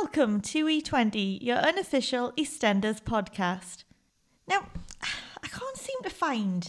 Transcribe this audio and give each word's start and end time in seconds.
welcome 0.00 0.40
to 0.40 0.64
E20, 0.64 1.42
your 1.42 1.58
unofficial 1.58 2.32
EastEnders 2.32 3.02
podcast. 3.02 3.84
Now, 4.48 4.66
I 5.02 5.46
can't 5.46 5.76
seem 5.76 6.00
to 6.04 6.08
find 6.08 6.66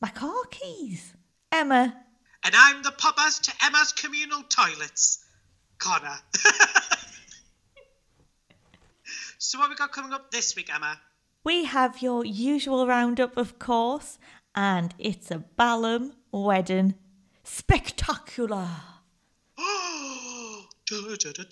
my 0.00 0.10
car 0.10 0.44
keys. 0.48 1.12
Emma, 1.50 1.92
And 2.44 2.54
I'm 2.56 2.84
the 2.84 2.92
puppers 2.92 3.40
to 3.40 3.52
Emma's 3.64 3.90
communal 3.92 4.44
toilets. 4.44 5.24
Connor. 5.78 6.18
so 9.38 9.58
what 9.58 9.68
we 9.68 9.74
got 9.74 9.90
coming 9.90 10.12
up 10.12 10.30
this 10.30 10.54
week, 10.54 10.72
Emma? 10.72 11.00
we 11.42 11.64
have 11.64 12.00
your 12.00 12.24
usual 12.24 12.86
roundup, 12.86 13.36
of 13.36 13.58
course, 13.58 14.20
and 14.54 14.94
it's 15.00 15.32
a 15.32 15.38
Ballum 15.56 16.12
wedding 16.30 16.94
spectacular. 17.42 18.68
Da, 20.90 20.96
da, 21.16 21.32
da. 21.32 21.44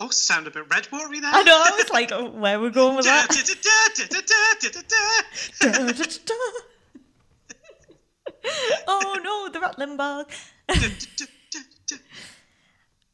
Oh, 0.00 0.08
sound 0.10 0.48
a 0.48 0.50
bit 0.50 0.68
red 0.68 0.88
watery 0.90 1.20
there. 1.20 1.30
I 1.32 1.44
know, 1.44 1.62
I 1.64 1.70
was 1.76 1.88
like, 1.90 2.10
oh, 2.10 2.30
where 2.30 2.58
we're 2.58 2.70
going 2.70 2.96
with 2.96 3.04
that. 3.04 3.28
oh 8.88 9.20
no, 9.22 9.48
the 9.52 9.60
rattling 9.60 9.96
bug. 9.96 10.28
Da, 10.66 10.74
da, 10.74 10.88
da, 11.16 11.26
da, 11.52 11.60
da. 11.86 11.96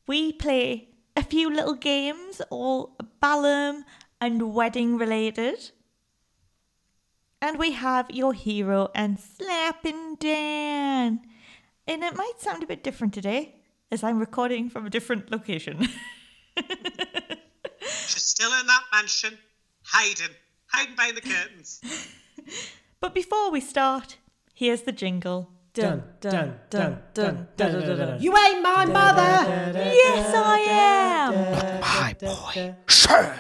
we 0.07 0.33
play 0.33 0.89
a 1.17 1.23
few 1.23 1.51
little 1.51 1.75
games, 1.75 2.41
all 2.49 2.97
Ballum 3.21 3.85
and 4.23 4.55
wedding 4.55 4.97
related. 4.97 5.71
And 7.43 7.59
we 7.59 7.73
have 7.73 8.11
your 8.11 8.33
hero 8.33 8.89
and 8.95 9.21
Slapping 9.21 10.15
Dan. 10.15 11.21
And 11.87 12.03
it 12.03 12.17
might 12.17 12.41
sound 12.41 12.63
a 12.63 12.67
bit 12.67 12.83
different 12.83 13.13
today, 13.13 13.62
as 13.93 14.03
I'm 14.03 14.19
recording 14.19 14.71
from 14.71 14.87
a 14.87 14.91
different 14.91 15.31
location. 15.31 15.87
She's 18.07 18.23
still 18.23 18.51
in 18.59 18.67
that 18.67 18.85
mansion, 18.93 19.39
hiding, 19.85 20.35
hiding 20.67 20.97
behind 20.97 21.17
the 21.19 21.21
curtains. 21.21 21.81
but 23.01 23.15
before 23.15 23.51
we 23.51 23.61
start, 23.61 24.17
here's 24.55 24.83
the 24.83 24.93
jingle. 24.93 25.51
Dun, 25.75 26.03
dun, 26.21 26.33
dun, 26.33 26.59
dun, 26.71 26.99
dun, 27.15 27.49
dun, 27.57 27.73
dun, 27.81 27.99
dun. 27.99 28.23
You 28.23 28.37
ain't 28.37 28.63
my 28.63 28.85
mother! 28.85 29.73
Yes, 29.75 30.35
I 30.35 30.59
am! 30.59 31.35
Not 31.53 31.81
My 31.81 32.15
boy, 32.21 32.75
Shirley. 32.87 33.39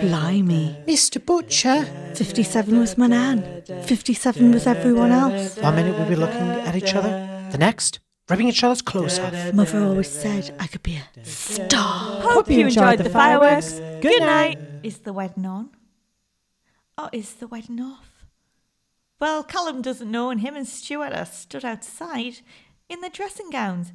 Blimey. 0.00 0.84
Mr. 0.86 1.24
Butcher. 1.24 1.84
57 2.14 2.78
was 2.78 2.96
my 2.96 3.06
nan. 3.06 3.62
57 3.84 4.52
was 4.52 4.66
everyone 4.66 5.12
else. 5.12 5.56
One 5.58 5.76
minute 5.76 5.98
we'll 5.98 6.08
be 6.08 6.16
looking 6.16 6.40
at 6.40 6.74
each 6.74 6.94
other, 6.94 7.10
the 7.52 7.58
next, 7.58 8.00
ripping 8.28 8.48
each 8.48 8.64
other's 8.64 8.82
clothes 8.82 9.18
off. 9.18 9.54
Mother 9.54 9.82
always 9.82 10.10
said 10.10 10.54
I 10.58 10.66
could 10.66 10.82
be 10.82 10.96
a 10.96 11.24
star. 11.24 12.20
Hope 12.22 12.50
you 12.50 12.66
enjoyed 12.66 12.98
the 12.98 13.10
fireworks. 13.10 13.80
Good 14.00 14.20
night. 14.20 14.58
Is 14.82 14.98
the 14.98 15.12
wedding 15.12 15.46
on? 15.46 15.70
Or 16.98 17.10
is 17.12 17.34
the 17.34 17.46
wedding 17.46 17.80
off? 17.80 18.12
Well, 19.18 19.42
Callum 19.44 19.80
doesn't 19.82 20.10
know, 20.10 20.30
and 20.30 20.40
him 20.40 20.56
and 20.56 20.66
Stuart 20.66 21.12
are 21.12 21.24
stood 21.24 21.64
outside 21.64 22.40
in 22.88 23.00
their 23.00 23.10
dressing 23.10 23.50
gowns. 23.50 23.92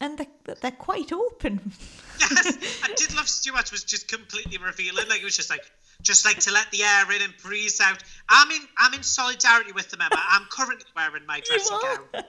And 0.00 0.18
they're, 0.18 0.54
they're 0.60 0.72
quite 0.72 1.12
open. 1.12 1.72
Yes, 2.18 2.80
I 2.82 2.92
did 2.96 3.14
love 3.14 3.28
Stuart 3.28 3.70
was 3.70 3.84
just 3.84 4.08
completely 4.08 4.58
revealing. 4.58 5.08
Like 5.08 5.20
it 5.20 5.24
was 5.24 5.36
just 5.36 5.50
like, 5.50 5.64
just 6.02 6.24
like 6.24 6.38
to 6.40 6.52
let 6.52 6.70
the 6.70 6.82
air 6.82 7.10
in 7.12 7.22
and 7.22 7.32
breeze 7.42 7.80
out. 7.80 8.02
I'm 8.28 8.50
in, 8.50 8.60
I'm 8.78 8.94
in 8.94 9.02
solidarity 9.02 9.72
with 9.72 9.90
them, 9.90 10.00
Emma. 10.00 10.20
I'm 10.30 10.46
currently 10.50 10.86
wearing 10.96 11.26
my 11.26 11.40
dressing 11.44 11.78
gown, 11.80 12.24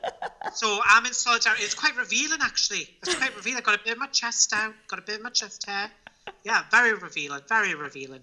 so 0.53 0.79
I'm 0.85 1.05
in 1.05 1.13
solidarity. 1.13 1.63
It's 1.63 1.73
quite 1.73 1.95
revealing, 1.97 2.39
actually. 2.41 2.87
It's 3.01 3.15
quite 3.15 3.35
revealing. 3.35 3.59
I 3.59 3.61
Got 3.61 3.79
a 3.79 3.83
bit 3.83 3.93
of 3.93 3.99
my 3.99 4.07
chest 4.07 4.53
out. 4.53 4.73
Got 4.87 4.99
a 4.99 5.03
bit 5.03 5.17
of 5.17 5.23
my 5.23 5.29
chest 5.29 5.67
hair. 5.67 5.89
Yeah, 6.43 6.61
very 6.71 6.93
revealing. 6.93 7.41
Very 7.47 7.75
revealing. 7.75 8.21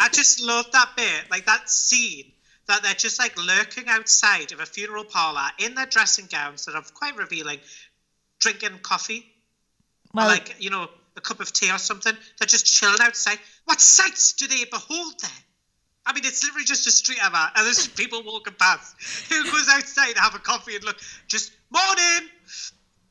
I 0.00 0.08
just 0.12 0.42
love 0.42 0.66
that 0.72 0.90
bit, 0.96 1.30
like 1.30 1.46
that 1.46 1.68
scene 1.70 2.32
that 2.66 2.82
they're 2.82 2.94
just 2.94 3.18
like 3.18 3.36
lurking 3.38 3.88
outside 3.88 4.52
of 4.52 4.60
a 4.60 4.66
funeral 4.66 5.04
parlor 5.04 5.48
in 5.58 5.74
their 5.74 5.86
dressing 5.86 6.26
gowns 6.30 6.66
that 6.66 6.74
are 6.74 6.84
quite 6.94 7.16
revealing, 7.16 7.58
drinking 8.40 8.78
coffee 8.82 9.26
or 10.14 10.18
Well, 10.18 10.28
like 10.28 10.56
you 10.58 10.70
know 10.70 10.88
a 11.18 11.20
cup 11.20 11.40
of 11.40 11.52
tea 11.52 11.70
or 11.70 11.78
something. 11.78 12.14
They're 12.38 12.46
just 12.46 12.66
chilling 12.66 13.00
outside. 13.02 13.38
What 13.66 13.80
sights 13.80 14.32
do 14.32 14.46
they 14.46 14.64
behold 14.64 15.14
there? 15.20 15.30
I 16.06 16.14
mean, 16.14 16.24
it's 16.24 16.42
literally 16.42 16.64
just 16.64 16.86
a 16.86 16.90
street, 16.90 17.18
Emma, 17.22 17.52
and 17.54 17.66
there's 17.66 17.76
just 17.76 17.96
people 18.02 18.22
walking 18.24 18.54
past. 18.58 18.96
Who 19.28 19.44
goes 19.44 19.68
outside 19.68 20.14
to 20.14 20.20
have 20.20 20.34
a 20.34 20.38
coffee 20.38 20.76
and 20.76 20.84
look? 20.84 20.96
Just 21.26 21.52
morning. 21.70 22.30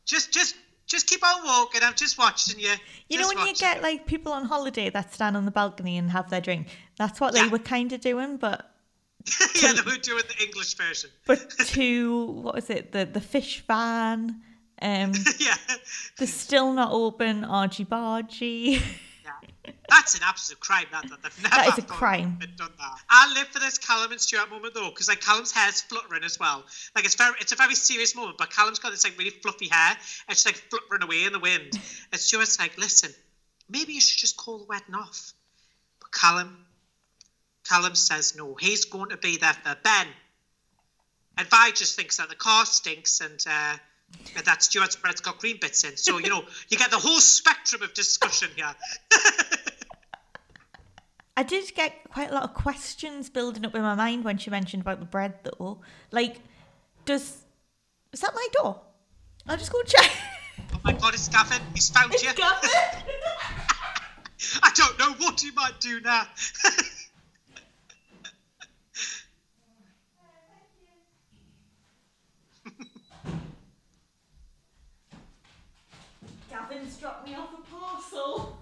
Just, 0.06 0.34
just, 0.34 0.56
just 0.88 1.06
keep 1.08 1.24
on 1.24 1.46
walking. 1.46 1.82
I'm 1.84 1.94
just 1.94 2.18
watching 2.18 2.60
you. 2.60 2.74
you 3.10 3.20
know 3.20 3.28
when 3.28 3.46
you 3.46 3.54
get 3.54 3.84
like 3.84 4.08
people 4.08 4.32
on 4.32 4.46
holiday 4.46 4.90
that 4.90 5.14
stand 5.14 5.38
on 5.38 5.46
the 5.46 5.52
balcony 5.52 5.98
and 5.98 6.10
have 6.10 6.30
their 6.32 6.42
drink? 6.42 6.68
That's 6.98 7.20
what 7.20 7.34
they 7.34 7.48
were 7.48 7.60
kind 7.60 7.94
of 7.94 8.02
doing, 8.02 8.38
but 8.38 8.74
yeah, 9.62 9.74
they 9.74 9.82
were 9.82 9.98
doing 9.98 10.24
the 10.28 10.44
English 10.44 10.76
version. 10.76 11.10
but 11.26 11.50
to 11.50 12.26
what 12.26 12.56
was 12.56 12.70
it? 12.70 12.94
The 12.94 13.06
the 13.06 13.22
fish 13.22 13.64
van. 13.68 14.42
Um, 14.82 15.14
yeah. 15.40 15.56
They're 16.18 16.28
still 16.28 16.74
not 16.74 16.92
open 16.92 17.42
Argee 17.44 17.88
Bhajee. 17.88 18.82
yeah. 19.24 19.72
That's 19.90 20.16
an 20.16 20.22
absolute 20.24 20.60
crime. 20.60 20.86
That, 20.92 21.10
that 21.10 21.22
they've 21.24 21.44
never 21.44 21.56
That 21.56 21.68
is 21.70 21.84
a 21.84 21.88
crime. 21.88 22.40
done 22.56 22.72
that. 22.78 23.00
I 23.10 23.34
live 23.34 23.48
for 23.48 23.60
this 23.60 23.78
Callum 23.78 24.12
and 24.12 24.22
Stuart 24.22 24.50
moment 24.50 24.74
though, 24.74 24.90
because 24.90 25.08
like 25.08 25.22
Callum's 25.22 25.52
hair's 25.52 25.82
fluttering 25.82 26.24
as 26.24 26.40
well. 26.40 26.64
Like 26.96 27.06
it's 27.06 27.16
very, 27.16 27.34
it's 27.42 27.52
a 27.52 27.56
very 27.56 27.76
serious 27.76 28.16
moment. 28.16 28.38
But 28.38 28.52
Callum's 28.52 28.80
got 28.80 28.92
this 28.92 29.04
like 29.04 29.18
really 29.18 29.32
fluffy 29.32 29.68
hair, 29.70 29.92
and 29.92 30.30
it's 30.30 30.46
like 30.46 30.56
fluttering 30.56 31.04
away 31.04 31.24
in 31.26 31.34
the 31.34 31.40
wind. 31.40 31.72
And 32.12 32.22
Stuart's 32.22 32.60
like, 32.60 32.78
"Listen, 32.78 33.12
maybe 33.70 33.94
you 33.94 34.02
should 34.02 34.20
just 34.20 34.38
call 34.38 34.60
the 34.60 34.66
wedding 34.66 34.96
off." 34.96 35.34
But 36.00 36.12
Callum, 36.12 36.66
Callum 37.68 37.96
says 37.96 38.36
no. 38.38 38.56
He's 38.56 38.86
going 38.86 39.10
to 39.10 39.18
be 39.18 39.38
there 39.38 39.54
for 39.54 39.76
Ben. 39.84 40.08
And 41.38 41.48
Vi 41.48 41.72
just 41.72 41.96
thinks 41.96 42.18
that 42.18 42.30
the 42.30 42.36
car 42.36 42.66
stinks 42.66 43.20
and. 43.22 43.44
uh 43.50 43.78
and 44.36 44.46
that 44.46 44.64
Stuart's 44.64 44.96
bread's 44.96 45.22
got 45.22 45.40
green 45.40 45.58
bits 45.60 45.84
in. 45.84 45.98
So, 45.98 46.18
you 46.20 46.30
know, 46.30 46.44
you 46.70 46.78
get 46.78 46.92
the 46.92 46.98
whole 46.98 47.20
spectrum 47.20 47.82
of 47.82 47.94
discussion 47.94 48.50
here. 48.56 48.74
I 51.38 51.44
did 51.44 51.74
get 51.76 51.94
quite 52.10 52.32
a 52.32 52.34
lot 52.34 52.44
of 52.44 52.54
questions 52.54 53.30
building 53.30 53.66
up 53.66 53.76
in 53.76 53.82
my 53.82 53.96
mind 53.96 54.24
when 54.24 54.38
she 54.38 54.50
mentioned 54.50 54.82
about 54.82 55.00
the 55.00 55.06
bread, 55.06 55.36
though. 55.44 55.82
Like, 56.12 56.38
does 57.06 57.44
is 58.12 58.22
that 58.22 58.34
my 58.34 58.48
door? 58.54 58.82
I'll 59.48 59.58
just 59.58 59.72
go 59.72 59.82
check. 59.84 60.12
Oh 60.74 60.80
my 60.84 60.94
god, 60.94 61.14
it's 61.14 61.28
Gavin. 61.28 61.62
He's 61.76 61.90
found 61.90 62.14
you. 62.14 62.30
I 64.64 64.72
don't 64.74 64.98
know 65.00 65.14
what 65.26 65.40
he 65.40 65.52
might 65.52 65.80
do 65.80 66.00
now. 66.02 66.24
Gavin's 76.58 76.98
dropped 76.98 77.28
me 77.28 77.36
off 77.36 77.50
a 77.54 77.76
parcel. 77.76 78.58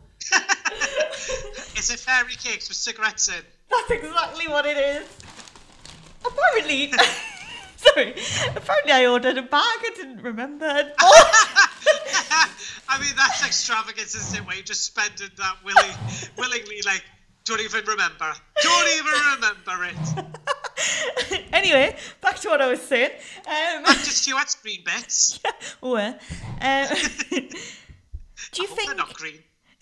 it's 1.76 1.94
a 1.94 1.98
fairy 1.98 2.34
cakes 2.34 2.68
with 2.68 2.78
cigarettes 2.78 3.30
in. 3.30 3.44
That's 3.70 3.92
exactly 3.92 4.48
what 4.48 4.66
it 4.66 4.78
is. 4.78 5.08
Apparently, 6.26 6.92
sorry. 7.78 8.16
Apparently, 8.56 8.92
I 8.92 9.06
ordered 9.06 9.38
a 9.38 9.44
bag. 9.44 9.52
I 9.62 9.92
didn't 9.96 10.22
remember. 10.22 10.66
I 12.88 13.00
mean, 13.00 13.14
that's 13.16 13.46
extravagance, 13.46 14.16
isn't 14.16 14.40
it? 14.42 14.48
Where 14.48 14.56
you're 14.56 14.66
just 14.66 14.86
spending 14.86 15.30
that 15.38 15.58
willing, 15.64 15.96
willingly, 16.38 16.82
like, 16.86 17.04
don't 17.46 17.62
even 17.62 17.86
remember. 17.86 18.34
Don't 18.62 18.88
even 18.98 19.14
remember 19.36 19.86
it. 19.86 21.46
anyway, 21.54 21.96
back 22.20 22.40
to 22.40 22.50
what 22.50 22.62
I 22.62 22.68
was 22.68 22.82
saying. 22.82 23.12
Um, 23.38 23.84
Back 23.84 23.98
to 23.98 24.10
Stuart's 24.10 24.56
green 24.56 24.84
bits. 24.84 25.40
oh, 25.84 25.96
uh, 25.96 26.14
um, 26.62 26.88
do 28.52 28.62
you 28.62 28.68
They're 28.68 28.76
think? 28.78 28.98
not 28.98 29.14
green. 29.14 29.40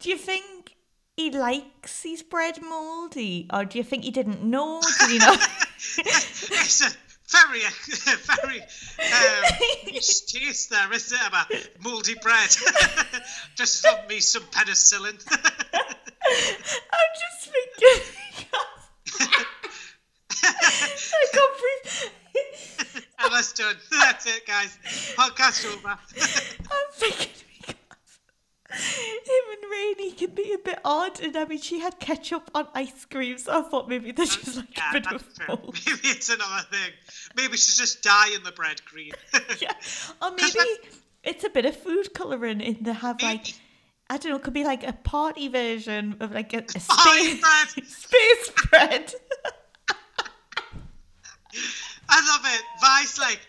Do 0.00 0.10
you 0.10 0.16
think 0.18 0.74
he 1.16 1.30
likes 1.30 2.02
his 2.02 2.22
bread 2.24 2.60
mouldy, 2.60 3.46
or 3.52 3.64
do 3.64 3.78
you 3.78 3.84
think 3.84 4.02
he 4.02 4.10
didn't 4.10 4.42
know? 4.42 4.80
Did 5.00 5.10
he 5.10 5.18
know? 5.18 5.36
it's 5.98 6.80
a 6.80 6.90
very, 7.30 7.60
very 8.18 8.60
um, 8.60 9.44
taste 10.26 10.70
there, 10.70 10.92
isn't 10.92 11.16
it? 11.20 11.26
About 11.28 11.46
mouldy 11.84 12.14
bread. 12.20 12.50
just 13.54 13.84
love 13.84 14.08
me 14.08 14.18
some 14.20 14.42
penicillin. 14.44 15.14
I'm 15.32 17.12
just 17.20 17.50
thinking. 17.52 18.02
I 20.42 21.26
can't 21.32 21.58
breathe. 21.60 22.10
And 23.22 23.32
that's 23.32 23.52
done. 23.52 23.76
That's 23.90 24.26
it, 24.26 24.46
guys. 24.46 24.78
Podcast 25.16 25.66
over. 25.66 25.88
I'm 25.88 26.92
thinking 26.92 27.28
because 28.72 28.96
him 29.26 29.44
and 29.52 29.70
Rainie 29.70 30.16
can 30.16 30.34
be 30.34 30.52
a 30.54 30.58
bit 30.58 30.78
odd, 30.84 31.20
and 31.20 31.36
I 31.36 31.44
mean, 31.44 31.60
she 31.60 31.80
had 31.80 31.98
ketchup 31.98 32.50
on 32.54 32.68
ice 32.74 33.04
cream, 33.04 33.38
so 33.38 33.58
I 33.58 33.68
thought 33.68 33.88
maybe 33.88 34.12
this 34.12 34.36
is 34.48 34.56
like 34.56 34.76
yeah, 34.76 34.90
a 34.90 34.92
bit 34.94 35.12
of 35.12 35.34
true. 35.34 35.44
a 35.46 35.56
mold. 35.56 35.78
Maybe 35.86 36.08
it's 36.08 36.28
another 36.28 36.62
thing. 36.70 36.90
Maybe 37.36 37.52
she's 37.56 37.76
just 37.76 38.02
dyeing 38.02 38.42
the 38.44 38.52
bread 38.52 38.82
green. 38.84 39.12
Yeah, 39.60 39.72
or 40.20 40.30
maybe 40.30 40.58
It's 41.22 41.44
a 41.44 41.50
bit 41.50 41.66
of 41.66 41.76
food 41.76 42.14
colouring 42.14 42.60
in 42.60 42.78
they 42.82 42.92
have 42.92 43.20
like 43.22 43.54
I 44.10 44.18
don't 44.18 44.30
know, 44.30 44.36
it 44.36 44.42
could 44.42 44.54
be 44.54 44.64
like 44.64 44.86
a 44.86 44.92
party 44.92 45.48
version 45.48 46.16
of 46.20 46.32
like 46.32 46.52
a, 46.52 46.64
a 46.74 46.80
space 46.80 47.40
bread. 47.40 47.86
space 47.86 48.50
bread. 48.68 49.14
I 52.12 52.20
love 52.28 52.42
it. 52.44 52.62
Vi's 52.80 53.18
like, 53.18 53.40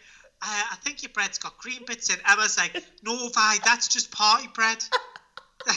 I, 0.42 0.70
I 0.72 0.76
think 0.78 1.04
your 1.04 1.12
bread's 1.12 1.38
got 1.38 1.58
cream 1.58 1.84
bits 1.86 2.10
in. 2.10 2.16
Emma's 2.30 2.58
like, 2.58 2.82
no, 3.04 3.28
Vi, 3.28 3.58
that's 3.66 3.90
just 3.90 4.10
party 4.12 4.48
bread. 4.54 4.84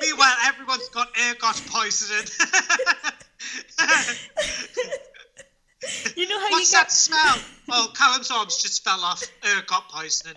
Meanwhile, 0.00 0.34
everyone's 0.44 0.88
got 0.88 1.08
ergot 1.30 1.62
poisoning. 1.66 2.26
You 6.16 6.26
know 6.28 6.40
how 6.40 6.50
What's 6.50 6.72
you 6.72 6.78
that 6.78 6.90
smell? 6.90 7.38
Oh, 7.70 7.92
Callum's 7.94 8.30
arms 8.30 8.60
just 8.60 8.82
fell 8.82 9.00
off. 9.00 9.22
Ergot 9.44 9.88
poisoning. 9.88 10.36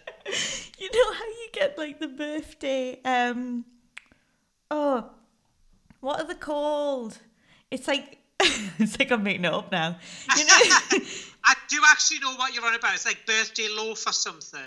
you 0.78 0.90
know 0.94 1.14
how 1.14 1.26
you 1.26 1.50
get 1.54 1.78
like 1.78 2.00
the 2.00 2.08
birthday 2.08 3.00
um 3.04 3.66
oh 4.70 5.10
what 6.02 6.22
are 6.22 6.28
they 6.28 6.36
called? 6.36 7.18
It's 7.72 7.88
like 7.88 8.19
it's 8.80 8.98
like 9.00 9.12
I'm 9.12 9.24
making 9.24 9.46
it 9.46 9.54
up 9.54 9.72
now. 9.72 9.98
You 10.38 10.46
know 10.46 10.54
I 11.44 11.56
do 11.70 11.78
actually 11.92 12.20
know 12.20 12.36
what 12.36 12.54
you're 12.54 12.66
on 12.66 12.76
about. 12.76 12.94
It's 12.94 13.06
like 13.06 13.26
birthday 13.26 13.68
loaf 13.76 14.06
or 14.08 14.14
something. 14.14 14.66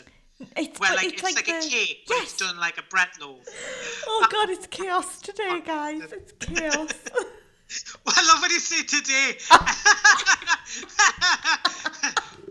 it's, 0.56 0.78
Where 0.80 0.94
like 0.94 1.12
it's, 1.12 1.22
like, 1.22 1.34
a 1.48 1.52
the- 1.60 1.69
cake, 1.69 2.04
but 2.08 2.14
Yes. 2.16 2.22
it's 2.24 2.36
done 2.38 2.56
like 2.58 2.78
a 2.78 2.82
bread 2.90 3.08
loaf. 3.20 3.44
Oh 4.06 4.26
god, 4.30 4.50
it's 4.50 4.66
chaos 4.66 5.20
today, 5.20 5.42
oh, 5.50 5.60
guys. 5.60 6.12
It's 6.12 6.32
chaos. 6.40 6.92
Well, 8.04 8.14
I 8.14 8.26
love 8.26 8.42
what 8.42 8.50
you 8.50 8.60
say 8.60 8.82
today. 8.82 9.38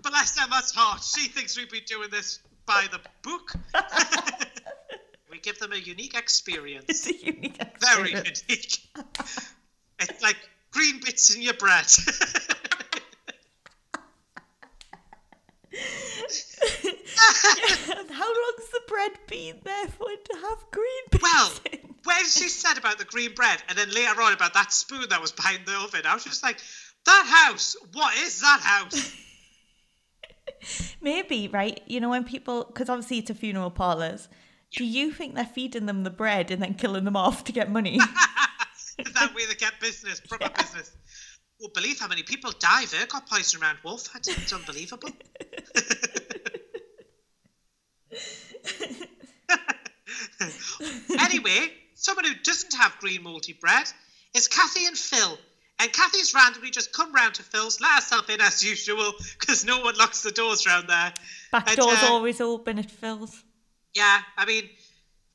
Bless 0.02 0.38
Emma's 0.42 0.72
heart. 0.72 1.04
She 1.04 1.28
thinks 1.28 1.58
we'd 1.58 1.70
be 1.70 1.82
doing 1.82 2.10
this 2.10 2.40
by 2.66 2.88
the 2.92 3.00
book. 3.22 3.54
we 5.32 5.40
give 5.40 5.60
them 5.60 5.74
a 5.74 5.78
unique 5.78 6.18
experience. 6.18 6.86
it's 6.90 7.08
a 7.08 7.26
unique 7.26 7.62
Very 7.80 8.10
unique. 8.12 8.80
it's 10.00 10.22
like 10.24 10.38
green 10.72 11.00
bits 11.04 11.34
in 11.36 11.42
your 11.42 11.54
bread. 11.54 11.86
How 18.12 18.28
long's 18.28 18.70
the 18.72 18.82
bread 18.88 19.12
been 19.28 19.60
there 19.64 19.88
for 19.88 20.12
it 20.12 20.26
to 20.26 20.38
have 20.38 20.66
green 20.72 21.04
bits 21.12 21.24
well, 21.24 21.52
in? 21.72 21.96
when 22.04 22.24
she 22.26 22.50
said 22.50 22.78
about 22.78 22.98
the 22.98 23.06
green 23.06 23.34
bread 23.34 23.62
and 23.70 23.78
then 23.78 23.90
later 23.90 24.22
on 24.22 24.34
about 24.34 24.54
that 24.54 24.72
spoon 24.72 25.06
that 25.10 25.22
was 25.22 25.32
behind 25.32 25.66
the 25.66 25.76
oven, 25.76 26.02
I 26.06 26.14
was 26.14 26.24
just 26.24 26.44
like, 26.44 26.60
that 27.06 27.48
house, 27.48 27.76
what 27.94 28.16
is 28.18 28.42
that 28.42 28.60
house? 28.62 29.16
Maybe, 31.02 31.48
right? 31.48 31.82
You 31.88 32.00
know, 32.00 32.10
when 32.10 32.24
people, 32.24 32.66
because 32.66 32.90
obviously 32.90 33.20
it's 33.20 33.30
a 33.30 33.36
funeral 33.36 33.72
parlours, 33.72 34.28
do 34.76 34.86
you 34.86 35.12
think 35.12 35.36
they're 35.36 35.46
feeding 35.46 35.86
them 35.86 36.04
the 36.04 36.10
bread 36.10 36.52
and 36.52 36.62
then 36.62 36.76
killing 36.76 37.04
them 37.04 37.16
off 37.16 37.44
to 37.46 37.52
get 37.52 37.72
money? 37.72 38.00
that 39.14 39.34
way 39.36 39.46
they 39.48 39.56
get 39.56 39.80
business, 39.80 40.20
proper 40.20 40.50
business. 40.50 40.92
Well, 41.60 41.70
believe 41.74 42.00
how 42.00 42.08
many 42.08 42.24
people 42.24 42.52
die 42.60 42.84
of 42.84 42.94
ergot 42.94 43.28
poison 43.30 43.62
around 43.62 43.78
Walford. 43.84 44.28
It's 44.28 44.52
unbelievable. 44.60 45.10
anyway, 51.20 51.72
someone 51.94 52.26
who 52.26 52.34
doesn't 52.44 52.74
have 52.74 52.98
green 53.00 53.22
mouldy 53.24 53.54
bread 53.54 53.86
is 54.34 54.48
Kathy 54.48 54.88
and 54.88 54.98
Phil. 54.98 55.38
And 55.80 55.92
Kathy's 55.92 56.34
randomly 56.34 56.70
just 56.70 56.94
come 56.94 57.14
round 57.14 57.36
to 57.36 57.44
Phil's, 57.44 57.82
let 57.82 57.96
herself 57.96 58.30
in 58.30 58.40
as 58.40 58.64
usual, 58.64 59.14
because 59.40 59.66
no 59.66 59.82
one 59.82 59.96
locks 59.98 60.22
the 60.22 60.32
doors 60.32 60.68
round 60.68 60.88
there. 60.88 61.14
Back 61.52 61.70
And, 61.70 61.78
door's 61.78 62.04
uh, 62.04 62.08
always 62.08 62.40
open 62.40 62.78
at 62.78 62.92
Phil's. 62.92 63.44
Yeah, 63.94 64.20
I 64.38 64.46
mean, 64.46 64.70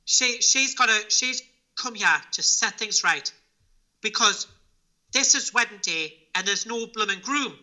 she 0.04 0.40
she's 0.40 0.74
got 0.76 0.88
to 0.88 1.10
she's 1.10 1.42
come 1.76 1.94
here 1.94 2.08
to 2.32 2.42
set 2.42 2.78
things 2.78 3.04
right 3.04 3.30
because 4.11 4.47
this 5.12 5.35
is 5.35 5.53
wedding 5.53 5.81
day 5.82 6.14
and 6.37 6.47
there's 6.47 6.64
no 6.64 6.87
blooming 6.87 7.19
groom. 7.20 7.55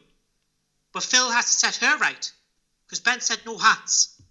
But 0.91 1.03
Phil 1.03 1.31
has 1.31 1.45
to 1.45 1.53
set 1.53 1.75
her 1.77 1.97
right 1.99 2.31
because 2.85 2.99
Ben 2.99 3.21
said 3.21 3.39
no 3.45 3.57
hats. 3.57 4.21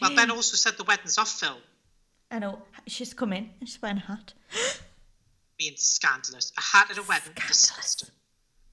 Well, 0.00 0.16
Ben 0.16 0.30
also 0.30 0.56
said 0.56 0.78
the 0.78 0.84
wedding's 0.84 1.18
off 1.18 1.28
Phil. 1.28 1.58
I 2.30 2.38
know. 2.38 2.62
She's 2.86 3.12
come 3.12 3.34
in 3.34 3.50
and 3.60 3.68
she's 3.68 3.82
wearing 3.82 3.98
a 3.98 4.00
hat. 4.00 4.32
Being 5.58 5.74
scandalous. 5.76 6.52
A 6.56 6.62
hat 6.62 6.90
at 6.90 6.96
a 6.96 7.02
wedding. 7.02 7.34
Scandalous. 7.34 7.60
Disgusting. 7.60 8.08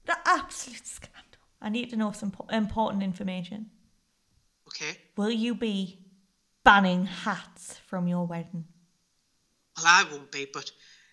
The 0.06 0.16
absolute 0.24 0.86
scandal. 0.86 1.42
I 1.60 1.68
need 1.68 1.90
to 1.90 1.96
know 1.96 2.12
some 2.12 2.32
important 2.50 3.02
information. 3.02 3.66
Okay. 4.68 4.96
Will 5.16 5.30
you 5.30 5.54
be 5.54 5.98
banning 6.64 7.04
hats 7.04 7.76
from 7.86 8.08
your 8.08 8.26
wedding? 8.26 8.64
Well, 9.76 9.84
I 9.86 10.04
won't 10.10 10.32
be, 10.32 10.46
but 10.50 10.70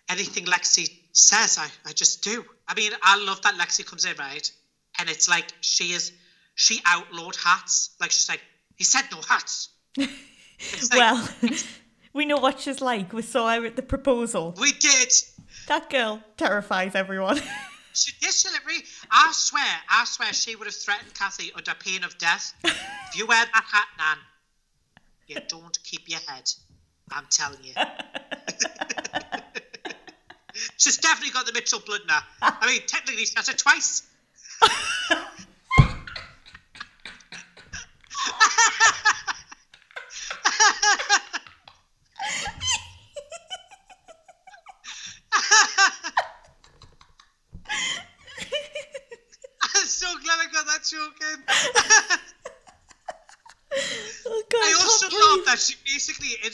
anything 0.10 0.46
Lexi 0.46 0.90
says, 1.18 1.58
I, 1.58 1.68
I 1.90 1.94
just 1.94 2.24
do. 2.24 2.46
I 2.68 2.76
mean, 2.76 2.92
I 3.02 3.24
love 3.24 3.42
that 3.42 3.56
Lexi 3.56 3.86
comes 3.86 4.06
in, 4.06 4.16
right? 4.18 4.52
And 5.00 5.10
it's 5.10 5.28
like 5.28 5.46
she 5.62 5.94
is, 5.94 6.12
she 6.56 6.82
outlawed 6.86 7.36
hats. 7.36 7.96
Like 8.00 8.12
she's 8.12 8.30
like, 8.30 8.42
he 8.76 8.84
said 8.84 9.04
no 9.12 9.22
hats. 9.28 9.70
Like, 10.90 10.98
well, 10.98 11.30
we 12.14 12.26
know 12.26 12.38
what 12.38 12.60
she's 12.60 12.82
like. 12.82 13.14
We 13.14 13.22
saw 13.22 13.54
her 13.54 13.64
at 13.68 13.76
the 13.76 13.84
proposal. 13.84 14.56
we 14.60 14.72
did. 14.72 15.14
That 15.68 15.88
girl 15.88 16.24
terrifies 16.36 16.96
everyone. 16.96 17.40
She 17.94 18.12
did 18.22 18.32
she 18.32 18.48
I 19.10 19.32
swear, 19.32 19.64
I 19.90 20.06
swear 20.06 20.32
she 20.32 20.56
would 20.56 20.68
have 20.68 20.76
threatened 20.76 21.16
Kathy 21.16 21.52
under 21.56 21.74
pain 21.74 22.04
of 22.04 22.16
death. 22.20 22.54
if 22.64 23.16
you 23.16 23.26
wear 23.26 23.44
that 23.44 23.66
hat, 23.72 23.88
Nan, 23.98 24.18
you 25.26 25.38
don't 25.48 25.78
keep 25.84 26.08
your 26.08 26.20
head. 26.28 26.48
I'm 27.12 27.26
telling 27.32 27.64
you. 27.64 27.74
She's 30.78 30.98
definitely 30.98 31.32
got 31.34 31.46
the 31.46 31.54
Mitchell 31.54 31.80
blood 31.80 32.02
now. 32.08 32.20
I 32.42 32.66
mean, 32.68 32.82
technically, 32.88 33.26
she 33.26 33.34
has 33.36 33.50
it 33.50 33.58
twice. 33.58 34.04
I'm 49.76 49.86
so 49.86 50.08
glad 50.24 50.40
I 50.40 50.48
got 50.52 50.66
that 50.66 50.84
joke 50.90 51.20
in. 51.34 51.44
oh 54.28 54.44
God, 54.50 54.58
I 54.58 54.68
can't 54.68 54.82
also 54.82 55.10
believe- 55.10 55.24
love 55.38 55.46
that 55.46 55.60
she 55.60 55.76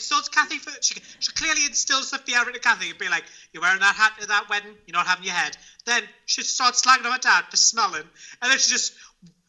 insults 0.04 0.28
Kathy 0.28 0.58
for 0.58 0.70
she, 0.82 0.94
she 1.18 1.32
clearly 1.32 1.64
instills 1.66 2.10
the 2.10 2.18
fear 2.18 2.46
into 2.46 2.60
Kathy 2.60 2.90
and 2.90 2.98
be 2.98 3.08
like, 3.08 3.24
You're 3.52 3.62
wearing 3.62 3.80
that 3.80 3.94
hat 3.94 4.12
at 4.20 4.28
that 4.28 4.48
wedding, 4.48 4.74
you're 4.86 4.96
not 4.96 5.06
having 5.06 5.24
your 5.24 5.34
head. 5.34 5.56
Then 5.86 6.02
she 6.26 6.42
starts 6.42 6.82
slagging 6.82 7.06
on 7.06 7.12
her 7.12 7.18
dad 7.18 7.44
for 7.50 7.56
smelling, 7.56 8.04
and 8.42 8.50
then 8.50 8.58
she 8.58 8.70
just 8.70 8.94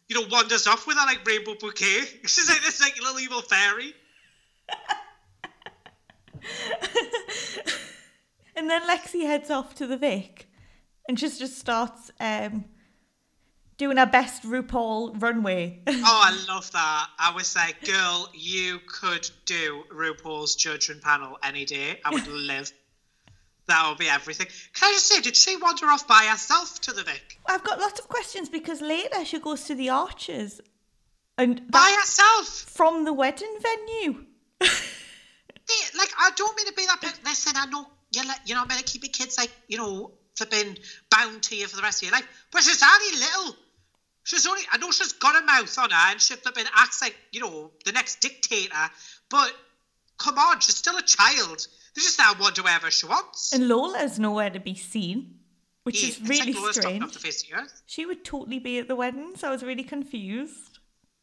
you 0.07 0.19
know 0.19 0.27
wanders 0.31 0.67
off 0.67 0.87
with 0.87 0.97
her 0.97 1.05
like 1.05 1.27
rainbow 1.27 1.55
bouquet. 1.59 2.05
She's 2.25 2.49
like 2.49 2.61
this 2.61 2.81
like 2.81 2.97
little 3.01 3.19
evil 3.19 3.41
fairy. 3.41 3.93
And 8.55 8.69
then 8.69 8.83
Lexi 8.83 9.23
heads 9.23 9.51
off 9.51 9.75
to 9.75 9.87
the 9.87 9.97
Vic 9.97 10.47
and 11.07 11.17
just 11.17 11.39
just 11.39 11.57
starts 11.57 12.11
um, 12.19 12.65
doing 13.77 13.97
our 13.97 14.05
best 14.05 14.43
RuPaul 14.43 15.21
runway. 15.21 15.81
Oh, 15.87 16.01
I 16.03 16.45
love 16.53 16.71
that. 16.71 17.07
I 17.19 17.33
was 17.33 17.55
like, 17.55 17.83
girl, 17.85 18.29
you 18.33 18.79
could 18.87 19.29
do 19.45 19.83
RuPaul's 19.91 20.55
judging 20.55 20.99
panel 21.01 21.37
any 21.43 21.65
day. 21.65 21.99
I 22.05 22.11
would 22.11 22.27
live. 22.51 22.71
That 23.67 23.89
would 23.89 23.97
be 23.97 24.07
everything. 24.07 24.47
Can 24.73 24.89
I 24.89 24.93
just 24.93 25.07
say, 25.07 25.21
did 25.21 25.35
she 25.35 25.57
wander 25.57 25.87
off 25.87 26.07
by 26.07 26.27
herself 26.29 26.79
to 26.81 26.93
the 26.93 27.01
Vic? 27.03 27.39
I've 27.47 27.63
got 27.63 27.79
lots 27.79 27.99
of 27.99 28.07
questions 28.07 28.47
because 28.47 28.79
later 28.81 29.25
she 29.25 29.39
goes 29.39 29.63
to 29.63 29.73
the 29.75 29.89
Archers 29.89 30.61
and 31.37 31.69
By 31.71 31.95
herself? 31.99 32.47
from 32.47 33.05
the 33.05 33.13
wedding 33.13 33.57
venue. 33.61 34.25
They- 35.67 35.97
like 35.97 36.09
I 36.19 36.29
don't 36.35 36.55
mean 36.55 36.67
to 36.67 36.73
be 36.73 36.85
that 36.85 37.01
person. 37.01 37.19
Listen, 37.25 37.53
I 37.55 37.65
know 37.65 37.87
you're 38.13 38.25
like, 38.25 38.37
you're 38.45 38.57
not 38.57 38.67
meant 38.67 38.85
to 38.85 38.91
keep 38.91 39.03
your 39.03 39.11
kids 39.11 39.35
like 39.37 39.49
you 39.67 39.77
know 39.79 40.11
for 40.35 40.45
being 40.45 40.77
bound 41.09 41.41
to 41.43 41.55
you 41.55 41.65
for 41.67 41.75
the 41.75 41.81
rest 41.81 42.03
of 42.03 42.09
your 42.09 42.11
life, 42.11 42.27
but 42.51 42.61
she's 42.61 42.83
only 42.83 43.17
little. 43.19 43.55
She's 44.25 44.45
only 44.47 44.61
I 44.71 44.77
know 44.77 44.91
she's 44.91 45.13
got 45.13 45.41
a 45.41 45.45
mouth 45.45 45.77
on 45.79 45.91
her 45.91 46.11
and 46.11 46.19
she 46.19 46.33
flipping 46.35 46.65
acts 46.75 47.01
like 47.01 47.15
you 47.31 47.39
know 47.41 47.71
the 47.85 47.91
next 47.93 48.19
dictator, 48.21 48.73
but 49.29 49.51
come 50.17 50.37
on, 50.37 50.59
she's 50.59 50.75
still 50.75 50.97
a 50.97 51.01
child. 51.03 51.67
They 51.95 52.01
just 52.01 52.19
now 52.19 52.33
want 52.39 52.55
to 52.55 52.61
do 52.61 52.65
whatever 52.65 52.91
she 52.91 53.05
wants. 53.05 53.53
And 53.53 53.67
Lola's 53.69 54.19
nowhere 54.19 54.49
to 54.49 54.59
be 54.59 54.75
seen, 54.75 55.35
which 55.83 56.03
Eve, 56.03 56.19
is 56.21 56.29
really 56.29 56.53
like 56.53 56.73
strange. 56.73 57.03
off 57.03 57.13
the 57.13 57.19
face 57.19 57.43
of 57.43 57.49
the 57.49 57.55
earth. 57.61 57.81
She 57.85 58.05
would 58.05 58.25
totally 58.25 58.59
be 58.59 58.79
at 58.79 58.87
the 58.89 58.95
wedding, 58.97 59.33
so 59.37 59.47
I 59.47 59.51
was 59.51 59.63
really 59.63 59.83
confused. 59.83 60.79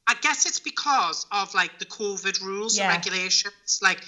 I 0.06 0.14
guess 0.20 0.46
it's 0.46 0.60
because 0.60 1.26
of 1.30 1.54
like 1.54 1.78
the 1.78 1.84
COVID 1.86 2.40
rules 2.42 2.78
Yeah. 2.78 2.84
and 2.84 2.94
regulations, 3.04 3.80
like 3.82 4.00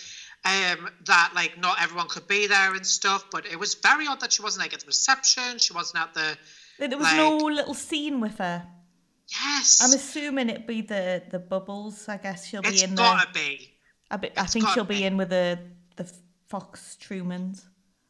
um 0.45 0.89
that 1.07 1.33
like 1.35 1.59
not 1.59 1.83
everyone 1.83 2.07
could 2.09 2.29
be 2.29 2.47
there 2.47 2.75
and 2.75 2.87
stuff. 2.87 3.25
But 3.33 3.45
it 3.47 3.59
was 3.59 3.75
very 3.75 4.07
odd 4.07 4.21
that 4.21 4.33
she 4.33 4.43
wasn't 4.43 4.65
like 4.65 4.73
at 4.75 4.81
the 4.81 4.87
reception. 4.87 5.59
She 5.59 5.73
wasn't 5.73 6.03
at 6.05 6.15
the 6.15 6.39
There 6.79 6.89
was 6.99 7.07
Like- 7.09 7.17
no 7.17 7.37
little 7.39 7.75
scene 7.75 8.21
with 8.21 8.39
her. 8.39 8.67
Yes. 9.43 9.81
I'm 9.83 9.93
assuming 9.93 10.50
it'd 10.50 10.67
be 10.67 10.81
the 10.83 11.23
the 11.31 11.38
bubbles. 11.38 12.09
I 12.09 12.17
guess 12.19 12.47
she'll 12.47 12.62
be 12.62 12.69
it's 12.69 12.83
in 12.83 12.95
gotta 12.95 13.26
there. 13.33 13.43
be. 13.43 13.71
I, 14.11 14.17
be, 14.17 14.31
I 14.37 14.45
think 14.47 14.69
she'll 14.69 14.85
be 14.85 14.99
be. 14.99 15.05
in 15.05 15.17
with 15.17 15.31
the 15.31 15.59
the 15.97 16.11
Fox 16.49 16.97
Truemans. 17.00 17.64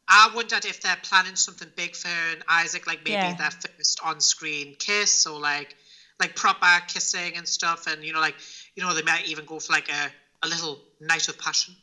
I 0.07 0.29
wondered 0.35 0.65
if 0.65 0.81
they're 0.81 0.97
planning 1.01 1.35
something 1.35 1.67
big 1.75 1.95
for 1.95 2.09
her 2.09 2.33
and 2.33 2.43
Isaac, 2.47 2.85
like 2.85 2.99
maybe 2.99 3.11
Yeah. 3.13 3.33
their 3.35 3.49
first 3.51 3.99
on-screen 4.03 4.75
kiss 4.77 5.25
or 5.25 5.39
like 5.39 5.75
like 6.19 6.35
proper 6.35 6.79
kissing 6.87 7.35
and 7.37 7.47
stuff, 7.47 7.87
and 7.87 8.03
you 8.03 8.13
know, 8.13 8.19
like 8.19 8.35
you 8.75 8.83
know, 8.83 8.93
they 8.93 9.01
might 9.01 9.27
even 9.27 9.45
go 9.45 9.59
for 9.59 9.73
like 9.73 9.89
a, 9.89 10.11
a 10.43 10.47
little 10.47 10.79
night 11.01 11.27
of 11.27 11.39
passion. 11.39 11.75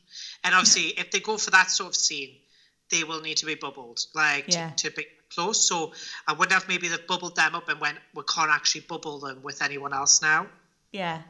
And 0.44 0.54
obviously, 0.54 0.88
if 0.98 1.10
they 1.10 1.20
go 1.20 1.36
for 1.36 1.50
that 1.50 1.70
sort 1.70 1.88
of 1.88 1.96
scene, 1.96 2.36
they 2.90 3.02
will 3.04 3.20
need 3.22 3.38
to 3.38 3.46
be 3.46 3.54
bubbled, 3.56 4.00
like 4.14 4.44
Yeah. 4.48 4.70
to, 4.70 4.90
to 4.90 4.96
be 4.96 5.06
close. 5.34 5.66
So 5.68 5.92
I 6.26 6.32
wonder 6.34 6.56
if 6.56 6.68
maybe 6.68 6.88
they've 6.88 7.06
bubbled 7.06 7.36
them 7.36 7.54
up 7.54 7.68
and 7.68 7.80
went, 7.80 7.98
we 8.14 8.22
can't 8.24 8.50
actually 8.50 8.82
bubble 8.82 9.18
them 9.18 9.42
with 9.42 9.62
anyone 9.62 9.92
else 9.92 10.22
now. 10.22 10.46
Yeah. 10.92 11.22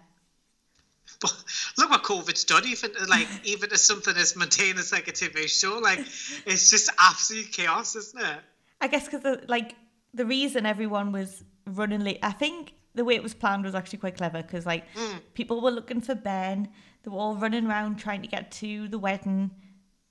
But 1.21 1.35
look 1.79 1.91
what 1.91 2.03
COVID's 2.03 2.45
done, 2.45 2.67
even 2.67 2.91
like 3.09 3.29
even 3.45 3.73
as 3.73 3.83
something 3.83 4.17
as 4.17 4.35
mundane 4.37 4.79
as 4.79 4.93
like 4.93 5.09
a 5.09 5.13
TV 5.13 5.49
show, 5.49 5.79
like 5.79 6.01
it's 6.47 6.71
just 6.71 6.91
absolute 6.99 7.53
chaos, 7.53 7.97
isn't 7.97 8.21
it? 8.23 8.39
I 8.81 8.89
guess 8.89 9.09
because 9.09 9.39
like 9.49 9.75
the 10.15 10.27
reason 10.27 10.67
everyone 10.67 11.13
was 11.13 11.45
running 11.67 12.01
late, 12.01 12.19
I 12.23 12.33
think 12.33 12.73
the 12.95 13.05
way 13.05 13.15
it 13.15 13.23
was 13.23 13.35
planned 13.35 13.65
was 13.65 13.75
actually 13.75 14.01
quite 14.01 14.17
clever 14.17 14.43
because 14.43 14.67
like 14.67 14.85
Hmm. 14.95 15.19
people 15.35 15.61
were 15.61 15.71
looking 15.71 16.01
for 16.01 16.15
Ben, 16.15 16.69
they 17.03 17.11
were 17.11 17.19
all 17.19 17.37
running 17.37 17.67
around 17.67 17.97
trying 17.97 18.23
to 18.23 18.29
get 18.29 18.51
to 18.53 18.89
the 18.89 18.99
wedding, 18.99 19.51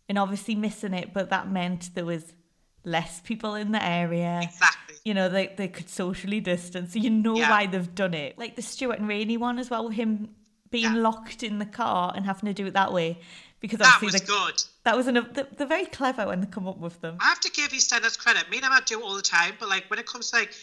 and 0.07 0.17
obviously 0.17 0.55
missing 0.55 0.93
it. 0.93 1.13
But 1.13 1.29
that 1.29 1.49
meant 1.51 1.93
there 1.93 2.05
was 2.05 2.33
less 2.83 3.19
people 3.21 3.55
in 3.55 3.71
the 3.71 3.83
area. 3.83 4.39
Exactly. 4.43 4.95
You 5.05 5.13
know, 5.13 5.29
they 5.29 5.47
they 5.57 5.67
could 5.67 5.89
socially 5.89 6.39
distance. 6.39 6.93
So 6.93 6.99
you 6.99 7.09
know 7.09 7.35
Yeah. 7.37 7.49
why 7.49 7.65
they've 7.67 7.95
done 7.95 8.13
it. 8.13 8.37
Like 8.37 8.55
the 8.55 8.61
Stuart 8.61 8.99
and 8.99 9.07
Rainie 9.09 9.37
one 9.37 9.59
as 9.59 9.69
well, 9.69 9.85
with 9.85 9.95
him 9.95 10.35
being 10.69 10.83
Yeah. 10.95 11.01
locked 11.01 11.43
in 11.43 11.59
the 11.59 11.65
car 11.65 12.13
and 12.15 12.25
having 12.25 12.47
to 12.47 12.53
do 12.53 12.65
it 12.65 12.73
that 12.73 12.93
way. 12.93 13.19
Because 13.59 13.77
That 13.79 14.01
was 14.01 14.13
the- 14.13 14.19
good. 14.21 14.63
that 14.85 14.97
was 14.97 15.05
an, 15.05 15.13
they're, 15.33 15.67
very 15.67 15.85
clever 15.85 16.25
when 16.25 16.41
they 16.41 16.47
come 16.47 16.67
up 16.67 16.77
with 16.77 16.99
them. 17.01 17.17
I 17.19 17.25
have 17.25 17.39
to 17.41 17.51
give 17.51 17.71
EastEnders 17.71 18.17
credit. 18.17 18.49
Me 18.49 18.57
and 18.57 18.65
Emma 18.65 18.81
do 18.83 18.99
it 18.99 19.03
all 19.03 19.13
the 19.13 19.21
time, 19.21 19.55
but 19.59 19.69
like 19.69 19.87
when 19.91 19.99
it 19.99 20.07
comes 20.07 20.31
to 20.31 20.37
like 20.37 20.55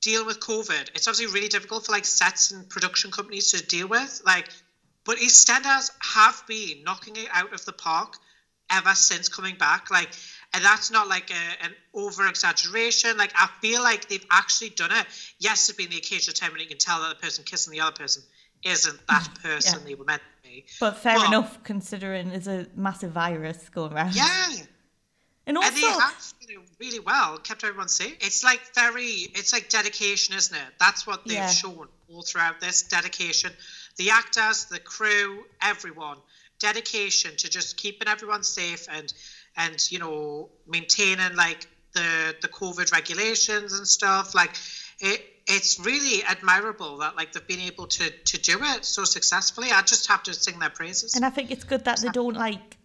dealing 0.00 0.26
with 0.26 0.40
COVID, 0.40 0.88
it's 0.94 1.06
obviously 1.06 1.26
really 1.34 1.48
difficult 1.48 1.84
for 1.84 1.92
like 1.92 2.06
sets 2.06 2.50
and 2.52 2.66
production 2.70 3.10
companies 3.10 3.50
to 3.50 3.62
deal 3.66 3.86
with. 3.88 4.22
Like, 4.24 4.48
but 5.04 5.18
EastEnders 5.18 5.90
have 6.00 6.42
been 6.46 6.84
knocking 6.84 7.16
it 7.16 7.28
out 7.32 7.52
of 7.52 7.62
the 7.66 7.72
park 7.72 8.16
ever 8.70 8.94
since 8.94 9.28
coming 9.28 9.56
back. 9.56 9.90
Like, 9.90 10.10
and 10.54 10.64
that's 10.64 10.90
not 10.90 11.08
like 11.08 11.30
a, 11.30 11.64
an 11.64 11.72
over 11.94 12.26
exaggeration. 12.26 13.16
Like, 13.16 13.32
I 13.36 13.48
feel 13.60 13.82
like 13.82 14.08
they've 14.08 14.24
actually 14.30 14.70
done 14.70 14.90
it. 14.92 15.06
Yes, 15.38 15.66
there's 15.66 15.76
been 15.76 15.90
the 15.90 15.98
occasional 15.98 16.34
time 16.34 16.52
when 16.52 16.60
you 16.60 16.66
can 16.66 16.78
tell 16.78 17.00
that 17.02 17.08
the 17.10 17.14
person 17.22 17.44
kissing 17.44 17.72
the 17.72 17.80
other 17.80 17.96
person 17.96 18.22
isn't 18.64 19.06
that 19.08 19.28
person 19.42 19.84
they 19.84 19.94
were 19.94 20.04
meant 20.04 20.22
to 20.42 20.48
be. 20.48 20.64
But 20.80 20.96
fair 20.98 21.16
Well- 21.16 21.26
enough, 21.28 21.62
considering 21.64 22.30
there's 22.30 22.48
a 22.48 22.66
massive 22.74 23.12
virus 23.12 23.68
going 23.68 23.92
around. 23.92 24.14
Yeah. 24.14 24.48
And 25.46 25.56
and 25.56 25.74
they 25.74 25.82
also, 25.82 26.00
have 26.00 26.32
you 26.46 26.56
know, 26.58 26.62
really 26.78 27.00
well 27.00 27.38
kept 27.38 27.64
everyone 27.64 27.88
safe. 27.88 28.14
It's 28.20 28.44
like 28.44 28.60
very, 28.74 29.06
it's 29.34 29.52
like 29.54 29.70
dedication, 29.70 30.34
isn't 30.36 30.54
it? 30.54 30.62
That's 30.78 31.06
what 31.06 31.24
they've 31.24 31.36
Yeah. 31.38 31.48
shown 31.48 31.88
all 32.10 32.20
throughout 32.22 32.60
this 32.60 32.82
dedication. 32.82 33.50
The 33.96 34.10
actors, 34.10 34.66
the 34.66 34.78
crew, 34.78 35.44
everyone, 35.62 36.18
dedication 36.58 37.34
to 37.36 37.48
just 37.48 37.76
keeping 37.78 38.08
everyone 38.08 38.42
safe 38.42 38.86
and 38.90 39.10
and 39.58 39.76
you 39.90 39.98
know 39.98 40.48
maintaining 40.66 41.34
like 41.36 41.66
the 41.94 42.34
the 42.40 42.48
COVID 42.48 42.92
regulations 42.92 43.72
and 43.76 43.86
stuff. 43.86 44.34
Like 44.34 44.54
it, 45.00 45.20
it's 45.46 45.78
really 45.80 46.22
admirable 46.24 46.98
that 46.98 47.16
like 47.16 47.32
they've 47.32 47.46
been 47.46 47.60
able 47.60 47.86
to 47.86 48.10
to 48.10 48.38
do 48.38 48.58
it 48.62 48.84
so 48.84 49.04
successfully. 49.04 49.68
I 49.72 49.82
just 49.82 50.06
have 50.08 50.22
to 50.24 50.34
sing 50.34 50.58
their 50.58 50.70
praises. 50.70 51.14
and 51.14 51.24
I 51.24 51.30
think 51.30 51.50
it's 51.50 51.64
good 51.64 51.84
that 51.84 52.00
they 52.00 52.08
don't 52.10 52.34
like 52.36 52.76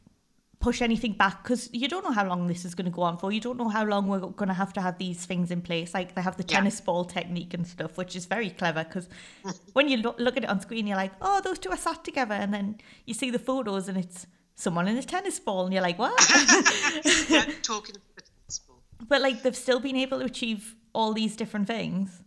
push 0.60 0.82
anything 0.82 1.12
back 1.12 1.44
because 1.44 1.70
you 1.74 1.90
don't 1.90 2.06
know 2.06 2.12
how 2.14 2.26
long 2.26 2.48
this 2.48 2.64
is 2.64 2.74
going 2.74 2.86
to 2.86 2.92
go 2.92 3.02
on 3.02 3.18
for. 3.18 3.34
You 3.34 3.42
don't 3.42 3.58
know 3.58 3.68
how 3.68 3.84
long 3.84 4.08
we're 4.08 4.20
going 4.20 4.48
to 4.48 4.54
have 4.54 4.72
to 4.74 4.82
have 4.82 4.98
these 4.98 5.26
things 5.26 5.52
in 5.52 5.62
place. 5.62 5.94
Like 5.94 6.16
they 6.16 6.22
have 6.22 6.38
the 6.38 6.46
Yeah. 6.48 6.56
tennis 6.60 6.80
ball 6.80 7.04
technique 7.04 7.54
and 7.54 7.68
stuff, 7.68 7.98
which 7.98 8.16
is 8.16 8.26
very 8.28 8.50
clever 8.50 8.86
because 8.86 9.10
when 9.74 9.90
you 9.90 9.98
look, 9.98 10.18
look 10.20 10.38
at 10.38 10.46
it 10.46 10.50
on 10.50 10.62
screen, 10.62 10.88
you're 10.88 10.96
like, 10.96 11.12
oh, 11.22 11.42
those 11.42 11.60
two 11.60 11.70
are 11.70 11.76
sat 11.78 12.06
together. 12.06 12.36
And 12.36 12.54
then 12.54 12.78
you 13.06 13.14
see 13.14 13.30
the 13.30 13.40
photos 13.40 13.90
and 13.90 13.98
it's 13.98 14.26
someone 14.56 14.88
in 14.88 14.98
a 14.98 15.04
tennis 15.04 15.40
ball 15.40 15.66
and 15.66 15.74
you're 15.74 15.84
like, 15.84 16.00
what? 16.00 16.14
yeah, 17.30 17.46
talking. 17.62 17.96
To 17.96 18.02
the 18.16 18.22
tennis 18.22 18.60
ball?" 18.60 18.82
But 19.08 19.22
like 19.22 19.44
they've 19.44 19.56
still 19.56 19.80
been 19.80 19.98
able 19.98 20.20
to 20.20 20.26
achieve 20.26 20.76
all 20.94 21.14
these 21.14 21.36
different 21.36 21.68
things. 21.68 22.22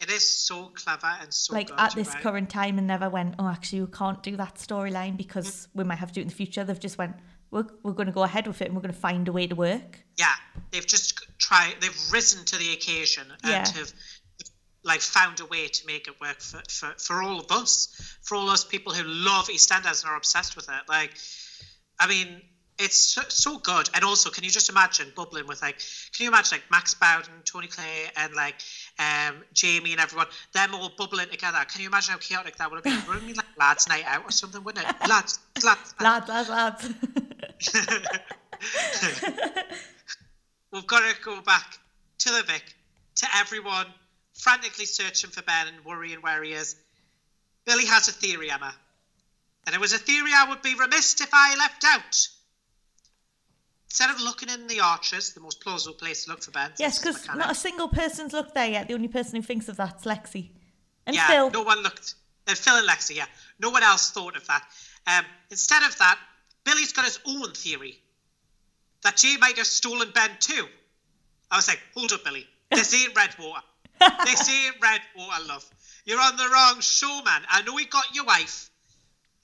It 0.00 0.10
is 0.10 0.28
so 0.28 0.70
clever 0.74 1.10
and 1.20 1.32
so 1.32 1.54
like 1.54 1.70
at 1.78 1.94
this 1.94 2.08
right. 2.08 2.22
current 2.22 2.50
time 2.50 2.76
and 2.76 2.86
never 2.86 3.08
went 3.08 3.36
oh 3.38 3.48
actually 3.48 3.80
we 3.80 3.90
can't 3.90 4.22
do 4.22 4.36
that 4.36 4.56
storyline 4.56 5.16
because 5.16 5.46
mm. 5.48 5.68
we 5.76 5.84
might 5.84 5.98
have 5.98 6.08
to 6.08 6.14
do 6.14 6.20
it 6.20 6.24
in 6.24 6.28
the 6.28 6.34
future 6.34 6.62
they've 6.62 6.78
just 6.78 6.98
went 6.98 7.14
we're, 7.50 7.64
we're 7.82 7.92
going 7.92 8.08
to 8.08 8.12
go 8.12 8.24
ahead 8.24 8.46
with 8.46 8.60
it 8.60 8.66
and 8.66 8.74
we're 8.74 8.82
going 8.82 8.92
to 8.92 9.00
find 9.00 9.28
a 9.28 9.32
way 9.32 9.46
to 9.46 9.54
work 9.54 10.00
Yeah, 10.18 10.34
they've 10.72 10.86
just 10.86 11.24
tried. 11.38 11.74
They've 11.80 12.12
risen 12.12 12.44
to 12.46 12.56
the 12.56 12.72
occasion 12.72 13.24
and 13.44 13.50
Yeah. 13.50 13.80
have 13.80 13.92
like 14.82 15.00
found 15.00 15.40
a 15.40 15.46
way 15.46 15.68
to 15.68 15.86
make 15.86 16.08
it 16.08 16.20
work 16.20 16.40
for, 16.40 16.60
for, 16.68 16.92
for 16.98 17.22
all 17.22 17.40
of 17.40 17.50
us, 17.50 17.88
for 18.22 18.34
all 18.34 18.50
us 18.50 18.64
people 18.64 18.92
who 18.92 19.04
love 19.04 19.48
EastEnders 19.48 20.02
and 20.02 20.10
are 20.10 20.16
obsessed 20.16 20.56
with 20.56 20.68
it. 20.68 20.82
Like, 20.88 21.16
I 21.98 22.08
mean, 22.08 22.42
it's 22.78 22.96
so, 22.96 23.22
so 23.28 23.58
good. 23.58 23.88
And 23.94 24.04
also, 24.04 24.30
can 24.30 24.44
you 24.44 24.50
just 24.50 24.68
imagine 24.68 25.12
bubbling 25.14 25.46
with 25.46 25.62
like, 25.62 25.78
can 26.12 26.24
you 26.24 26.30
imagine 26.30 26.58
like 26.58 26.70
Max 26.70 26.94
Bowden, 26.94 27.42
Tony 27.44 27.68
Clay, 27.68 28.10
and 28.16 28.34
like 28.34 28.56
um, 28.98 29.36
Jamie 29.52 29.92
and 29.92 30.00
everyone, 30.00 30.26
them 30.52 30.74
all 30.74 30.90
bubbling 30.96 31.28
together? 31.28 31.58
Can 31.70 31.82
you 31.82 31.86
imagine 31.88 32.12
how 32.12 32.18
chaotic 32.18 32.56
that 32.56 32.70
would 32.70 32.84
have 32.84 32.84
been? 32.84 33.00
Wouldn't 33.08 33.30
it 33.30 33.36
like 33.36 33.46
lads' 33.58 33.88
night 33.88 34.04
out 34.06 34.24
or 34.24 34.32
something, 34.32 34.62
wouldn't 34.64 34.86
it? 34.86 35.08
Lads, 35.08 35.38
lads, 35.64 35.94
lads 36.00 36.28
lads 36.28 36.48
lads 36.48 36.84
We've 40.72 40.86
got 40.86 41.00
to 41.00 41.22
go 41.22 41.40
back 41.42 41.78
to 42.18 42.30
the 42.30 42.42
Vic, 42.42 42.64
to 43.16 43.26
everyone 43.36 43.86
frantically 44.34 44.86
searching 44.86 45.30
for 45.30 45.42
Ben 45.42 45.68
and 45.68 45.84
worrying 45.84 46.18
where 46.18 46.42
he 46.42 46.52
is. 46.52 46.74
Billy 47.64 47.86
has 47.86 48.08
a 48.08 48.12
theory, 48.12 48.50
Emma. 48.50 48.74
And 49.66 49.74
it 49.74 49.80
was 49.80 49.92
a 49.92 49.98
theory 49.98 50.30
I 50.34 50.48
would 50.48 50.62
be 50.62 50.74
remiss 50.74 51.20
if 51.20 51.30
I 51.32 51.56
left 51.56 51.84
out. 51.86 52.28
Instead 53.86 54.10
of 54.10 54.20
looking 54.20 54.48
in 54.48 54.66
the 54.66 54.80
arches, 54.80 55.32
the 55.32 55.40
most 55.40 55.60
plausible 55.60 55.94
place 55.96 56.24
to 56.24 56.30
look 56.30 56.42
for 56.42 56.50
Ben. 56.50 56.70
yes 56.78 56.98
because 56.98 57.26
not 57.28 57.50
a 57.50 57.54
single 57.54 57.88
person's 57.88 58.32
looked 58.32 58.52
there 58.52 58.66
yet 58.66 58.88
the 58.88 58.94
only 58.94 59.06
person 59.06 59.36
who 59.36 59.42
thinks 59.42 59.68
of 59.68 59.76
that's 59.76 60.04
lexi 60.04 60.50
and 61.06 61.14
yeah, 61.14 61.28
phil 61.28 61.50
no 61.50 61.62
one 61.62 61.82
looked. 61.82 62.14
And 62.46 62.58
Phil 62.58 62.76
and 62.76 62.88
Lexi, 62.88 63.16
yeah. 63.16 63.26
No 63.58 63.70
one 63.70 63.82
else 63.82 64.10
thought 64.10 64.36
of 64.36 64.46
that. 64.46 64.64
Um, 65.06 65.24
instead 65.50 65.82
of 65.82 65.96
that, 65.98 66.18
Billy's 66.64 66.92
got 66.92 67.04
his 67.04 67.18
own 67.26 67.52
theory 67.52 67.98
that 69.02 69.16
Jay 69.16 69.36
might 69.38 69.56
have 69.56 69.66
stolen 69.66 70.10
Ben 70.14 70.30
too. 70.40 70.66
I 71.50 71.56
was 71.56 71.68
like, 71.68 71.80
hold 71.94 72.12
up, 72.12 72.24
Billy. 72.24 72.46
This 72.70 72.92
ain't 73.02 73.16
Redwater. 73.16 73.62
this 74.24 74.48
ain't 74.48 74.76
Redwater, 74.80 75.44
love. 75.46 75.64
You're 76.04 76.20
on 76.20 76.36
the 76.36 76.48
wrong 76.52 76.80
show, 76.80 77.22
man. 77.24 77.42
I 77.48 77.62
know 77.62 77.76
he 77.76 77.86
got 77.86 78.14
your 78.14 78.24
wife, 78.24 78.70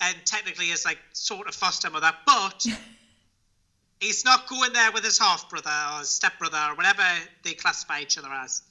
and 0.01 0.17
technically 0.25 0.67
is 0.67 0.85
like 0.85 0.99
sort 1.13 1.49
of 1.49 1.55
foster 1.55 1.91
mother, 1.91 2.13
but 2.27 2.67
he's 4.01 4.25
not 4.25 4.49
going 4.49 4.73
there 4.73 4.93
with 4.93 5.05
his 5.05 5.19
half 5.19 5.49
brother 5.51 5.71
or 5.95 5.99
his 6.01 6.09
step 6.11 6.39
brother 6.39 6.59
or 6.71 6.75
whatever 6.75 7.03
they 7.45 7.53
classify 7.53 8.01
each 8.01 8.19
other 8.19 8.29
as. 8.33 8.63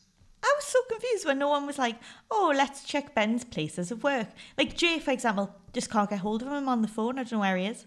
I 0.42 0.54
was 0.56 0.66
so 0.66 0.80
confused 0.90 1.26
when 1.26 1.38
no 1.38 1.50
one 1.50 1.66
was 1.68 1.78
like, 1.78 1.98
oh, 2.32 2.54
let's 2.56 2.84
check 2.84 3.14
Ben's 3.14 3.44
places 3.44 3.92
of 3.92 4.04
work. 4.04 4.28
Like 4.58 4.76
Jay, 4.78 5.00
for 5.00 5.12
example, 5.12 5.54
just 5.74 5.92
can't 5.92 6.10
get 6.10 6.20
hold 6.20 6.42
of 6.42 6.48
him 6.48 6.70
on 6.70 6.82
the 6.82 6.88
phone. 6.88 7.20
I 7.20 7.24
don't 7.24 7.34
know 7.34 7.40
where 7.40 7.58
he 7.58 7.66
is. 7.66 7.86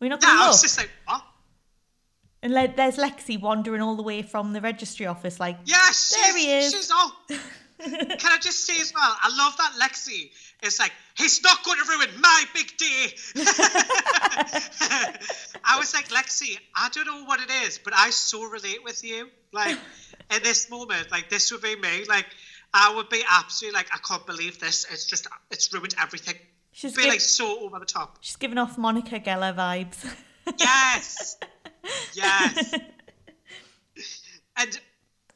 We're 0.00 0.10
not 0.10 0.20
Yeah, 0.22 0.28
going 0.28 0.38
to 0.38 0.44
look. 0.44 0.52
was 0.52 0.62
just 0.62 0.78
like, 0.78 0.90
what? 1.06 1.22
And 2.42 2.52
le- 2.52 2.74
there's 2.76 2.96
Lexi 2.98 3.40
wandering 3.40 3.80
all 3.80 3.96
the 3.96 4.02
way 4.02 4.20
from 4.20 4.52
the 4.52 4.60
registry 4.60 5.06
office, 5.06 5.40
like, 5.40 5.56
Yes, 5.64 6.14
There 6.14 6.36
he 6.36 6.52
is. 6.58 6.72
She's 6.74 6.90
all. 6.90 7.12
Can 7.80 8.32
I 8.32 8.38
just 8.40 8.66
say 8.66 8.78
as 8.80 8.92
well? 8.94 9.16
I 9.22 9.34
love 9.36 9.56
that 9.56 9.72
Lexi 9.80 10.30
is 10.64 10.78
like, 10.78 10.92
he's 11.16 11.42
not 11.42 11.62
going 11.64 11.78
to 11.78 11.84
ruin 11.88 12.08
my 12.20 12.44
big 12.54 12.76
day. 12.76 13.14
I 15.64 15.78
was 15.78 15.94
like, 15.94 16.08
Lexi, 16.08 16.58
I 16.74 16.88
don't 16.90 17.06
know 17.06 17.24
what 17.24 17.40
it 17.40 17.50
is, 17.66 17.78
but 17.78 17.92
I 17.96 18.10
so 18.10 18.44
relate 18.44 18.82
with 18.84 19.02
you. 19.04 19.28
Like, 19.52 19.78
in 20.34 20.42
this 20.42 20.70
moment, 20.70 21.10
like, 21.10 21.28
this 21.30 21.50
would 21.52 21.62
be 21.62 21.76
me. 21.76 22.04
Like, 22.08 22.26
I 22.72 22.94
would 22.94 23.08
be 23.08 23.22
absolutely 23.30 23.78
like, 23.78 23.88
I 23.94 23.98
can't 24.06 24.26
believe 24.26 24.58
this. 24.58 24.86
It's 24.90 25.06
just, 25.06 25.26
it's 25.50 25.72
ruined 25.72 25.94
everything. 26.00 26.34
she's, 26.72 26.94
be 26.94 27.02
giv- 27.02 27.10
like 27.10 27.20
so 27.20 27.60
over 27.60 27.78
the 27.78 27.84
top. 27.86 28.18
she's 28.20 28.36
giving 28.36 28.58
off 28.58 28.76
Monica 28.76 29.20
Geller 29.20 29.54
vibes. 29.54 30.04
Yes. 30.58 31.36
Yes. 32.14 32.72
and 34.56 34.80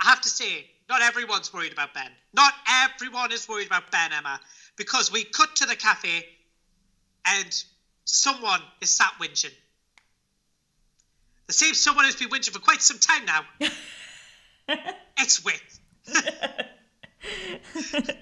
I 0.01 0.09
have 0.09 0.21
to 0.23 0.29
say, 0.31 0.65
not 0.89 1.03
everyone's 1.03 1.53
worried 1.53 1.73
about 1.73 1.93
Ben. 1.93 2.11
Not 2.33 2.55
everyone 2.85 3.33
is 3.33 3.47
worried 3.47 3.67
about 3.67 3.91
Ben, 3.91 4.13
Emma, 4.17 4.41
because 4.79 5.13
we 5.13 5.25
cut 5.25 5.57
to 5.57 5.67
the 5.67 5.77
cafe 5.77 6.25
and 7.27 7.65
someone 8.05 8.63
is 8.81 8.91
sat 8.91 9.13
whinging. 9.21 9.53
The 11.49 11.53
same 11.53 11.75
someone 11.75 12.05
who's 12.05 12.17
been 12.17 12.31
whinging 12.31 12.53
for 12.53 12.61
quite 12.61 12.81
some 12.81 12.99
time 12.99 13.27
now. 13.27 13.45
it's 15.19 15.45
Whit. 15.45 15.61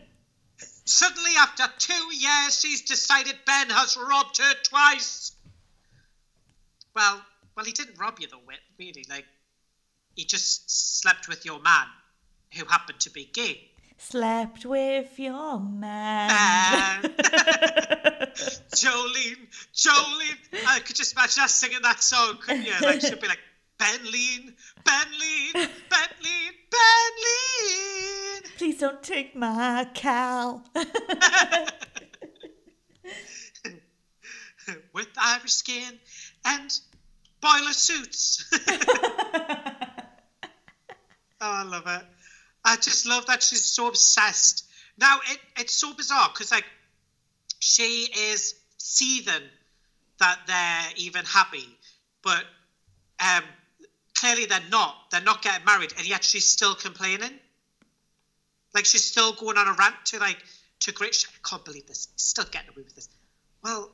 Suddenly, 0.84 1.32
after 1.38 1.64
two 1.78 2.14
years, 2.14 2.60
she's 2.60 2.82
decided 2.82 3.34
Ben 3.44 3.70
has 3.70 3.96
robbed 3.96 4.38
her 4.38 4.54
twice. 4.62 5.32
Well, 6.94 7.20
well, 7.56 7.66
he 7.66 7.72
didn't 7.72 7.98
rob 7.98 8.20
you 8.20 8.28
though, 8.28 8.38
Whit, 8.38 8.60
really. 8.78 9.04
Like, 9.10 9.26
he 10.14 10.24
just 10.24 11.00
slept 11.02 11.28
with 11.28 11.44
your 11.44 11.60
man, 11.60 11.86
who 12.54 12.64
happened 12.64 13.00
to 13.00 13.10
be 13.10 13.26
gay. 13.26 13.68
Slept 13.98 14.64
with 14.66 15.18
your 15.18 15.58
man. 15.58 16.30
And 16.30 16.32
ah. 16.32 17.00
Jolene, 18.74 19.46
Jolene. 19.74 20.66
I 20.66 20.80
could 20.80 20.96
just 20.96 21.14
imagine 21.14 21.42
her 21.42 21.48
singing 21.48 21.82
that 21.82 22.02
song, 22.02 22.38
couldn't 22.40 22.66
you? 22.66 22.72
Like 22.82 23.00
she'd 23.00 23.20
be 23.20 23.26
like, 23.26 23.40
Ben 23.78 24.04
Lean, 24.04 24.54
Ben 24.84 25.06
Lean, 25.20 25.52
Ben 25.54 26.08
Lean, 26.22 26.52
Ben 26.70 27.12
Lean. 27.24 28.42
Please 28.56 28.78
don't 28.78 29.02
take 29.02 29.34
my 29.36 29.86
Cal. 29.94 30.62
With 34.92 35.08
Irish 35.16 35.52
skin 35.52 36.00
and 36.44 36.80
boiler 37.40 37.72
suits. 37.72 38.44
oh, 38.68 38.78
I 41.40 41.62
love 41.64 41.86
it. 41.86 42.02
I 42.66 42.74
just 42.76 43.06
love 43.06 43.26
that 43.26 43.44
she's 43.44 43.64
so 43.64 43.86
obsessed. 43.86 44.64
Now 44.98 45.20
it, 45.30 45.38
it's 45.56 45.72
so 45.72 45.94
bizarre 45.94 46.28
because 46.32 46.50
like 46.50 46.64
she 47.60 48.08
is 48.32 48.54
seething 48.76 49.42
that 50.18 50.38
they're 50.48 50.92
even 50.96 51.24
happy, 51.24 51.64
but 52.22 52.44
um, 53.20 53.44
clearly 54.14 54.46
they're 54.46 54.60
not. 54.70 54.96
They're 55.12 55.20
not 55.20 55.42
getting 55.42 55.64
married, 55.64 55.92
and 55.96 56.08
yet 56.08 56.24
she's 56.24 56.44
still 56.44 56.74
complaining. 56.74 57.30
Like 58.74 58.84
she's 58.84 59.04
still 59.04 59.32
going 59.32 59.58
on 59.58 59.68
a 59.68 59.72
rant 59.72 59.94
to 60.06 60.18
like 60.18 60.38
to 60.80 60.92
great. 60.92 61.24
I 61.28 61.48
can't 61.48 61.64
believe 61.64 61.86
this. 61.86 62.08
Still 62.16 62.46
getting 62.50 62.70
away 62.70 62.82
with 62.82 62.96
this. 62.96 63.08
Well, 63.62 63.90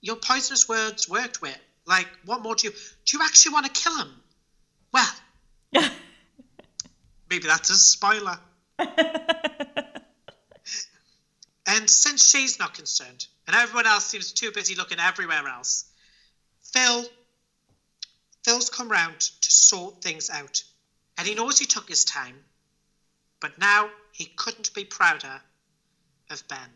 your 0.00 0.16
poisonous 0.16 0.66
words 0.66 1.08
worked 1.10 1.42
with. 1.42 1.58
Like, 1.86 2.08
what 2.24 2.42
more 2.42 2.54
do 2.54 2.68
you 2.68 2.72
do? 2.72 3.18
You 3.18 3.22
actually 3.22 3.52
want 3.52 3.66
to 3.66 3.72
kill 3.72 3.98
him? 3.98 4.08
Well, 4.92 5.12
maybe 7.34 7.48
that's 7.48 7.70
a 7.70 7.76
spoiler. 7.76 8.38
and 11.66 11.90
since 11.90 12.30
she's 12.30 12.60
not 12.60 12.74
concerned, 12.74 13.26
and 13.48 13.56
everyone 13.56 13.86
else 13.86 14.06
seems 14.06 14.32
too 14.32 14.52
busy 14.52 14.76
looking 14.76 15.00
everywhere 15.00 15.48
else, 15.48 15.84
Phil, 16.72 17.04
Phil's 18.44 18.70
come 18.70 18.88
round 18.88 19.18
to 19.18 19.50
sort 19.50 20.00
things 20.00 20.30
out, 20.30 20.62
and 21.18 21.26
he 21.26 21.34
knows 21.34 21.58
he 21.58 21.66
took 21.66 21.88
his 21.88 22.04
time, 22.04 22.36
but 23.40 23.58
now 23.58 23.90
he 24.12 24.26
couldn't 24.26 24.72
be 24.72 24.84
prouder 24.84 25.40
of 26.30 26.46
Ben. 26.46 26.70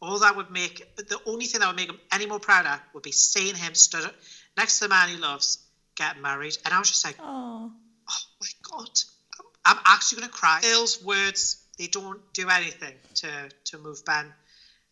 All 0.00 0.18
that 0.20 0.34
would 0.36 0.50
make 0.50 0.82
the 0.96 1.20
only 1.26 1.44
thing 1.44 1.60
that 1.60 1.66
would 1.66 1.76
make 1.76 1.90
him 1.90 2.00
any 2.10 2.24
more 2.24 2.40
prouder 2.40 2.80
would 2.94 3.02
be 3.02 3.12
seeing 3.12 3.54
him 3.54 3.74
stood 3.74 4.10
next 4.56 4.78
to 4.78 4.84
the 4.84 4.88
man 4.88 5.10
he 5.10 5.18
loves, 5.18 5.58
getting 5.94 6.22
married, 6.22 6.56
and 6.64 6.72
I 6.72 6.78
was 6.78 6.88
just 6.88 7.04
like, 7.04 7.16
Oh, 7.18 7.70
oh 8.14 8.18
my 8.40 8.48
god 8.70 8.90
i'm 9.64 9.78
actually 9.86 10.20
going 10.20 10.28
to 10.28 10.34
cry 10.34 10.60
phil's 10.60 11.00
words 11.02 11.56
they 11.78 11.86
don't 11.86 12.20
do 12.32 12.48
anything 12.48 12.94
to 13.14 13.48
to 13.64 13.78
move 13.78 14.04
ben 14.04 14.32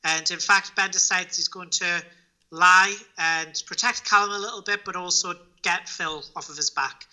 and 0.05 0.31
in 0.31 0.38
fact 0.38 0.75
ben 0.76 0.91
decides 0.91 1.37
he's 1.37 1.49
going 1.49 1.71
to 1.71 2.05
lie 2.50 2.95
and 3.19 3.62
protect 3.67 4.05
callum 4.05 4.33
a 4.33 4.38
little 4.38 4.62
bit 4.62 4.81
but 4.85 4.97
also 4.97 5.35
get 5.62 5.88
phil 5.88 6.25
off 6.37 6.49
of 6.49 6.57
his 6.57 6.71
back 6.71 7.07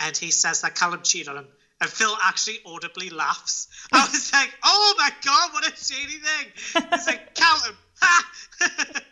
and 0.00 0.16
he 0.16 0.30
says 0.30 0.60
that 0.60 0.74
callum 0.74 1.00
cheated 1.02 1.28
on 1.28 1.38
him 1.38 1.48
and 1.80 1.90
Phil 1.90 2.16
actually 2.22 2.58
audibly 2.64 3.10
laughs. 3.10 3.68
I 3.92 4.08
was 4.10 4.32
like, 4.32 4.50
"Oh 4.64 4.94
my 4.96 5.10
god, 5.24 5.52
what 5.52 5.66
a 5.66 5.76
shady 5.76 6.18
thing!" 6.18 6.86
He's 6.90 7.06
like, 7.06 7.34
"Callum, 7.34 7.76
ha!" 8.00 8.30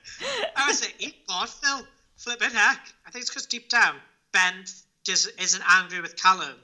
I 0.56 0.68
was 0.68 0.80
like, 0.80 0.94
"Eat 0.98 1.14
God, 1.28 1.48
Phil, 1.48 1.86
flipping 2.16 2.50
heck." 2.50 2.80
I 3.06 3.10
think 3.10 3.22
it's 3.22 3.30
because 3.30 3.46
deep 3.46 3.68
down 3.68 3.96
Ben 4.32 4.64
just 5.04 5.30
isn't 5.38 5.62
angry 5.66 6.00
with 6.00 6.16
Callum. 6.16 6.56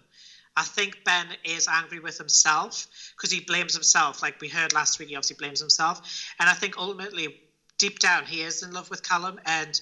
I 0.57 0.65
think 0.65 1.05
Ben 1.05 1.27
is 1.45 1.69
angry 1.69 2.01
with 2.01 2.19
himself 2.19 2.87
because 3.17 3.31
he 3.31 3.41
blames 3.41 3.75
himself. 3.75 4.23
Like 4.23 4.41
we 4.41 4.49
heard 4.49 4.73
last 4.73 4.99
week, 4.99 5.09
he 5.09 5.17
obviously 5.17 5.37
blames 5.39 5.61
himself. 5.61 6.01
And 6.39 6.49
I 6.49 6.55
think 6.55 6.77
ultimately, 6.77 7.41
deep 7.79 7.99
down, 7.99 8.27
he 8.27 8.43
is 8.43 8.63
in 8.63 8.73
love 8.73 8.91
with 8.91 9.07
Callum 9.07 9.39
and 9.47 9.81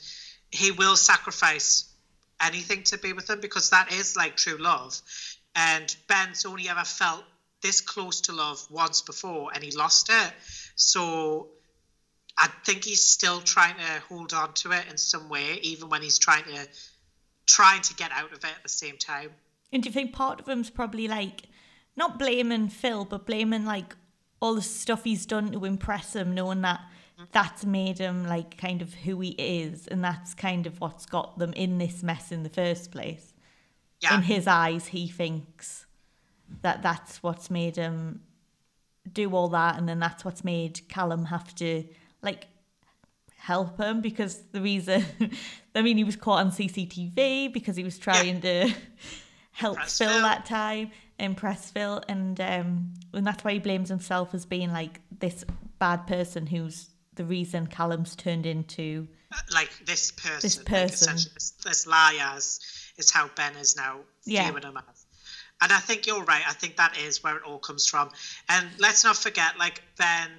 he 0.51 0.71
will 0.71 0.97
sacrifice 0.97 1.85
anything 2.40 2.83
to 2.85 2.99
be 2.99 3.12
with 3.12 3.29
him 3.29 3.40
because 3.40 3.71
that 3.71 3.92
is 3.92 4.16
like 4.16 4.37
true 4.37 4.59
love. 4.59 5.01
And 5.55 5.94
Ben's 6.07 6.44
only 6.44 6.68
ever 6.68 6.85
felt 6.85 7.25
this 7.62 7.81
close 7.81 8.21
to 8.23 8.33
love 8.33 8.64
once 8.71 9.03
before 9.03 9.51
and 9.53 9.64
he 9.64 9.73
lost 9.73 10.11
it. 10.11 10.33
So 10.77 11.49
I 12.37 12.49
think 12.64 12.85
he's 12.85 13.05
still 13.05 13.40
trying 13.40 13.77
to 13.77 14.03
hold 14.09 14.33
on 14.33 14.53
to 14.55 14.71
it 14.73 14.87
in 14.88 14.97
some 14.97 15.29
way, 15.29 15.59
even 15.62 15.88
when 15.88 16.03
he's 16.03 16.18
trying 16.18 16.44
to 16.44 16.68
trying 17.49 17.83
to 17.83 17.95
get 17.95 18.13
out 18.13 18.33
of 18.33 18.39
it 18.39 18.45
at 18.45 18.63
the 18.63 18.69
same 18.69 18.97
time. 18.97 19.31
and 19.73 19.83
do 19.83 19.89
you 19.89 19.93
think 19.93 20.13
part 20.13 20.39
of 20.39 20.47
him's 20.47 20.71
probably 20.71 21.09
like 21.09 21.49
not 21.97 22.19
blaming 22.19 22.69
Phil, 22.69 23.05
but 23.05 23.27
blaming 23.27 23.65
like 23.65 23.97
all 24.41 24.55
the 24.55 24.63
stuff 24.63 25.03
he's 25.03 25.27
done 25.27 25.51
to 25.51 25.65
impress 25.65 26.15
him, 26.15 26.33
knowing 26.33 26.61
that 26.61 26.79
mm-hmm. 26.79 27.25
that's 27.33 27.67
made 27.67 27.99
him 27.99 28.25
like 28.25 28.57
kind 28.57 28.81
of 28.81 28.95
who 28.95 29.19
he 29.21 29.31
is, 29.31 29.89
and 29.89 30.05
that's 30.05 30.33
kind 30.35 30.67
of 30.67 30.81
what's 30.81 31.07
got 31.07 31.39
them 31.39 31.53
in 31.55 31.79
this 31.79 32.03
mess 32.05 32.31
in 32.31 32.45
the 32.45 32.49
first 32.49 32.93
place. 32.93 33.35
Yeah. 34.01 34.17
In 34.17 34.23
his 34.23 34.47
eyes, 34.47 34.87
he 34.89 35.09
thinks 35.09 35.87
that 36.63 36.83
that's 36.83 37.21
what's 37.21 37.51
made 37.51 37.75
him 37.75 38.23
do 39.13 39.35
all 39.35 39.49
that, 39.49 39.77
and 39.77 39.89
then 39.89 39.99
that's 39.99 40.25
what's 40.25 40.45
made 40.45 40.89
Callum 40.89 41.27
have 41.27 41.53
to 41.57 41.85
like 42.23 42.47
help 43.38 43.79
him 43.81 44.01
because 44.03 44.42
the 44.53 44.61
reason 44.61 45.05
I 45.74 45.83
mean 45.83 45.96
he 45.96 46.05
was 46.05 46.16
caught 46.16 46.40
on 46.44 46.51
CCTV 46.51 47.53
because 47.53 47.77
he 47.77 47.85
was 47.85 47.98
trying 47.98 48.40
to 48.42 48.70
help 49.53 49.77
Impress 49.77 49.98
Phil 49.98 50.09
Phil. 50.11 50.22
that 50.22 50.44
time, 50.44 50.90
impress 51.18 51.70
Phil, 51.70 52.03
and 52.09 52.38
um 52.40 52.94
and 53.14 53.27
that's 53.27 53.42
why 53.44 53.53
he 53.55 53.59
blames 53.59 53.88
himself 53.88 54.35
as 54.35 54.44
being 54.44 54.70
like 54.72 55.01
this 55.18 55.44
bad 55.79 56.07
person 56.07 56.46
who's 56.46 56.90
the 57.14 57.24
reason 57.24 57.66
Callum's 57.66 58.14
turned 58.14 58.46
into 58.46 59.09
like 59.53 59.70
this 59.87 60.11
person, 60.12 60.40
This 60.40 60.57
person. 60.57 60.94
essentially 60.94 61.35
this, 61.35 61.51
this 61.64 61.87
liars 61.87 62.61
is 62.96 63.11
how 63.11 63.29
Ben 63.37 63.55
is 63.57 63.77
now 63.77 64.01
Yeah. 64.24 64.48
viewing 64.51 64.62
him 64.64 64.77
as. 64.77 65.05
And 65.61 65.72
I 65.72 65.79
think 65.79 66.07
you're 66.07 66.22
right. 66.22 66.42
I 66.48 66.53
think 66.53 66.77
that 66.77 66.96
is 66.98 67.22
where 67.24 67.37
it 67.37 67.42
all 67.42 67.59
comes 67.59 67.87
from. 67.87 68.11
And 68.48 68.68
let's 68.79 69.03
not 69.03 69.16
forget, 69.16 69.59
like 69.59 69.83
Ben, 69.98 70.31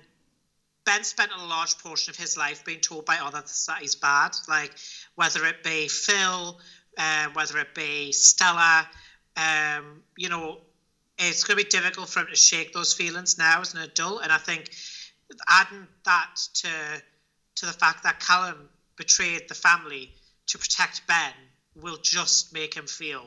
Ben 0.90 1.04
spent 1.04 1.32
a 1.32 1.46
large 1.46 1.78
portion 1.78 2.10
of 2.10 2.18
his 2.18 2.36
life 2.36 2.66
being 2.66 2.80
told 2.80 3.06
by 3.06 3.18
others 3.18 3.66
that 3.68 3.78
he's 3.78 3.94
bad. 3.94 4.32
Like 4.48 4.74
whether 5.14 5.46
it 5.46 5.64
be 5.64 5.88
Phil, 5.88 6.60
uh, 6.98 7.28
whether 7.34 7.60
it 7.60 7.76
be 7.76 8.12
Stella, 8.12 8.90
um, 9.38 10.02
you 10.18 10.30
know, 10.30 10.62
it's 11.20 11.44
going 11.44 11.60
to 11.60 11.64
be 11.64 11.70
difficult 11.70 12.10
for 12.10 12.22
him 12.22 12.28
to 12.32 12.36
shake 12.36 12.74
those 12.74 12.92
feelings 12.92 13.38
now 13.38 13.62
as 13.62 13.76
an 13.76 13.82
adult. 13.82 14.24
And 14.24 14.32
I 14.32 14.40
think 14.40 14.72
adding 15.48 15.88
that 16.06 16.32
to 16.56 16.70
to 17.58 17.66
the 17.68 17.74
fact 17.74 18.02
that 18.04 18.20
Callum 18.20 18.70
betrayed 18.96 19.48
the 19.48 19.54
family 19.54 20.16
to 20.48 20.58
protect 20.58 21.06
Ben 21.06 21.34
will 21.76 21.98
just 22.02 22.52
make 22.52 22.74
him 22.74 22.88
feel 22.88 23.24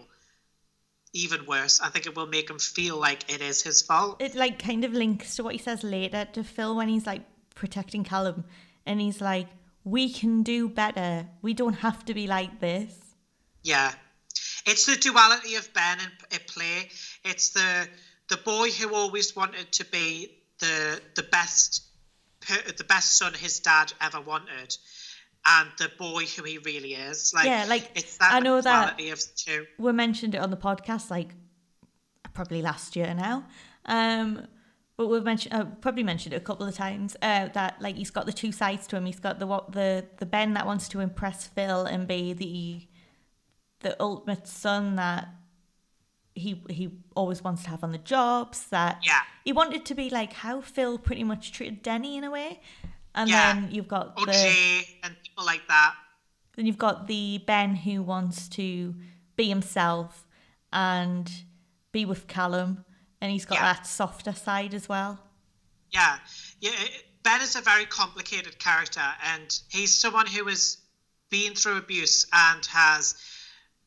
even 1.12 1.46
worse. 1.46 1.80
I 1.80 1.90
think 1.90 2.06
it 2.06 2.16
will 2.16 2.26
make 2.26 2.50
him 2.50 2.58
feel 2.58 2.96
like 2.96 3.32
it 3.32 3.40
is 3.40 3.62
his 3.62 3.82
fault. 3.82 4.20
it 4.20 4.34
like 4.34 4.58
kind 4.58 4.84
of 4.84 4.92
links 4.92 5.36
to 5.36 5.44
what 5.44 5.52
he 5.52 5.58
says 5.58 5.84
later 5.84 6.26
to 6.32 6.42
Phil 6.42 6.74
when 6.74 6.88
he's 6.88 7.06
like 7.06 7.22
protecting 7.54 8.04
Callum 8.04 8.44
and 8.86 9.00
he's 9.00 9.20
like 9.20 9.48
we 9.84 10.10
can 10.12 10.42
do 10.42 10.68
better 10.68 11.26
we 11.42 11.54
don't 11.54 11.74
have 11.74 12.04
to 12.04 12.14
be 12.14 12.26
like 12.26 12.60
this 12.60 12.94
Yeah, 13.62 13.92
it's 14.66 14.86
the 14.86 14.96
duality 14.96 15.54
of 15.56 15.72
Ben 15.72 15.98
in 16.30 16.38
play. 16.46 16.88
It's 17.24 17.50
the 17.50 17.88
the 18.28 18.36
boy 18.38 18.70
who 18.70 18.94
always 18.94 19.36
wanted 19.36 19.70
to 19.72 19.84
be 19.84 20.32
the 20.58 21.00
the 21.14 21.22
best 21.22 21.82
the 22.76 22.84
best 22.84 23.18
son 23.18 23.34
his 23.34 23.60
dad 23.60 23.92
ever 24.00 24.20
wanted, 24.20 24.76
and 25.46 25.68
the 25.78 25.88
boy 25.98 26.24
who 26.26 26.42
he 26.42 26.58
really 26.58 26.94
is. 26.94 27.32
Like 27.34 27.46
Yeah, 27.46 27.66
like, 27.68 27.90
it's 27.94 28.16
that 28.18 28.32
I 28.34 28.40
know 28.40 28.60
that- 28.60 28.96
duality 28.96 29.10
of 29.10 29.20
two. 29.36 29.66
we 29.78 29.92
mentioned 29.92 30.34
it 30.34 30.38
on 30.38 30.50
the 30.50 30.56
podcast 30.56 31.10
like 31.10 31.30
probably 32.34 32.62
last 32.62 32.96
year 32.96 33.14
now 33.14 33.44
um 33.86 34.46
but 34.96 35.06
we've 35.08 35.24
mentioned 35.24 35.54
uh, 35.54 35.64
probably 35.80 36.02
mentioned 36.02 36.32
it 36.34 36.36
a 36.36 36.40
couple 36.40 36.66
of 36.66 36.74
times 36.74 37.16
uh, 37.22 37.48
that 37.48 37.80
like 37.80 37.96
he's 37.96 38.10
got 38.10 38.26
the 38.26 38.32
two 38.32 38.52
sides 38.52 38.86
to 38.86 38.96
him 38.96 39.06
he's 39.06 39.18
got 39.20 39.38
the 39.38 39.46
what 39.46 39.72
the 39.72 40.04
the 40.18 40.26
ben 40.26 40.54
that 40.54 40.66
wants 40.66 40.88
to 40.88 41.00
impress 41.00 41.46
phil 41.46 41.84
and 41.84 42.06
be 42.06 42.32
the 42.32 42.86
the 43.80 44.00
ultimate 44.00 44.46
son 44.46 44.96
that 44.96 45.28
he 46.34 46.62
he 46.70 46.90
always 47.14 47.42
wants 47.44 47.62
to 47.64 47.70
have 47.70 47.82
on 47.84 47.92
the 47.92 47.98
jobs 47.98 48.66
that 48.68 48.98
Yeah. 49.02 49.20
he 49.44 49.52
wanted 49.52 49.84
to 49.86 49.94
be 49.94 50.08
like 50.08 50.32
how 50.32 50.60
phil 50.60 50.98
pretty 50.98 51.24
much 51.24 51.52
treated 51.52 51.82
denny 51.82 52.16
in 52.16 52.24
a 52.24 52.30
way 52.30 52.60
and 53.14 53.28
Yeah. 53.28 53.54
then 53.54 53.70
you've 53.70 53.88
got 53.88 54.16
the 54.16 54.84
and 55.02 55.16
people 55.22 55.44
like 55.44 55.66
that. 55.68 55.94
then 56.56 56.64
you've 56.66 56.78
got 56.78 57.06
the 57.06 57.42
Ben 57.46 57.74
who 57.76 58.02
wants 58.02 58.48
to 58.50 58.94
be 59.36 59.48
himself 59.48 60.26
and 60.72 61.30
be 61.92 62.06
with 62.06 62.26
Callum, 62.26 62.84
and 63.22 63.30
he's 63.30 63.44
got 63.46 63.54
Yeah. 63.54 63.72
that 63.74 63.86
softer 63.86 64.32
side 64.34 64.74
as 64.74 64.88
well. 64.88 65.18
Yeah, 65.90 66.18
yeah. 66.60 66.72
Ben 67.22 67.40
is 67.40 67.54
a 67.54 67.60
very 67.60 67.86
complicated 67.86 68.58
character, 68.58 69.14
and 69.22 69.56
he's 69.68 69.96
someone 69.96 70.26
who 70.26 70.44
has 70.48 70.78
been 71.30 71.54
through 71.54 71.76
abuse 71.76 72.26
and 72.32 72.66
has 72.66 73.14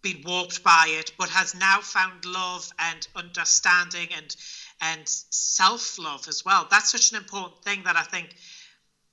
been 0.01 0.23
warped 0.23 0.63
by 0.63 0.85
it, 0.87 1.11
but 1.17 1.29
has 1.29 1.53
now 1.53 1.81
found 1.81 2.23
love 2.23 2.71
and 2.79 3.07
understanding 3.15 4.07
and 4.13 4.35
and 4.81 5.07
self 5.07 5.99
love 5.99 6.27
as 6.29 6.45
well. 6.45 6.67
That's 6.71 6.89
such 6.91 7.11
an 7.11 7.17
important 7.17 7.61
thing 7.63 7.83
that 7.83 7.97
I 7.97 8.03
think 8.03 8.33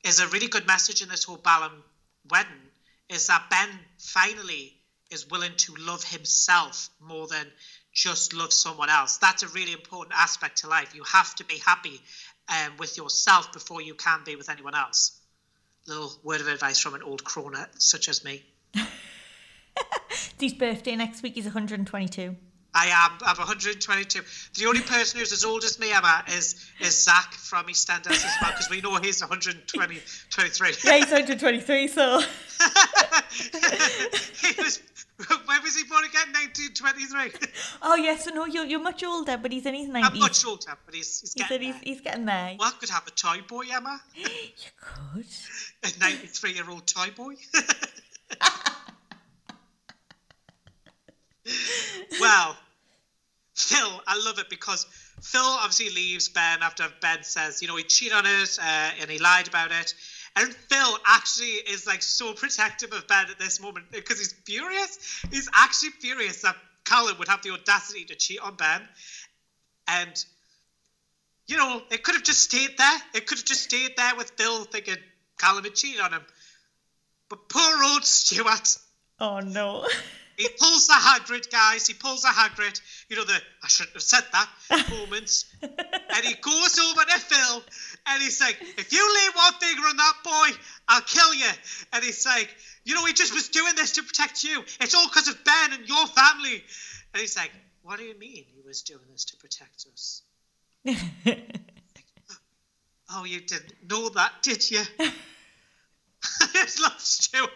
is 0.05 0.21
a 0.21 0.29
really 0.29 0.49
good 0.49 0.67
message 0.69 1.03
in 1.03 1.09
this 1.09 1.25
whole 1.25 1.37
Ballum 1.37 1.83
wedding. 2.31 2.71
Is 3.09 3.27
that 3.27 3.51
Ben 3.51 3.69
finally 3.99 4.81
is 5.11 5.29
willing 5.29 5.57
to 5.57 5.75
love 5.75 6.05
himself 6.05 6.91
more 7.01 7.27
than 7.27 7.51
just 7.93 8.35
love 8.35 8.53
someone 8.53 8.89
else. 8.89 9.19
That's 9.19 9.43
a 9.43 9.49
really 9.49 9.73
important 9.73 10.15
aspect 10.17 10.59
to 10.59 10.69
life. 10.69 10.95
You 10.95 11.03
have 11.05 11.35
to 11.37 11.45
be 11.45 11.59
happy 11.59 12.01
um, 12.49 12.73
with 12.79 12.97
yourself 12.97 13.53
before 13.53 13.83
you 13.83 13.95
can 13.95 14.21
be 14.25 14.37
with 14.37 14.49
anyone 14.49 14.75
else. 14.75 15.21
Little 15.87 16.13
word 16.23 16.41
of 16.41 16.49
advice 16.49 16.79
from 16.79 16.95
an 16.95 17.03
old 17.03 17.25
crone 17.25 17.57
such 17.79 18.09
as 18.09 18.25
me. 18.25 18.43
His 20.41 20.55
birthday 20.55 20.97
next 20.97 21.23
week 21.23 21.37
is 21.37 21.45
122. 21.45 22.37
I 22.75 22.87
am. 22.87 23.13
I'm 23.21 23.37
122. 23.37 24.23
The 24.55 24.67
only 24.67 24.81
person 24.81 25.21
who's 25.21 25.33
as 25.33 25.45
old 25.45 25.63
as 25.63 25.79
me, 25.79 25.93
Emma, 25.93 26.25
is 26.29 26.71
is 26.81 27.05
Zach 27.05 27.35
from 27.35 27.67
EastEnders 27.67 28.13
as 28.13 28.35
well, 28.41 28.51
because 28.51 28.71
we 28.71 28.81
know 28.81 28.97
he's 28.97 29.21
120, 29.21 30.01
23. 30.31 30.73
Yeah, 30.85 30.97
he's 30.97 31.11
123, 31.11 31.89
so. 31.89 32.21
he 34.41 34.63
was. 34.63 34.81
When 35.47 35.63
was 35.63 35.77
he 35.77 35.85
born 35.85 36.05
again? 36.05 36.33
1923. 36.33 37.51
Oh, 37.83 37.97
yes, 37.97 38.25
so 38.25 38.31
no, 38.31 38.47
you're, 38.47 38.65
you're 38.65 38.83
much 38.83 39.03
older, 39.05 39.37
but 39.37 39.51
he's 39.53 39.67
in 39.67 39.75
his 39.75 39.89
90s. 39.89 40.05
I'm 40.05 40.19
much 40.19 40.45
older, 40.47 40.73
but 40.87 40.95
he's, 40.95 41.21
he's 41.21 41.33
He 41.35 41.41
getting 41.41 41.49
said 41.55 41.63
he's, 41.63 41.75
there. 41.75 41.83
he's 41.85 42.01
getting 42.01 42.25
there. 42.27 42.57
Well, 42.59 42.69
I 42.69 42.79
could 42.79 42.91
have 42.91 43.07
a 43.07 43.11
toy 43.11 43.41
boy, 43.47 43.65
Emma. 43.73 44.01
You 44.17 44.71
could. 44.81 45.27
A 45.85 45.99
93 45.99 46.53
year 46.53 46.69
old 46.71 46.87
toy 46.87 47.09
boy. 47.17 47.35
well, 52.21 52.57
Phil, 53.55 54.01
I 54.07 54.21
love 54.25 54.39
it 54.39 54.49
because 54.49 54.87
Phil 55.21 55.41
obviously 55.43 55.91
leaves 55.91 56.29
Ben 56.29 56.63
after 56.63 56.85
Ben 57.01 57.23
says, 57.23 57.61
you 57.63 57.69
know, 57.69 57.77
he 57.77 57.85
cheated 57.85 58.17
on 58.17 58.25
it 58.27 58.59
uh, 58.61 58.91
and 59.01 59.11
he 59.11 59.19
lied 59.19 59.49
about 59.49 59.71
it. 59.73 59.95
And 60.35 60.55
Phil 60.55 60.99
actually 61.07 61.57
is 61.71 61.87
like 61.87 62.03
so 62.03 62.33
protective 62.33 62.93
of 62.93 63.07
Ben 63.07 63.27
at 63.31 63.39
this 63.39 63.61
moment 63.61 63.87
because 63.91 64.19
he's 64.19 64.33
furious. 64.33 65.23
He's 65.31 65.49
actually 65.55 65.91
furious 65.91 66.43
that 66.43 66.57
Colin 66.85 67.19
would 67.19 67.29
have 67.29 67.43
the 67.43 67.51
audacity 67.51 68.05
to 68.07 68.15
cheat 68.15 68.41
on 68.41 68.57
Ben. 68.57 68.89
And, 69.89 70.25
you 71.47 71.59
know, 71.59 71.83
it 71.91 72.03
could 72.03 72.15
have 72.15 72.25
just 72.25 72.41
stayed 72.41 72.79
there. 72.79 72.99
It 73.15 73.27
could 73.27 73.39
have 73.39 73.45
just 73.45 73.63
stayed 73.63 73.97
there 73.97 74.17
with 74.17 74.33
Phil 74.37 74.65
thinking 74.65 74.97
Colin 75.39 75.65
had 75.65 75.75
cheated 75.75 76.01
on 76.01 76.13
him. 76.13 76.25
But 77.29 77.49
poor 77.49 77.85
old 77.85 78.05
Stuart. 78.05 78.77
Oh, 79.21 79.41
no. 79.41 79.87
He 80.43 80.49
pulls 80.59 80.87
the 80.89 80.95
Hagrid, 80.95 81.51
guys. 81.51 81.87
He 81.87 81.95
pulls 81.95 82.23
the 82.23 82.29
Hagrid. 82.29 82.81
You 83.09 83.17
know 83.17 83.25
the 83.25 83.41
I 83.63 83.69
shouldn't 83.69 83.95
have 83.95 84.03
said 84.03 84.25
that 84.33 84.49
moments. 84.91 85.47
and 85.63 86.25
he 86.25 86.35
goes 86.35 86.79
over 86.79 87.05
to 87.05 87.19
Phil, 87.19 87.63
and 88.07 88.23
he's 88.23 88.41
like, 88.41 88.57
"If 88.79 88.93
you 88.93 89.15
lay 89.15 89.29
one 89.35 89.53
finger 89.61 89.87
on 89.87 89.97
that 89.97 90.15
boy, 90.25 90.51
I'll 90.89 91.03
kill 91.03 91.33
you." 91.35 91.51
And 91.93 92.03
he's 92.03 92.27
like, 92.27 92.55
"You 92.85 92.95
know, 92.95 93.05
he 93.05 93.13
just 93.13 93.33
was 93.33 93.49
doing 93.51 93.75
this 93.77 93.93
to 93.93 94.03
protect 94.03 94.43
you. 94.43 94.65
It's 94.81 94.95
all 94.95 95.07
because 95.07 95.29
of 95.29 95.45
Ben 95.45 95.73
and 95.75 95.89
your 95.89 96.07
family." 96.09 96.65
And 97.15 97.21
he's 97.21 97.37
like, 97.37 97.53
"What 97.83 97.99
do 97.99 98.05
you 98.05 98.19
mean 98.19 98.45
he 98.53 98.63
was 98.65 98.83
doing 98.83 99.07
this 99.13 99.27
to 99.27 99.37
protect 99.37 99.87
us?" 99.93 100.23
oh, 103.11 103.25
you 103.25 103.41
didn't 103.41 103.75
know 103.89 104.09
that, 104.09 104.33
did 104.43 104.69
you? 104.71 104.83
I 104.99 106.47
just 106.53 106.81
love 106.81 107.01
Stuart. 107.01 107.51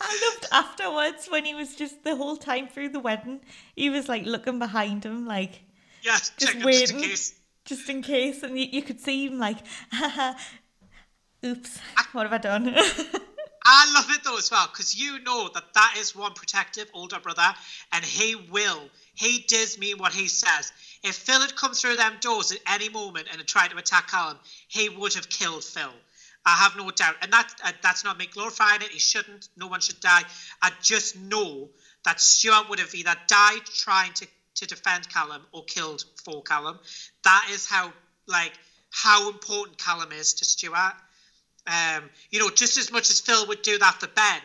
I 0.00 0.30
loved 0.32 0.46
afterwards 0.52 1.26
when 1.28 1.44
he 1.44 1.54
was 1.54 1.74
just 1.74 2.04
the 2.04 2.16
whole 2.16 2.36
time 2.36 2.68
through 2.68 2.90
the 2.90 3.00
wedding, 3.00 3.40
he 3.74 3.90
was 3.90 4.08
like 4.08 4.24
looking 4.26 4.58
behind 4.58 5.04
him, 5.04 5.26
like 5.26 5.62
Yeah, 6.02 6.16
just 6.18 6.34
it 6.40 6.40
just 6.40 6.54
in 6.56 6.64
waiting, 6.64 7.00
case. 7.00 7.34
just 7.64 7.88
in 7.88 8.02
case, 8.02 8.42
and 8.42 8.58
you, 8.58 8.66
you 8.66 8.82
could 8.82 9.00
see 9.00 9.26
him 9.26 9.38
like, 9.38 9.58
haha, 9.90 10.34
oops, 11.44 11.78
what 12.12 12.24
have 12.24 12.32
I 12.32 12.38
done? 12.38 12.74
I 13.66 13.90
love 13.94 14.10
it 14.10 14.22
though 14.24 14.36
as 14.36 14.50
well 14.50 14.66
because 14.70 14.94
you 14.94 15.20
know 15.20 15.48
that 15.54 15.72
that 15.72 15.94
is 15.98 16.14
one 16.14 16.34
protective 16.34 16.90
older 16.92 17.18
brother, 17.18 17.54
and 17.92 18.04
he 18.04 18.34
will. 18.34 18.90
He 19.14 19.44
does 19.48 19.78
mean 19.78 19.96
what 19.96 20.12
he 20.12 20.28
says. 20.28 20.72
If 21.02 21.14
Phil 21.16 21.40
had 21.40 21.56
come 21.56 21.72
through 21.72 21.96
them 21.96 22.14
doors 22.20 22.52
at 22.52 22.58
any 22.66 22.88
moment 22.90 23.28
and 23.30 23.38
had 23.38 23.46
tried 23.48 23.70
to 23.70 23.78
attack 23.78 24.08
Callum, 24.10 24.38
he 24.68 24.88
would 24.90 25.14
have 25.14 25.28
killed 25.30 25.64
Phil. 25.64 25.92
I 26.46 26.54
have 26.56 26.76
no 26.76 26.90
doubt, 26.90 27.16
and 27.22 27.32
that 27.32 27.54
uh, 27.64 27.72
that's 27.82 28.04
not 28.04 28.18
me 28.18 28.26
glorifying 28.26 28.82
it. 28.82 28.88
He 28.88 28.98
shouldn't. 28.98 29.48
No 29.56 29.66
one 29.66 29.80
should 29.80 30.00
die. 30.00 30.22
I 30.60 30.72
just 30.82 31.16
know 31.16 31.70
that 32.04 32.20
Stuart 32.20 32.68
would 32.68 32.78
have 32.80 32.94
either 32.94 33.14
died 33.28 33.64
trying 33.64 34.12
to 34.14 34.26
to 34.56 34.66
defend 34.66 35.08
Callum 35.08 35.42
or 35.52 35.64
killed 35.64 36.04
for 36.24 36.42
Callum. 36.42 36.78
That 37.24 37.48
is 37.52 37.66
how 37.66 37.92
like 38.26 38.52
how 38.90 39.30
important 39.30 39.78
Callum 39.78 40.12
is 40.12 40.34
to 40.34 40.44
Stuart. 40.44 40.94
Um, 41.66 42.10
you 42.30 42.40
know, 42.40 42.50
just 42.50 42.76
as 42.76 42.92
much 42.92 43.10
as 43.10 43.20
Phil 43.20 43.46
would 43.46 43.62
do 43.62 43.78
that 43.78 44.00
for 44.00 44.06
Ben, 44.06 44.40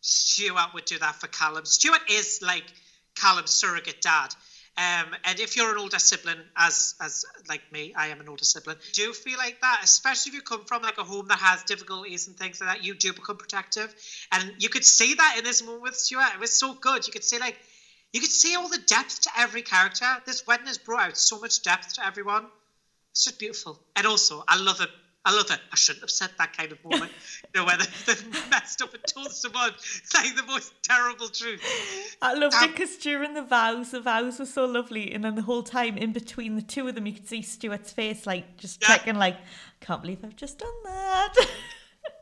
Stuart 0.00 0.74
would 0.74 0.84
do 0.84 0.98
that 0.98 1.16
for 1.16 1.26
Callum. 1.26 1.64
Stuart 1.64 2.02
is 2.08 2.40
like 2.40 2.64
Callum's 3.16 3.50
surrogate 3.50 4.00
dad. 4.00 4.28
Um, 4.76 5.14
and 5.24 5.38
if 5.38 5.56
you're 5.56 5.70
an 5.70 5.78
older 5.78 6.00
sibling, 6.00 6.44
as 6.56 6.94
as 7.00 7.24
like 7.48 7.62
me, 7.70 7.94
I 7.96 8.08
am 8.08 8.20
an 8.20 8.28
older 8.28 8.44
sibling, 8.44 8.76
do 8.92 9.12
feel 9.12 9.38
like 9.38 9.60
that, 9.60 9.80
especially 9.84 10.30
if 10.30 10.34
you 10.34 10.42
come 10.42 10.64
from 10.64 10.82
like 10.82 10.98
a 10.98 11.04
home 11.04 11.28
that 11.28 11.38
has 11.38 11.62
difficulties 11.62 12.26
and 12.26 12.36
things 12.36 12.60
like 12.60 12.70
that, 12.70 12.82
you 12.82 12.94
do 12.94 13.12
become 13.12 13.36
protective. 13.36 13.94
And 14.32 14.54
you 14.58 14.68
could 14.68 14.84
see 14.84 15.14
that 15.14 15.36
in 15.38 15.44
this 15.44 15.62
moment 15.62 15.82
with 15.82 15.96
Stuart. 15.96 16.34
It 16.34 16.40
was 16.40 16.52
so 16.52 16.74
good. 16.74 17.06
You 17.06 17.12
could 17.12 17.24
see 17.24 17.38
like 17.38 17.56
you 18.12 18.20
could 18.20 18.30
see 18.30 18.56
all 18.56 18.68
the 18.68 18.78
depth 18.78 19.20
to 19.22 19.30
every 19.36 19.62
character. 19.62 20.06
This 20.26 20.44
wedding 20.46 20.66
has 20.66 20.78
brought 20.78 21.08
out 21.08 21.16
so 21.16 21.38
much 21.38 21.62
depth 21.62 21.94
to 21.94 22.06
everyone. 22.06 22.48
It's 23.12 23.24
just 23.24 23.38
beautiful. 23.38 23.78
And 23.96 24.06
also, 24.06 24.42
I 24.48 24.56
love 24.56 24.80
it. 24.80 24.90
I 25.26 25.34
love 25.34 25.48
that. 25.48 25.60
I 25.72 25.76
shouldn't 25.76 26.02
have 26.02 26.10
said 26.10 26.30
that 26.38 26.54
kind 26.56 26.70
of 26.70 26.84
moment. 26.84 27.10
you 27.54 27.60
know, 27.60 27.66
where 27.66 27.78
they, 27.78 27.86
they've 28.06 28.50
messed 28.50 28.82
up 28.82 28.92
and 28.92 29.02
told 29.06 29.32
someone 29.32 29.72
saying 29.78 30.34
the 30.36 30.42
most 30.42 30.74
terrible 30.82 31.28
truth. 31.28 31.62
I 32.20 32.34
loved 32.34 32.54
it 32.56 32.62
Um, 32.62 32.70
because 32.72 32.96
during 32.96 33.32
the 33.34 33.42
vows, 33.42 33.90
the 33.90 34.00
vows 34.00 34.38
were 34.38 34.44
so 34.46 34.66
lovely, 34.66 35.12
and 35.12 35.24
then 35.24 35.34
the 35.34 35.42
whole 35.42 35.62
time 35.62 35.96
in 35.96 36.12
between 36.12 36.56
the 36.56 36.62
two 36.62 36.86
of 36.88 36.94
them, 36.94 37.06
you 37.06 37.14
could 37.14 37.26
see 37.28 37.40
Stuart's 37.42 37.90
face, 37.92 38.26
like 38.26 38.56
just 38.58 38.82
Yeah. 38.82 38.88
checking, 38.88 39.14
like, 39.16 39.38
can't 39.80 40.02
believe 40.02 40.24
I've 40.24 40.36
just 40.36 40.58
done 40.58 40.82
that. 40.84 41.34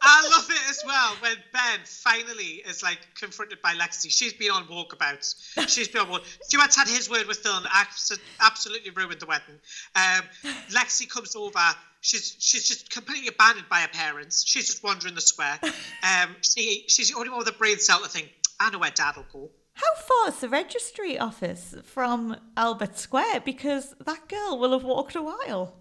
I 0.05 0.29
love 0.29 0.51
it 0.51 0.71
as 0.71 0.83
well 0.85 1.15
when 1.21 1.37
Ben 1.53 1.81
finally 1.85 2.63
is 2.67 2.83
like 2.83 2.99
confronted 3.15 3.63
by 3.63 3.75
Lexi. 3.75 4.11
She's 4.11 4.33
been 4.33 4.51
on 4.51 4.65
walkabouts. 4.67 5.69
She's 5.69 5.87
been 5.89 6.03
on 6.03 6.09
walk. 6.09 6.23
Stuart's 6.43 6.77
had 6.77 6.89
his 6.89 7.09
word 7.09 7.27
with 7.29 7.39
Phil 7.39 7.57
and 7.57 7.67
abso- 7.67 8.19
absolutely 8.41 8.91
ruined 8.91 9.21
the 9.21 9.27
wedding. 9.27 9.61
Um, 9.95 10.23
Lexi 10.71 11.09
comes 11.09 11.37
over. 11.37 11.59
She's 12.01 12.35
she's 12.41 12.67
just 12.67 12.91
completely 12.91 13.29
abandoned 13.29 13.69
by 13.69 13.81
her 13.81 13.89
parents. 13.89 14.45
She's 14.45 14.67
just 14.67 14.83
wandering 14.83 15.15
the 15.15 15.21
square. 15.21 15.59
Um, 15.63 16.35
she 16.41 16.85
she's 16.89 17.11
the 17.11 17.17
only 17.17 17.31
one 17.31 17.39
with 17.39 17.49
a 17.49 17.53
brain 17.53 17.79
cell 17.79 18.01
to 18.03 18.09
think. 18.09 18.29
I 18.59 18.71
know 18.71 18.81
where 18.81 18.91
Dad 18.91 19.17
will 19.17 19.27
go. 19.33 19.51
How 19.75 19.95
far 19.95 20.29
is 20.29 20.41
the 20.41 20.49
registry 20.49 21.17
office 21.19 21.77
from 21.85 22.37
Albert 22.57 22.99
Square? 22.99 23.41
Because 23.41 23.95
that 24.05 24.29
girl 24.29 24.59
will 24.59 24.73
have 24.73 24.85
walked 24.85 25.15
a 25.15 25.23
while. 25.23 25.77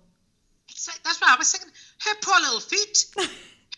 It's 0.69 0.87
like, 0.87 1.03
that's 1.03 1.19
what 1.19 1.29
I 1.31 1.35
was 1.35 1.51
thinking. 1.51 1.71
Her 1.99 2.15
poor 2.21 2.39
little 2.39 2.59
feet. 2.61 3.05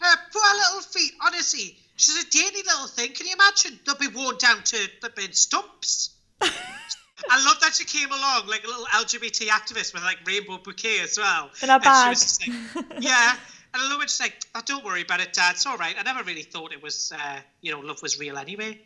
Her 0.03 0.17
poor 0.33 0.53
little 0.55 0.81
feet. 0.81 1.13
Honestly, 1.25 1.77
she's 1.95 2.23
a 2.23 2.29
dainty 2.29 2.61
little 2.65 2.87
thing. 2.87 3.11
Can 3.13 3.27
you 3.27 3.33
imagine? 3.33 3.79
They'll 3.85 3.95
be 3.95 4.07
worn 4.07 4.37
down 4.37 4.63
to 4.63 4.77
the 5.01 5.09
bin 5.09 5.31
stumps. 5.31 6.09
I 6.41 7.45
love 7.45 7.59
that 7.61 7.73
she 7.73 7.85
came 7.85 8.11
along 8.11 8.47
like 8.47 8.65
a 8.65 8.67
little 8.67 8.85
LGBT 8.85 9.47
activist 9.47 9.93
with 9.93 10.03
like 10.03 10.17
rainbow 10.27 10.57
bouquet 10.57 10.99
as 10.99 11.17
well. 11.17 11.49
In 11.61 11.69
a 11.69 11.75
And 11.75 11.83
she 11.83 11.89
bag. 11.89 12.09
was 12.09 12.21
just 12.21 12.47
like, 12.47 12.57
yeah. 12.99 13.35
And 13.73 13.81
I 13.81 13.89
love 13.89 13.99
when 13.99 14.07
she's 14.07 14.19
like, 14.19 14.35
oh, 14.53 14.61
don't 14.65 14.83
worry 14.83 15.03
about 15.03 15.21
it, 15.21 15.31
Dad. 15.31 15.51
It's 15.51 15.65
all 15.65 15.77
right. 15.77 15.95
I 15.97 16.03
never 16.03 16.23
really 16.23 16.43
thought 16.43 16.73
it 16.73 16.83
was, 16.83 17.13
uh, 17.15 17.39
you 17.61 17.71
know, 17.71 17.79
love 17.79 18.01
was 18.01 18.19
real 18.19 18.37
anyway. 18.37 18.79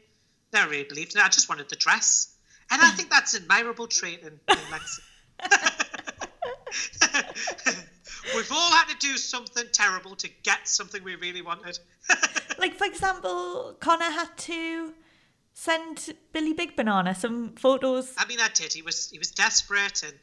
Never 0.54 0.70
really 0.70 0.84
believed 0.84 1.16
it. 1.16 1.22
I 1.22 1.30
just 1.30 1.50
wanted 1.50 1.68
the 1.68 1.76
dress. 1.76 2.34
And 2.70 2.82
I 2.82 2.92
think 2.92 3.10
that's 3.10 3.34
an 3.34 3.46
admirable 3.50 3.88
trait 3.88 4.20
in, 4.22 4.28
in 4.28 4.58
Lexi. 4.72 5.00
We've 8.36 8.52
all 8.52 8.72
had 8.72 8.88
to 8.90 8.98
do 8.98 9.18
something 9.18 9.66
terrible 9.72 10.16
to 10.18 10.28
get 10.44 10.68
something 10.68 11.04
we 11.04 11.16
really 11.16 11.42
wanted. 11.42 11.80
Like, 12.60 12.74
for 12.76 12.86
example, 12.86 13.76
Connor 13.80 14.10
had 14.10 14.36
to 14.36 14.92
send 15.54 16.16
Billy 16.34 16.54
Big 16.54 16.76
Banana 16.76 17.14
some 17.14 17.54
photos. 17.56 18.12
I 18.18 18.26
mean, 18.26 18.40
I 18.40 18.48
did. 18.50 18.74
He 18.74 18.82
was 18.82 19.12
he 19.12 19.20
was 19.20 19.30
desperate, 19.30 20.02
and 20.02 20.14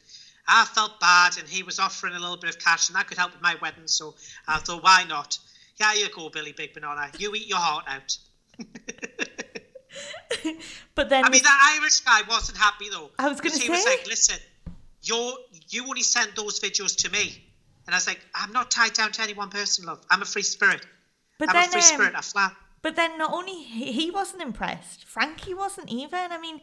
I 0.45 0.65
felt 0.65 0.99
bad, 0.99 1.37
and 1.37 1.47
he 1.47 1.63
was 1.63 1.79
offering 1.79 2.13
a 2.13 2.19
little 2.19 2.35
bit 2.35 2.49
of 2.49 2.59
cash, 2.59 2.89
and 2.89 2.95
that 2.97 3.07
could 3.07 3.17
help 3.17 3.31
with 3.31 3.41
my 3.41 3.55
wedding. 3.61 3.87
So 3.87 4.15
I 4.49 4.57
thought, 4.59 4.83
why 4.83 5.05
not? 5.07 5.39
Yeah, 5.77 5.93
you 5.93 6.09
go, 6.09 6.27
Billy 6.29 6.51
Big 6.51 6.73
Banana. 6.73 7.09
You 7.17 7.33
eat 7.35 7.47
your 7.47 7.57
heart 7.59 7.85
out. 7.87 8.17
But 10.93 11.09
then 11.09 11.23
I 11.23 11.29
mean, 11.29 11.43
that 11.43 11.77
Irish 11.79 12.01
guy 12.01 12.21
wasn't 12.27 12.57
happy 12.57 12.89
though. 12.89 13.11
I 13.17 13.29
was 13.29 13.39
gonna 13.39 13.51
'cause 13.51 13.61
he 13.61 13.69
was 13.69 13.85
like, 13.85 14.05
listen, 14.07 14.37
you're 15.01 15.33
you 15.69 15.83
only 15.87 16.01
send 16.03 16.31
those 16.35 16.59
videos 16.59 16.95
to 16.97 17.09
me. 17.11 17.44
And 17.85 17.93
I 17.93 17.97
was 17.97 18.07
like, 18.07 18.19
I'm 18.33 18.51
not 18.51 18.71
tied 18.71 18.93
down 18.93 19.11
to 19.13 19.21
any 19.21 19.33
one 19.33 19.49
person, 19.49 19.85
love. 19.85 20.01
I'm 20.09 20.21
a 20.21 20.25
free 20.25 20.41
spirit. 20.41 20.85
But 21.37 21.49
I'm 21.49 21.55
then, 21.55 21.69
a 21.69 21.71
free 21.71 21.81
um, 21.81 21.87
spirit. 21.87 22.13
I 22.15 22.21
fly. 22.21 22.51
But 22.81 22.95
then 22.95 23.17
not 23.17 23.33
only 23.33 23.63
he, 23.63 23.91
he 23.91 24.11
wasn't 24.11 24.41
impressed, 24.41 25.05
Frankie 25.05 25.53
wasn't 25.53 25.91
even. 25.91 26.31
I 26.31 26.39
mean, 26.39 26.61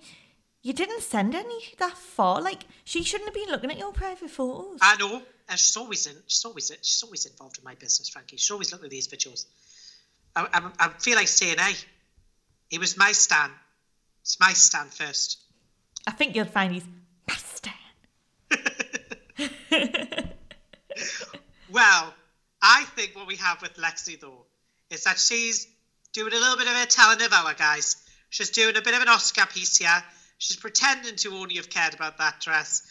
you 0.62 0.72
didn't 0.72 1.02
send 1.02 1.34
any 1.34 1.60
that 1.78 1.96
far. 1.96 2.40
Like 2.40 2.64
she 2.84 3.02
shouldn't 3.02 3.28
have 3.28 3.34
been 3.34 3.50
looking 3.50 3.70
at 3.70 3.78
your 3.78 3.92
private 3.92 4.30
photos. 4.30 4.78
I 4.80 4.96
know. 4.96 5.22
And 5.48 5.58
she's 5.58 5.76
always 5.76 6.06
in. 6.06 6.16
She's 6.26 6.44
always 6.44 6.70
in, 6.70 6.76
she's 6.82 7.02
always 7.02 7.26
involved 7.26 7.58
in 7.58 7.64
my 7.64 7.74
business, 7.74 8.08
Frankie. 8.08 8.36
She's 8.36 8.50
always 8.50 8.72
looking 8.72 8.86
at 8.86 8.90
these 8.90 9.08
videos. 9.08 9.46
I, 10.34 10.46
I, 10.52 10.70
I 10.78 10.88
feel 10.98 11.16
like 11.16 11.28
saying, 11.28 11.58
hey, 11.58 11.74
it 12.70 12.78
was 12.78 12.96
my 12.96 13.12
stand. 13.12 13.52
It's 14.22 14.38
my 14.40 14.52
stand 14.52 14.94
first. 14.94 15.38
I 16.06 16.12
think 16.12 16.34
you'll 16.34 16.46
find 16.46 16.72
he's 16.72 16.86
Well, 21.72 22.14
I 22.60 22.84
think 22.96 23.16
what 23.16 23.26
we 23.26 23.36
have 23.36 23.62
with 23.62 23.76
Lexi 23.76 24.20
though 24.20 24.44
is 24.90 25.04
that 25.04 25.18
she's 25.18 25.66
doing 26.12 26.34
a 26.34 26.36
little 26.36 26.58
bit 26.58 26.66
of 26.66 26.74
a 26.74 26.86
telenovela, 26.86 27.56
guys. 27.56 27.96
She's 28.28 28.50
doing 28.50 28.76
a 28.76 28.82
bit 28.82 28.94
of 28.94 29.00
an 29.00 29.08
Oscar 29.08 29.46
piece 29.46 29.78
here. 29.78 30.04
She's 30.36 30.58
pretending 30.58 31.16
to 31.16 31.34
only 31.34 31.56
have 31.56 31.70
cared 31.70 31.94
about 31.94 32.18
that 32.18 32.40
dress 32.40 32.82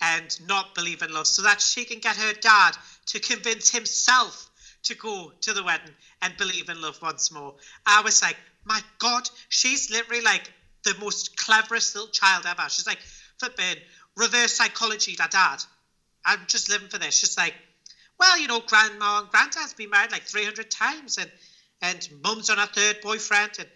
and 0.00 0.38
not 0.46 0.76
believe 0.76 1.02
in 1.02 1.12
love 1.12 1.26
so 1.26 1.42
that 1.42 1.60
she 1.60 1.84
can 1.84 1.98
get 1.98 2.16
her 2.16 2.32
dad 2.32 2.76
to 3.06 3.18
convince 3.18 3.70
himself 3.70 4.48
to 4.84 4.94
go 4.94 5.32
to 5.40 5.52
the 5.52 5.64
wedding 5.64 5.94
and 6.22 6.36
believe 6.36 6.68
in 6.68 6.80
love 6.80 7.02
once 7.02 7.32
more. 7.32 7.56
I 7.84 8.02
was 8.02 8.22
like, 8.22 8.36
my 8.64 8.80
God, 9.00 9.28
she's 9.48 9.90
literally 9.90 10.22
like 10.22 10.52
the 10.84 10.94
most 11.00 11.36
cleverest 11.36 11.96
little 11.96 12.10
child 12.10 12.44
ever. 12.46 12.68
She's 12.68 12.86
like, 12.86 13.00
flipping 13.38 13.82
reverse 14.16 14.52
psychology, 14.52 15.16
that 15.18 15.32
dad. 15.32 15.56
I'm 16.24 16.40
just 16.46 16.70
living 16.70 16.88
for 16.88 16.98
this. 16.98 17.16
She's 17.16 17.36
like, 17.36 17.54
well, 18.18 18.38
you 18.38 18.48
know, 18.48 18.60
grandma 18.60 19.20
and 19.20 19.30
granddad's 19.30 19.74
been 19.74 19.90
married 19.90 20.12
like 20.12 20.22
300 20.22 20.70
times, 20.70 21.18
and 21.18 21.30
and 21.80 22.08
mum's 22.22 22.50
on 22.50 22.58
her 22.58 22.66
third 22.66 23.00
boyfriend, 23.02 23.52
and 23.58 23.68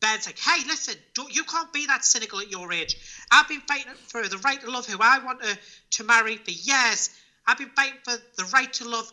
Ben's 0.00 0.26
like, 0.26 0.38
hey, 0.38 0.66
listen, 0.66 0.94
don't, 1.14 1.34
you 1.34 1.44
can't 1.44 1.72
be 1.72 1.86
that 1.86 2.04
cynical 2.04 2.40
at 2.40 2.50
your 2.50 2.72
age. 2.72 2.96
I've 3.30 3.48
been 3.48 3.60
fighting 3.60 3.92
for 4.08 4.26
the 4.26 4.38
right 4.38 4.60
to 4.60 4.70
love 4.70 4.86
who 4.86 4.98
I 4.98 5.18
want 5.18 5.42
to, 5.42 5.58
to 5.90 6.04
marry 6.04 6.36
for 6.36 6.50
years. 6.50 7.10
I've 7.46 7.58
been 7.58 7.70
fighting 7.76 7.98
for 8.02 8.16
the 8.36 8.44
right 8.46 8.72
to 8.74 8.88
love 8.88 9.12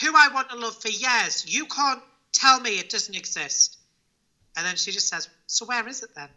who 0.00 0.12
I 0.16 0.28
want 0.28 0.50
to 0.50 0.56
love 0.56 0.80
for 0.82 0.88
years. 0.88 1.44
You 1.46 1.66
can't 1.66 2.02
tell 2.32 2.58
me 2.58 2.78
it 2.78 2.90
doesn't 2.90 3.14
exist. 3.14 3.78
And 4.56 4.66
then 4.66 4.76
she 4.76 4.90
just 4.90 5.08
says, 5.08 5.28
so 5.46 5.66
where 5.66 5.86
is 5.86 6.02
it 6.02 6.10
then? 6.16 6.28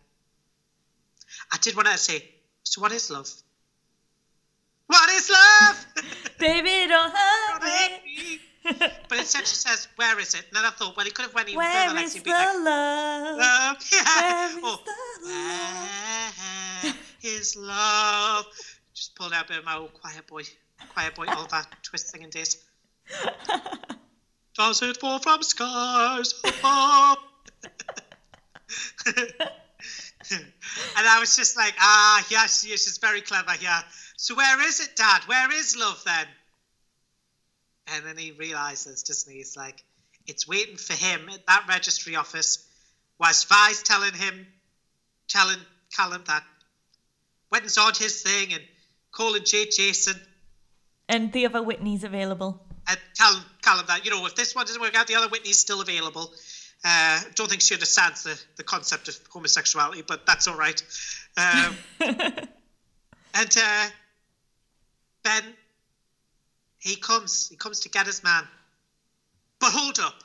I 1.52 1.58
did 1.58 1.76
want 1.76 1.88
to 1.88 1.98
say, 1.98 2.24
so 2.64 2.82
what 2.82 2.92
is 2.92 3.10
love? 3.10 3.30
What 4.88 5.10
is 5.12 5.30
love? 5.30 5.86
Baby, 6.40 6.88
don't 6.88 7.14
hurry. 7.14 8.40
but 9.10 9.18
instead 9.20 9.46
she 9.48 9.56
says, 9.56 9.88
"Where 9.96 10.20
is 10.20 10.34
it?" 10.34 10.46
And 10.48 10.56
then 10.58 10.66
I 10.66 10.70
thought, 10.72 10.96
well, 10.96 11.06
he 11.06 11.12
could 11.12 11.24
have 11.26 11.34
went 11.34 11.48
even 11.50 11.58
Where 11.60 11.90
further. 11.90 12.02
is 12.02 12.16
Like, 12.16 12.24
be 12.24 12.32
like, 12.32 12.48
love? 12.56 13.38
love, 13.38 13.78
yeah. 13.94 14.20
Where 14.20 14.50
is 14.50 14.56
or, 14.64 14.80
the 14.86 15.28
love? 15.28 16.36
Where 16.84 16.94
is 17.24 17.56
love? 17.56 18.46
Just 18.94 19.16
pulled 19.16 19.34
out 19.34 19.46
a 19.46 19.48
bit 19.48 19.58
of 19.60 19.66
my 19.66 19.78
old 19.78 19.94
quiet 19.94 20.26
boy, 20.28 20.44
quiet 20.94 21.16
boy, 21.16 21.26
all 21.30 21.46
that 21.48 21.68
twist 21.84 22.10
singing 22.10 22.30
days. 22.30 22.58
Does 24.56 24.82
it 24.82 24.98
fall 24.98 25.20
from 25.20 25.44
skies 25.44 26.34
above? 26.44 27.18
and 29.06 31.08
I 31.08 31.20
was 31.20 31.36
just 31.36 31.56
like, 31.56 31.74
ah, 31.80 32.26
yes, 32.30 32.66
yes, 32.68 32.84
she's 32.84 32.98
very 32.98 33.22
clever 33.22 33.52
here. 33.52 33.84
So 34.18 34.36
where 34.36 34.68
is 34.68 34.80
it, 34.80 34.96
Dad? 34.96 35.22
Where 35.28 35.52
is 35.52 35.78
love 35.78 36.02
then? 36.06 36.26
And 37.94 38.06
then 38.06 38.18
he 38.18 38.32
realizes, 38.32 39.04
doesn't 39.04 39.32
he? 39.32 39.38
He's 39.38 39.56
like, 39.56 39.84
it's 40.26 40.48
waiting 40.48 40.76
for 40.76 40.94
him 40.94 41.30
at 41.30 41.46
that 41.48 41.66
registry 41.70 42.16
office, 42.16 42.68
whilst 43.20 43.48
Vi's 43.48 43.82
telling 43.84 44.14
him, 44.14 44.46
telling 45.30 45.60
Callum 45.96 46.24
that 46.28 46.44
weddings 47.52 47.78
aren't 47.78 47.98
his 47.98 48.22
thing, 48.22 48.54
and 48.54 48.62
calling 49.12 49.44
Jay 49.46 49.66
Jason, 49.66 50.16
And 51.08 51.32
the 51.32 51.46
other 51.46 51.64
Whitney's 51.64 52.04
available. 52.04 52.62
and 52.90 53.00
tell 53.16 53.42
Callum 53.62 53.86
that, 53.88 54.04
you 54.04 54.12
know, 54.12 54.26
if 54.26 54.36
this 54.36 54.54
one 54.56 54.66
doesn't 54.66 54.82
work 54.82 54.96
out, 54.96 55.08
the 55.08 55.16
other 55.16 55.30
Whitney's 55.30 55.58
still 55.60 55.80
available. 55.82 56.34
Uh, 56.84 57.20
don't 57.36 57.50
think 57.50 57.62
she 57.62 57.74
understands 57.74 58.24
the, 58.24 58.40
the 58.58 58.64
concept 58.64 59.08
of 59.08 59.18
homosexuality, 59.30 60.02
but 60.02 60.26
that's 60.26 60.48
all 60.48 60.58
right. 60.58 60.82
Um, 61.38 61.76
and 63.34 63.58
uh, 63.58 63.88
Ben, 65.28 65.44
he 66.80 66.96
comes. 66.96 67.50
He 67.50 67.58
comes 67.58 67.82
to 67.82 67.90
get 67.90 68.06
his 68.06 68.24
man. 68.24 68.44
But 69.60 69.72
hold 69.74 70.00
up, 70.00 70.16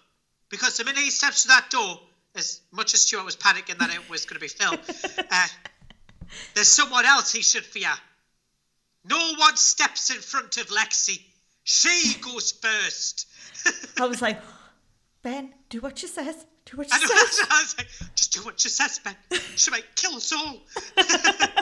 because 0.48 0.76
the 0.76 0.84
minute 0.84 1.00
he 1.00 1.10
steps 1.10 1.42
to 1.42 1.48
that 1.48 1.70
door, 1.70 1.98
as 2.36 2.60
much 2.70 2.94
as 2.94 3.02
Stuart 3.02 3.24
was 3.24 3.34
panicking 3.34 3.78
that 3.78 3.92
it 3.92 4.08
was 4.08 4.26
going 4.26 4.36
to 4.36 4.40
be 4.40 4.46
Phil, 4.46 4.72
uh, 5.30 5.46
there's 6.54 6.68
someone 6.68 7.04
else 7.04 7.32
he 7.32 7.42
should 7.42 7.64
fear. 7.64 7.88
No 9.04 9.34
one 9.38 9.56
steps 9.56 10.10
in 10.10 10.20
front 10.20 10.56
of 10.58 10.68
Lexi. 10.68 11.20
She 11.64 12.14
goes 12.20 12.52
first. 12.52 13.26
I 13.98 14.06
was 14.06 14.22
like, 14.22 14.40
Ben, 15.22 15.52
do 15.68 15.80
what 15.80 15.98
she 15.98 16.06
says. 16.06 16.46
Do 16.66 16.76
what 16.76 16.88
she 16.88 16.92
I, 16.94 16.98
know, 17.00 17.06
says. 17.06 17.46
I 17.50 17.62
was 17.62 17.74
like, 17.76 17.88
just 18.14 18.34
do 18.34 18.40
what 18.44 18.60
she 18.60 18.68
says, 18.68 19.00
Ben. 19.00 19.16
She 19.56 19.72
might 19.72 19.96
kill 19.96 20.14
us 20.14 20.32
all. 20.32 20.60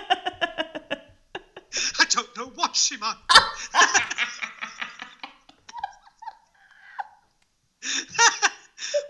I 2.41 2.43
don't 2.43 2.57
know 2.57 2.63
what 2.63 2.75
she 2.75 2.97
might. 2.97 3.17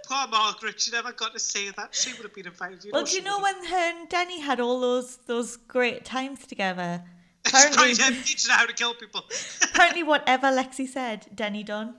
Poor 0.08 0.26
Margaret, 0.28 0.80
she 0.80 0.90
never 0.90 1.12
got 1.12 1.32
to 1.34 1.38
say 1.38 1.70
that. 1.70 1.94
She 1.94 2.12
would 2.14 2.22
have 2.22 2.34
been 2.34 2.48
invited. 2.48 2.82
You 2.82 2.90
Well, 2.92 3.04
do 3.04 3.14
you 3.14 3.22
know 3.22 3.38
when 3.38 3.64
her 3.66 3.76
and 3.76 4.08
Denny 4.08 4.40
had 4.40 4.58
all 4.58 4.80
those 4.80 5.18
those 5.26 5.56
great 5.56 6.04
times 6.04 6.44
together? 6.44 7.04
Apparently, 7.46 7.94
him 7.94 8.14
teaching 8.24 8.50
her 8.50 8.56
how 8.56 8.66
to 8.66 8.72
kill 8.72 8.94
people. 8.94 9.22
apparently, 9.62 10.02
whatever 10.02 10.48
Lexi 10.48 10.88
said, 10.88 11.28
Denny 11.32 11.62
done. 11.62 11.94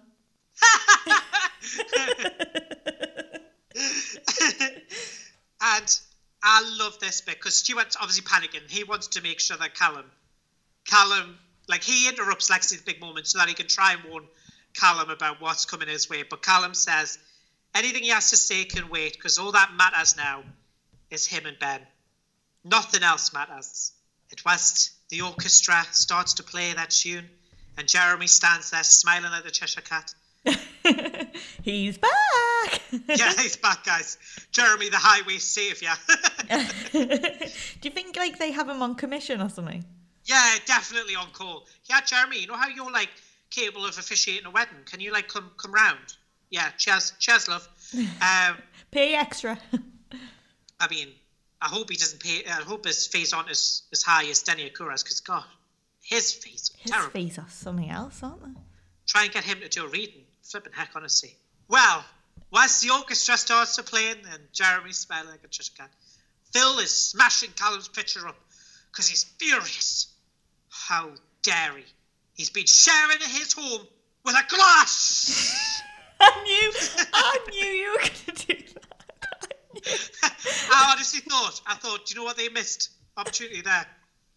And 5.63 6.00
I 6.44 6.76
love 6.80 7.00
this 7.00 7.22
bit 7.22 7.36
because 7.36 7.56
Stuart's 7.56 7.96
obviously 8.00 8.24
panicking. 8.24 8.70
He 8.70 8.84
wants 8.84 9.08
to 9.10 9.22
make 9.22 9.39
sure 9.39 9.58
that 9.58 9.76
Callum, 9.76 10.06
Callum, 10.86 11.38
like 11.67 11.84
he 11.84 12.08
interrupts 12.10 12.50
Lexi's 12.50 12.82
big 12.82 13.00
moment 13.00 13.28
so 13.28 13.39
that 13.39 13.48
he 13.48 13.54
can 13.54 13.67
try 13.67 13.94
and 13.94 14.04
warn 14.04 14.26
Callum 14.74 15.10
about 15.10 15.41
what's 15.41 15.65
coming 15.65 15.88
his 15.88 16.10
way. 16.10 16.24
But 16.24 16.41
Callum 16.41 16.74
says 16.74 17.17
anything 17.76 18.04
he 18.04 18.10
has 18.10 18.30
to 18.32 18.38
say 18.38 18.65
can 18.65 18.89
wait 18.89 19.13
because 19.13 19.38
all 19.38 19.52
that 19.52 19.72
matters 19.76 20.15
now 20.17 20.44
is 21.10 21.26
him 21.26 21.46
and 21.46 21.60
Ben. 21.60 21.82
Nothing 22.63 23.04
else 23.04 23.34
matters. 23.34 23.91
At 24.32 24.44
West, 24.46 24.91
the 25.10 25.22
orchestra 25.22 25.84
starts 25.91 26.36
to 26.36 26.44
play 26.44 26.74
that 26.74 26.91
tune, 26.91 27.30
and 27.78 27.88
Jeremy 27.88 28.28
stands 28.28 28.72
there 28.72 28.84
smiling 28.84 29.34
at 29.34 29.44
the 29.44 29.52
Cheshire 29.52 29.82
Cat. 29.82 30.13
He's 31.63 31.98
back. 31.98 32.12
Yeah, 33.08 33.34
he's 33.38 33.56
back, 33.56 33.86
guys. 33.86 34.17
Jeremy, 34.52 34.89
the 34.89 34.98
highway 34.98 35.38
savior. 35.38 35.91
do 36.91 37.00
you 37.84 37.91
think 37.91 38.17
like 38.17 38.38
they 38.38 38.52
have 38.52 38.67
him 38.67 38.82
on 38.82 38.96
commission 38.96 39.41
or 39.41 39.50
something? 39.50 39.86
Yeah, 40.26 40.56
definitely 40.66 41.16
on 41.16 41.28
call. 41.32 41.66
Yeah, 41.86 42.02
Jeremy, 42.02 42.40
you 42.40 42.48
know 42.48 42.56
how 42.56 42.68
you're 42.68 42.92
like 42.92 43.10
capable 43.50 43.86
of 43.86 43.98
officiating 43.98 44.46
a 44.46 44.52
wedding? 44.52 44.78
Can 44.86 45.00
you 45.00 45.12
like 45.12 45.28
come 45.28 45.52
come 45.58 45.74
round? 45.74 45.98
Yeah, 46.50 46.70
cheers, 46.78 47.14
cheers, 47.20 47.48
love. 47.48 47.68
um, 47.96 48.58
Pay 48.92 49.16
extra. 49.16 49.58
I 50.80 50.88
mean, 50.90 51.08
I 51.62 51.68
hope 51.68 51.90
he 51.90 51.96
doesn't 51.96 52.22
pay. 52.22 52.44
I 52.46 52.62
hope 52.62 52.86
his 52.86 53.08
fees 53.08 53.34
aren't 53.34 53.50
as, 53.50 53.84
as 53.92 54.04
high 54.04 54.26
as 54.30 54.42
Denny 54.44 54.70
Akura's 54.70 55.04
because 55.04 55.20
God, 55.22 55.44
his 56.04 56.34
fees 56.34 56.72
are 56.74 56.82
His 56.82 56.92
terrible. 56.92 57.12
fees 57.12 57.38
are 57.40 57.46
something 57.50 57.90
else, 57.90 58.22
aren't 58.24 58.44
they? 58.44 58.60
Try 59.08 59.24
and 59.26 59.34
get 59.34 59.44
him 59.44 59.60
to 59.62 59.70
do 59.70 59.86
a 59.86 59.88
reading. 59.88 60.24
Flipping 60.44 60.74
heck, 60.74 60.90
honestly. 60.96 61.36
Well, 61.68 62.04
once 62.52 62.82
the 62.82 62.90
orchestra 62.92 63.38
starts 63.38 63.76
to 63.78 63.84
playing 63.84 64.18
and 64.32 64.42
Jeremy's 64.52 64.98
smiling 64.98 65.30
like 65.30 65.44
a 65.44 65.48
Cheshire 65.48 65.74
cat, 65.78 65.90
Phil 66.52 66.80
is 66.80 66.92
smashing 66.92 67.52
Callum's 67.56 67.88
picture 67.88 68.28
up 68.28 68.36
because 68.92 69.08
he's 69.08 69.24
furious. 69.24 70.11
How 70.72 71.12
dare 71.44 71.78
he? 71.78 71.84
He's 72.34 72.50
been 72.50 72.66
sharing 72.66 73.20
his 73.20 73.54
home 73.54 73.86
with 74.26 74.36
a 74.36 74.56
glass. 74.56 75.84
I 76.20 76.44
knew, 76.44 76.72
I 77.14 77.38
knew 77.52 77.66
you 77.66 77.92
were 77.92 77.98
gonna 78.00 78.38
do 78.48 78.74
that. 78.74 79.54
I. 80.24 80.32
I 80.72 80.92
honestly 80.94 81.20
thought, 81.20 81.62
I 81.68 81.76
thought, 81.76 82.06
do 82.06 82.14
you 82.14 82.20
know 82.20 82.24
what 82.24 82.38
they 82.38 82.50
missed? 82.50 82.90
Opportunity 83.18 83.62
there. 83.62 83.86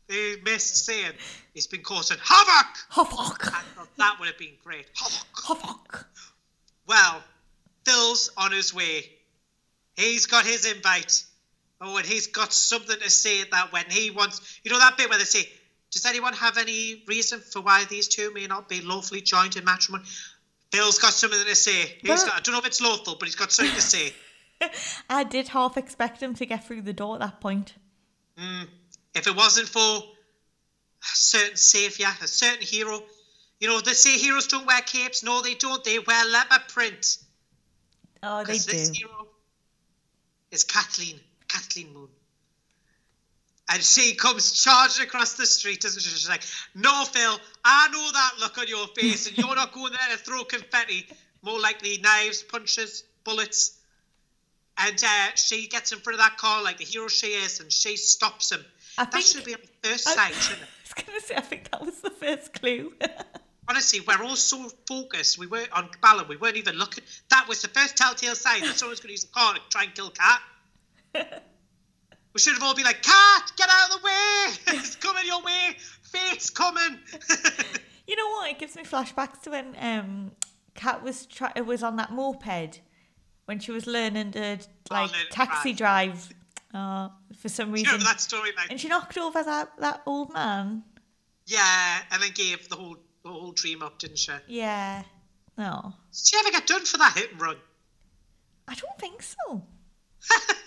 They 0.09 0.37
missed 0.45 0.85
saying 0.85 1.13
he's 1.55 1.67
been 1.67 1.83
causing 1.83 2.19
havoc. 2.23 2.67
Havoc. 2.91 3.55
I 3.55 3.63
thought 3.75 3.97
that 3.97 4.17
would 4.19 4.29
have 4.29 4.39
been 4.39 4.55
great. 4.63 4.87
Havoc. 4.95 5.27
Havoc. 5.47 6.07
Well, 6.87 7.23
Phil's 7.85 8.31
on 8.37 8.53
his 8.53 8.75
way. 8.75 9.11
He's 9.97 10.27
got 10.27 10.45
his 10.45 10.67
invite. 10.67 11.25
Oh, 11.81 11.97
and 11.97 12.07
he's 12.07 12.29
got 12.29 12.53
something 12.53 12.99
to 12.99 13.11
say 13.11 13.41
at 13.43 13.51
that 13.53 13.73
when 13.73 13.85
he 13.89 14.11
wants. 14.11 14.61
You 14.65 14.73
know 14.73 14.79
that 14.79 14.97
bit 14.97 15.09
where 15.09 15.19
they 15.19 15.25
say, 15.25 15.49
Does 15.95 16.07
anyone 16.07 16.33
have 16.33 16.59
any 16.59 17.05
reason 17.07 17.39
for 17.39 17.63
why 17.63 17.85
these 17.85 18.09
two 18.09 18.35
may 18.35 18.47
not 18.49 18.69
be 18.69 18.81
lawfully 18.81 19.21
joined 19.21 19.55
in 19.55 19.65
matrimony? 19.65 20.03
Bill's 20.73 20.99
got 20.99 21.13
something 21.13 21.39
to 21.47 21.55
say. 21.55 21.97
He's 22.03 22.25
got, 22.25 22.35
I 22.35 22.41
don't 22.41 22.53
know 22.53 22.59
if 22.59 22.67
it's 22.67 22.81
lawful, 22.81 23.15
but 23.15 23.29
he's 23.29 23.37
got 23.37 23.53
something 23.53 23.77
to 23.77 23.81
say. 23.81 24.13
I 25.09 25.23
did 25.23 25.47
half 25.49 25.77
expect 25.77 26.21
him 26.21 26.35
to 26.35 26.47
get 26.47 26.67
through 26.67 26.83
the 26.83 26.93
door 26.93 27.15
at 27.15 27.21
that 27.21 27.41
point. 27.41 27.75
Hmm. 28.37 28.65
if 29.15 29.29
it 29.29 29.37
wasn't 29.37 29.69
for 29.69 29.79
a 29.79 31.15
certain 31.15 31.57
saviour, 31.57 32.09
a 32.21 32.27
certain 32.27 32.67
hero, 32.67 33.01
you 33.61 33.69
know, 33.69 33.81
they 33.81 33.93
say 33.93 34.19
heroes 34.19 34.49
don't 34.49 34.67
wear 34.67 34.81
capes. 34.81 35.23
No, 35.23 35.43
they 35.43 35.55
don't. 35.55 35.85
They 35.85 36.01
wear 36.01 36.27
leopard 36.27 36.63
print. 36.69 37.19
Oh, 38.21 38.39
they 38.39 38.55
Because 38.55 38.67
this 38.67 38.89
do. 38.89 38.99
hero 38.99 39.29
is 40.51 40.65
Kathleen, 40.65 41.21
Kathleen 41.47 41.95
Moon. 41.95 42.09
And 43.71 43.83
she 43.83 44.15
comes 44.15 44.63
charging 44.63 45.05
across 45.07 45.35
the 45.35 45.47
street, 45.47 45.81
doesn't 45.81 46.03
she? 46.03 46.11
She's 46.11 46.29
like, 46.29 46.43
No, 46.75 47.05
Phil, 47.05 47.39
I 47.65 47.89
know 47.89 48.11
that 48.13 48.33
look 48.41 48.59
on 48.59 48.69
your 48.69 48.87
face, 48.89 49.27
and 49.27 49.39
you're 49.39 49.55
not 49.55 49.73
going 49.73 49.93
there 49.93 50.17
to 50.17 50.23
throw 50.23 50.45
confetti. 50.45 51.07
More 51.43 51.59
likely 51.59 51.99
knives, 51.99 52.43
punches, 52.43 53.05
bullets. 53.25 53.79
And 54.77 55.03
uh, 55.03 55.29
she 55.35 55.67
gets 55.69 55.93
in 55.93 55.99
front 56.01 56.19
of 56.19 56.25
that 56.25 56.37
car 56.37 56.63
like 56.63 56.79
the 56.79 56.85
hero 56.85 57.09
she 57.09 57.29
is, 57.29 57.61
and 57.61 57.73
she 57.73 57.97
stops 57.97 58.53
him. 58.53 58.65
I 58.99 59.05
that 59.05 59.13
think- 59.15 59.25
should 59.27 59.45
be 59.45 59.55
on 59.55 59.61
the 59.83 59.89
first 59.89 60.09
I- 60.09 60.15
sight, 60.15 60.35
shouldn't 60.43 60.63
it? 60.63 60.69
I 60.69 60.83
was 60.83 61.05
going 61.07 61.21
to 61.21 61.27
say, 61.27 61.35
I 61.37 61.41
think 61.41 61.71
that 61.71 61.81
was 61.85 62.01
the 62.01 62.11
first 62.11 62.53
clue. 62.61 62.93
Honestly, 63.69 64.01
we're 64.07 64.23
all 64.23 64.37
so 64.37 64.69
focused. 64.87 65.39
We 65.39 65.47
weren't 65.47 65.73
on 65.73 65.89
Ballum. 66.03 66.29
We 66.29 66.37
weren't 66.37 66.59
even 66.59 66.75
looking. 66.77 67.03
That 67.31 67.49
was 67.49 67.63
the 67.63 67.69
first 67.69 67.97
telltale 67.97 68.35
sign 68.35 68.61
that 68.61 68.77
someone's 68.77 69.01
going 69.01 69.09
to 69.09 69.13
use 69.13 69.25
a 69.25 69.29
car 69.29 69.55
to 69.55 69.61
try 69.71 69.85
and 69.85 69.95
kill 69.95 70.11
Kat. 70.11 71.43
we 72.35 72.41
should 72.41 72.55
have 72.55 72.63
all 72.63 72.75
been 72.75 72.85
like, 72.85 73.03
Kat, 73.03 73.53
get 73.57 73.69
out 73.71 73.91
of 73.95 74.01
the 74.01 74.05
way! 74.05 74.47
it's 74.79 74.97
coming 74.97 75.25
your 75.25 75.41
way! 75.43 75.77
Fate's 76.03 76.51
coming! 76.51 76.99
you 78.07 78.17
know 78.17 78.29
what? 78.31 78.51
It 78.51 78.59
gives 78.59 78.77
me 78.77 78.83
flashbacks 78.83 79.43
to 79.43 79.51
when 79.51 79.77
um, 79.81 80.33
Kat 80.75 81.03
was 81.03 81.27
try- 81.27 81.53
was 81.61 81.83
on 81.83 81.97
that 81.97 82.13
moped 82.13 82.81
when 83.47 83.59
she 83.61 83.71
was 83.73 83.87
learning 83.87 84.33
to 84.33 84.59
like 84.91 85.11
learning 85.11 85.27
to 85.27 85.33
taxi 85.33 85.73
drive. 85.73 86.29
Uh, 86.73 87.09
for 87.39 87.49
some 87.49 87.71
reason, 87.71 88.01
that 88.01 88.21
story, 88.21 88.51
like, 88.57 88.69
and 88.69 88.81
she 88.81 88.89
knocked 88.89 89.17
over 89.17 89.43
that 89.45 89.71
that 89.79 90.03
old 90.07 90.33
man. 90.33 90.83
yeah, 91.47 92.01
and 92.11 92.21
then 92.21 92.31
gave 92.35 92.69
the 92.69 92.75
whole 92.75 92.97
the 93.23 93.31
whole 93.31 93.53
dream 93.53 93.81
up, 93.81 93.99
didn't 94.01 94.19
she? 94.19 94.33
Did 94.33 94.41
Yeah. 94.49 95.05
No, 95.57 95.95
she 96.13 96.37
ever 96.37 96.51
get 96.51 96.67
done 96.67 96.85
for 96.85 96.99
that 96.99 97.17
hit 97.17 97.31
and 97.31 97.41
run? 97.41 97.57
I 98.67 98.75
don't 98.75 98.99
think 98.99 99.23
so. 99.23 99.63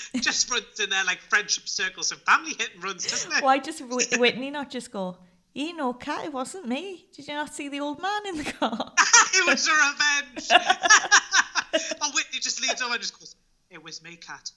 Just 0.20 0.50
runs 0.50 0.80
in 0.80 0.90
there 0.90 1.04
like 1.04 1.18
friendship 1.20 1.68
circles 1.68 2.12
and 2.12 2.20
family 2.22 2.52
hit 2.58 2.70
and 2.74 2.84
runs, 2.84 3.06
doesn't 3.06 3.32
it? 3.32 3.42
Why 3.42 3.58
just 3.58 3.80
Whit- 3.80 4.18
Whitney 4.18 4.50
not 4.50 4.70
just 4.70 4.90
go? 4.90 5.16
You 5.54 5.74
know, 5.74 5.92
Kat, 5.92 6.24
it 6.24 6.32
wasn't 6.32 6.68
me. 6.68 7.06
Did 7.14 7.26
you 7.26 7.34
not 7.34 7.52
see 7.54 7.68
the 7.68 7.80
old 7.80 8.00
man 8.00 8.26
in 8.26 8.36
the 8.38 8.44
car? 8.44 8.92
it 9.34 9.46
was 9.46 9.66
a 9.66 9.72
revenge. 9.72 10.50
and 12.02 12.14
Whitney 12.14 12.38
just 12.40 12.62
leans 12.62 12.80
over 12.80 12.92
and 12.94 13.00
just 13.00 13.18
goes, 13.18 13.34
It 13.70 13.82
was 13.82 14.02
me, 14.02 14.16
Kat. 14.16 14.50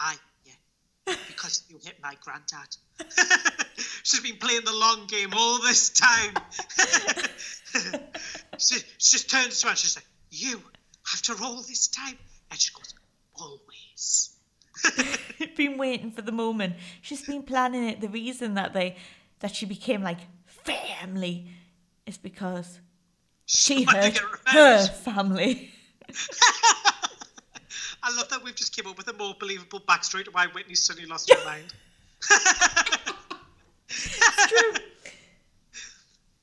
I, 0.00 0.16
yeah. 0.44 1.14
Because 1.26 1.64
you 1.68 1.78
hit 1.84 1.96
my 2.02 2.14
granddad. 2.22 2.76
She's 4.04 4.20
been 4.20 4.36
playing 4.36 4.64
the 4.64 4.72
long 4.72 5.06
game 5.06 5.30
all 5.36 5.58
this 5.60 5.90
time. 5.90 6.34
she, 8.58 8.76
she 8.76 9.16
just 9.16 9.28
turns 9.30 9.60
to 9.60 9.66
her 9.66 9.70
and 9.70 9.78
she's 9.78 9.96
like, 9.96 10.06
You, 10.30 10.62
after 11.12 11.34
all 11.42 11.56
this 11.56 11.88
time? 11.88 12.16
And 12.50 12.60
she 12.60 12.72
goes, 12.72 12.94
Always. 13.34 14.35
been 15.56 15.78
waiting 15.78 16.10
for 16.10 16.22
the 16.22 16.32
moment. 16.32 16.74
She's 17.02 17.26
been 17.26 17.42
planning 17.42 17.88
it. 17.88 18.00
The 18.00 18.08
reason 18.08 18.54
that 18.54 18.72
they 18.72 18.96
that 19.40 19.54
she 19.54 19.66
became 19.66 20.02
like 20.02 20.18
family 20.46 21.48
is 22.06 22.18
because 22.18 22.80
she 23.44 23.84
hurt 23.84 24.18
her 24.46 24.86
family. 24.86 25.70
I 28.02 28.16
love 28.16 28.28
that 28.28 28.44
we've 28.44 28.54
just 28.54 28.74
came 28.74 28.86
up 28.86 28.96
with 28.96 29.08
a 29.08 29.12
more 29.14 29.34
believable 29.38 29.80
backstory 29.80 30.24
to 30.24 30.30
why 30.30 30.46
Whitney 30.46 30.74
suddenly 30.74 31.08
lost 31.08 31.32
her 31.32 31.44
mind. 31.44 31.74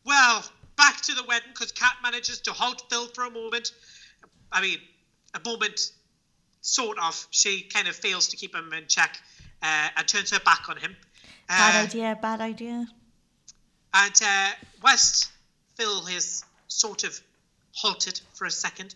Well, 0.05 0.43
back 0.75 1.01
to 1.01 1.13
the 1.13 1.23
wedding 1.23 1.49
because 1.53 1.71
Kat 1.71 1.95
manages 2.03 2.39
to 2.41 2.51
halt 2.51 2.83
Phil 2.89 3.07
for 3.07 3.25
a 3.25 3.29
moment. 3.29 3.71
I 4.51 4.61
mean, 4.61 4.79
a 5.33 5.39
moment, 5.45 5.91
sort 6.63 6.97
of. 6.97 7.27
She 7.29 7.61
kind 7.61 7.87
of 7.87 7.95
fails 7.95 8.29
to 8.29 8.37
keep 8.37 8.55
him 8.55 8.73
in 8.73 8.87
check 8.87 9.19
uh, 9.61 9.89
and 9.95 10.07
turns 10.07 10.31
her 10.31 10.39
back 10.39 10.69
on 10.69 10.77
him. 10.77 10.95
Bad 11.47 11.75
Uh, 11.75 11.87
idea. 11.87 12.17
Bad 12.19 12.41
idea. 12.41 12.87
And 13.93 14.21
uh, 14.25 14.49
West, 14.81 15.31
Phil 15.75 16.07
is 16.07 16.43
sort 16.67 17.03
of 17.03 17.19
halted 17.73 18.19
for 18.33 18.45
a 18.45 18.51
second. 18.51 18.95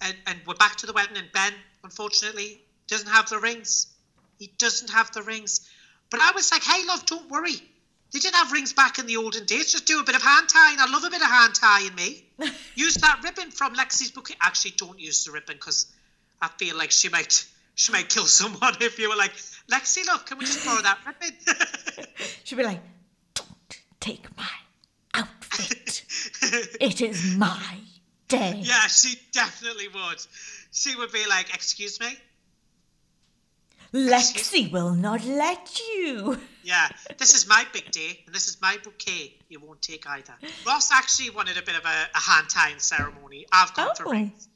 And, 0.00 0.16
and 0.26 0.38
we're 0.46 0.54
back 0.54 0.76
to 0.76 0.86
the 0.86 0.92
wedding, 0.92 1.16
and 1.16 1.30
Ben, 1.32 1.52
unfortunately, 1.84 2.60
doesn't 2.88 3.08
have 3.08 3.28
the 3.28 3.38
rings. 3.38 3.86
He 4.38 4.50
doesn't 4.58 4.90
have 4.90 5.12
the 5.12 5.22
rings. 5.22 5.68
But 6.10 6.20
I 6.20 6.32
was 6.32 6.50
like, 6.50 6.64
hey, 6.64 6.84
love, 6.88 7.06
don't 7.06 7.30
worry. 7.30 7.54
They 8.12 8.18
didn't 8.18 8.34
have 8.34 8.50
rings 8.52 8.72
back 8.72 8.98
in 8.98 9.06
the 9.06 9.16
olden 9.16 9.44
days. 9.46 9.70
Just 9.72 9.86
do 9.86 10.00
a 10.00 10.04
bit 10.04 10.16
of 10.16 10.22
hand 10.22 10.48
tying. 10.48 10.76
I 10.80 10.90
love 10.90 11.04
a 11.04 11.10
bit 11.10 11.22
of 11.22 11.28
hand 11.30 11.54
tying, 11.54 11.94
me. 11.94 12.24
use 12.74 12.94
that 12.96 13.20
ribbon 13.22 13.50
from 13.52 13.74
Lexi's 13.74 14.10
bouquet. 14.10 14.34
Actually, 14.42 14.72
don't 14.72 14.98
use 14.98 15.24
the 15.24 15.30
ribbon 15.32 15.54
because 15.54 15.86
I 16.42 16.48
feel 16.58 16.76
like 16.76 16.90
she 16.90 17.08
might 17.08 17.46
she 17.74 17.92
might 17.92 18.08
kill 18.10 18.26
someone 18.26 18.74
if 18.82 18.98
you 18.98 19.08
were 19.08 19.16
like, 19.16 19.32
Lexi, 19.70 20.06
love, 20.06 20.26
can 20.26 20.36
we 20.38 20.44
just 20.44 20.64
borrow 20.66 20.82
that 20.82 20.98
ribbon? 21.06 21.36
She'd 22.44 22.56
be 22.56 22.64
like, 22.64 22.80
"Don't 23.34 23.80
take 24.00 24.36
my 24.36 24.48
outfit. 25.14 26.04
it 26.80 27.00
is 27.00 27.34
my 27.36 27.78
day." 28.28 28.60
Yeah, 28.62 28.86
she 28.88 29.18
definitely 29.32 29.88
would. 29.88 30.18
She 30.72 30.96
would 30.96 31.12
be 31.12 31.24
like, 31.28 31.54
"Excuse 31.54 31.98
me." 32.00 32.08
Lexi 33.94 34.72
will 34.72 34.94
not 34.94 35.22
let 35.26 35.78
you. 35.78 36.38
Yeah, 36.64 36.88
this 37.18 37.34
is 37.34 37.46
my 37.46 37.66
big 37.74 37.90
day, 37.90 38.20
and 38.24 38.34
this 38.34 38.48
is 38.48 38.56
my 38.62 38.78
bouquet. 38.82 39.34
You 39.50 39.60
won't 39.60 39.82
take 39.82 40.08
either. 40.08 40.32
Ross 40.66 40.90
actually 40.90 41.28
wanted 41.30 41.58
a 41.58 41.62
bit 41.62 41.76
of 41.76 41.84
a, 41.84 42.06
a 42.14 42.18
hand 42.20 42.48
tying 42.48 42.78
ceremony. 42.78 43.44
I've 43.52 43.74
gone 43.74 43.94
for 43.94 44.08
Oh. 44.08 44.10
rings. 44.12 44.48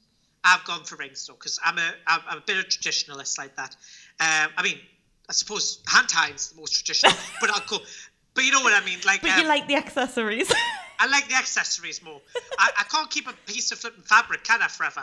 I've 0.46 0.64
gone 0.64 0.84
for 0.84 0.94
rings 0.96 1.26
though, 1.26 1.34
because 1.34 1.58
I'm 1.64 1.76
a 1.76 1.92
I'm, 2.06 2.38
a 2.38 2.40
bit 2.40 2.56
of 2.58 2.64
a 2.64 2.68
traditionalist 2.68 3.36
like 3.36 3.56
that. 3.56 3.74
Um, 4.20 4.52
I 4.56 4.62
mean, 4.62 4.78
I 5.28 5.32
suppose 5.32 5.82
hand 5.88 6.08
tying's 6.08 6.50
the 6.50 6.60
most 6.60 6.72
traditional, 6.72 7.12
but 7.40 7.50
I'll 7.50 7.66
go. 7.66 7.78
But 8.34 8.44
you 8.44 8.52
know 8.52 8.60
what 8.60 8.72
I 8.72 8.84
mean, 8.84 8.98
like. 9.04 9.22
But 9.22 9.32
um, 9.32 9.40
you 9.40 9.48
like 9.48 9.66
the 9.66 9.74
accessories. 9.74 10.52
I 10.98 11.08
like 11.08 11.28
the 11.28 11.34
accessories 11.34 12.02
more. 12.02 12.20
I, 12.58 12.70
I 12.78 12.84
can't 12.84 13.10
keep 13.10 13.28
a 13.28 13.32
piece 13.46 13.70
of 13.72 13.78
flipping 13.78 14.04
fabric, 14.04 14.44
can 14.44 14.62
I, 14.62 14.68
forever? 14.68 15.02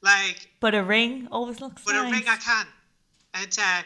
Like, 0.00 0.48
but 0.58 0.74
a 0.74 0.82
ring 0.82 1.28
always 1.30 1.60
looks 1.60 1.84
But 1.84 1.92
nice. 1.92 2.08
a 2.08 2.10
ring 2.10 2.24
I 2.26 2.36
can. 2.36 2.66
And 3.34 3.58
uh, 3.60 3.82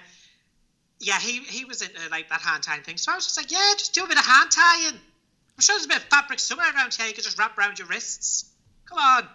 yeah, 1.00 1.18
he 1.18 1.40
he 1.40 1.64
was 1.64 1.82
into 1.82 2.00
like 2.10 2.28
that 2.28 2.40
hand 2.40 2.62
tying 2.62 2.82
thing. 2.82 2.96
So 2.96 3.12
I 3.12 3.16
was 3.16 3.24
just 3.24 3.36
like, 3.36 3.50
yeah, 3.50 3.72
just 3.76 3.92
do 3.92 4.04
a 4.04 4.08
bit 4.08 4.18
of 4.18 4.24
hand 4.24 4.50
tying. 4.50 4.94
I'm 4.94 5.60
sure 5.60 5.74
there's 5.74 5.86
a 5.86 5.88
bit 5.88 5.98
of 5.98 6.04
fabric 6.04 6.38
somewhere 6.38 6.72
around 6.74 6.94
here 6.94 7.06
you 7.06 7.12
could 7.12 7.24
just 7.24 7.38
wrap 7.38 7.58
around 7.58 7.78
your 7.78 7.88
wrists. 7.88 8.50
Come 8.86 8.98
on. 8.98 9.28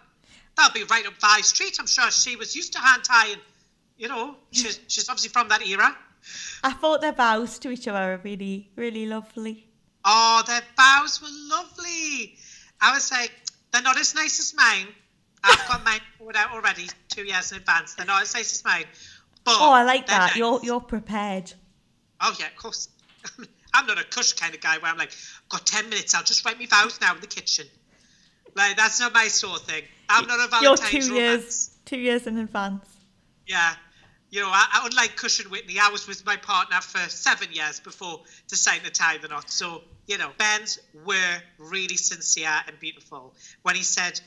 That'll 0.57 0.73
be 0.73 0.83
right 0.85 1.05
up 1.05 1.13
Vi 1.21 1.41
Street. 1.41 1.77
I'm 1.79 1.87
sure 1.87 2.09
she 2.11 2.35
was 2.35 2.55
used 2.55 2.73
to 2.73 2.79
hand 2.79 3.03
tying. 3.03 3.37
You 3.97 4.07
know, 4.09 4.35
she's 4.51 4.79
she's 4.87 5.07
obviously 5.09 5.29
from 5.29 5.49
that 5.49 5.65
era. 5.65 5.95
I 6.63 6.73
thought 6.73 7.01
their 7.01 7.13
vows 7.13 7.57
to 7.59 7.69
each 7.69 7.87
other 7.87 7.99
were 8.17 8.21
really, 8.23 8.69
really 8.75 9.05
lovely. 9.05 9.67
Oh, 10.03 10.43
their 10.45 10.61
bows 10.75 11.21
were 11.21 11.27
lovely. 11.55 12.37
I 12.81 12.93
was 12.93 13.11
like, 13.11 13.31
they're 13.71 13.81
not 13.81 13.97
as 13.99 14.13
nice 14.15 14.39
as 14.39 14.53
mine. 14.55 14.87
I've 15.43 15.67
got 15.67 15.83
mine 15.85 15.99
poured 16.17 16.35
out 16.35 16.51
already 16.51 16.87
two 17.09 17.23
years 17.23 17.51
in 17.51 17.59
advance. 17.59 17.93
They're 17.93 18.05
not 18.05 18.21
as 18.23 18.33
nice 18.33 18.53
as 18.53 18.65
mine. 18.65 18.85
But 19.43 19.55
Oh, 19.59 19.71
I 19.71 19.83
like 19.83 20.07
that. 20.07 20.19
nice. 20.19 20.35
You're 20.35 20.59
you're 20.63 20.81
prepared. 20.81 21.53
Oh 22.19 22.35
yeah, 22.39 22.47
of 22.47 22.55
course. 22.55 22.89
I'm 23.73 23.85
not 23.85 23.99
a 23.99 24.03
Kush 24.03 24.33
kind 24.33 24.55
of 24.55 24.61
guy 24.61 24.77
where 24.79 24.91
I'm 24.91 24.97
like, 24.97 25.09
I've 25.11 25.49
got 25.49 25.65
ten 25.65 25.87
minutes, 25.89 26.15
I'll 26.15 26.23
just 26.23 26.43
write 26.45 26.57
my 26.59 26.65
vows 26.65 26.99
now 26.99 27.13
in 27.15 27.21
the 27.21 27.27
kitchen. 27.27 27.67
Like 28.57 28.75
that's 28.75 28.99
not 28.99 29.13
my 29.13 29.27
sort 29.27 29.61
of 29.61 29.67
thing. 29.67 29.83
I'm 30.09 30.25
not 30.25 30.39
a 30.39 30.47
Valentine's 30.49 30.91
You're 30.91 31.01
two 31.01 31.13
romance. 31.13 31.43
years, 31.43 31.77
two 31.85 31.99
years 31.99 32.27
in 32.27 32.37
advance. 32.39 32.85
Yeah. 33.45 33.73
You 34.29 34.41
know, 34.41 34.49
I, 34.49 34.67
I, 34.73 34.87
unlike 34.87 35.15
Kush 35.15 35.39
and 35.39 35.49
Whitney, 35.49 35.77
I 35.79 35.89
was 35.89 36.07
with 36.07 36.25
my 36.25 36.35
partner 36.35 36.81
for 36.81 37.07
seven 37.09 37.49
years 37.53 37.79
before 37.79 38.23
deciding 38.49 38.83
to 38.83 38.89
tie 38.91 39.19
the 39.19 39.29
knot. 39.29 39.49
So, 39.49 39.83
you 40.05 40.17
know, 40.17 40.31
Ben's 40.37 40.79
were 41.05 41.37
really 41.59 41.95
sincere 41.95 42.59
and 42.67 42.77
beautiful. 42.79 43.35
When 43.61 43.75
he 43.75 43.83
said, 43.83 44.19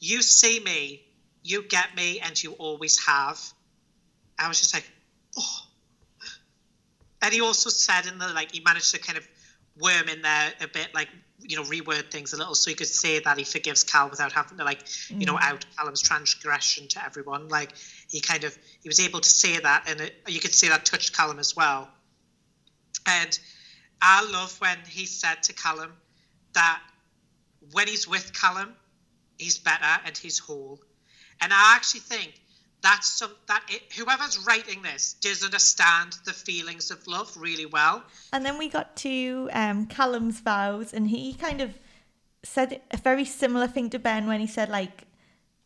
You 0.00 0.20
see 0.22 0.60
me, 0.60 1.02
you 1.42 1.62
get 1.62 1.94
me, 1.96 2.20
and 2.20 2.42
you 2.42 2.52
always 2.54 3.02
have. 3.06 3.40
I 4.38 4.48
was 4.48 4.58
just 4.58 4.74
like, 4.74 4.90
Oh. 5.38 5.60
And 7.22 7.32
he 7.32 7.40
also 7.40 7.70
said 7.70 8.06
in 8.06 8.18
the, 8.18 8.28
like, 8.28 8.52
he 8.52 8.60
managed 8.60 8.94
to 8.94 9.00
kind 9.00 9.16
of 9.18 9.26
worm 9.80 10.08
in 10.08 10.20
there 10.20 10.52
a 10.60 10.68
bit, 10.68 10.88
like, 10.94 11.08
you 11.48 11.56
know, 11.56 11.62
reword 11.62 12.10
things 12.10 12.34
a 12.34 12.36
little 12.36 12.54
so 12.54 12.70
he 12.70 12.76
could 12.76 12.86
say 12.86 13.20
that 13.20 13.38
he 13.38 13.44
forgives 13.44 13.82
Cal 13.82 14.10
without 14.10 14.32
having 14.32 14.58
to, 14.58 14.64
like, 14.64 14.84
you 15.08 15.24
know, 15.24 15.36
mm. 15.36 15.42
out 15.42 15.64
Callum's 15.76 16.02
transgression 16.02 16.86
to 16.88 17.02
everyone. 17.02 17.48
Like, 17.48 17.72
he 18.10 18.20
kind 18.20 18.44
of, 18.44 18.56
he 18.82 18.88
was 18.88 19.00
able 19.00 19.20
to 19.20 19.28
say 19.28 19.58
that, 19.58 19.88
and 19.88 20.02
it, 20.02 20.14
you 20.28 20.40
could 20.40 20.52
say 20.52 20.68
that 20.68 20.84
touched 20.84 21.16
Callum 21.16 21.38
as 21.38 21.56
well. 21.56 21.88
And 23.06 23.38
I 24.02 24.30
love 24.30 24.60
when 24.60 24.76
he 24.86 25.06
said 25.06 25.42
to 25.44 25.54
Callum 25.54 25.90
that 26.52 26.82
when 27.72 27.88
he's 27.88 28.06
with 28.06 28.38
Callum, 28.38 28.74
he's 29.38 29.56
better 29.56 30.02
and 30.04 30.14
he's 30.16 30.38
whole. 30.38 30.78
And 31.40 31.50
I 31.50 31.76
actually 31.76 32.00
think 32.00 32.34
that's 32.80 33.08
some 33.08 33.32
that 33.46 33.62
it, 33.68 33.82
whoever's 33.96 34.38
writing 34.46 34.82
this 34.82 35.14
does 35.14 35.42
understand 35.44 36.16
the 36.24 36.32
feelings 36.32 36.90
of 36.90 37.06
love 37.06 37.36
really 37.36 37.66
well. 37.66 38.02
And 38.32 38.44
then 38.44 38.58
we 38.58 38.68
got 38.68 38.96
to 38.96 39.48
um, 39.52 39.86
Callum's 39.86 40.40
vows, 40.40 40.92
and 40.94 41.08
he 41.08 41.34
kind 41.34 41.60
of 41.60 41.74
said 42.44 42.80
a 42.90 42.96
very 42.96 43.24
similar 43.24 43.66
thing 43.66 43.90
to 43.90 43.98
Ben 43.98 44.26
when 44.26 44.40
he 44.40 44.46
said, 44.46 44.68
like, 44.68 45.04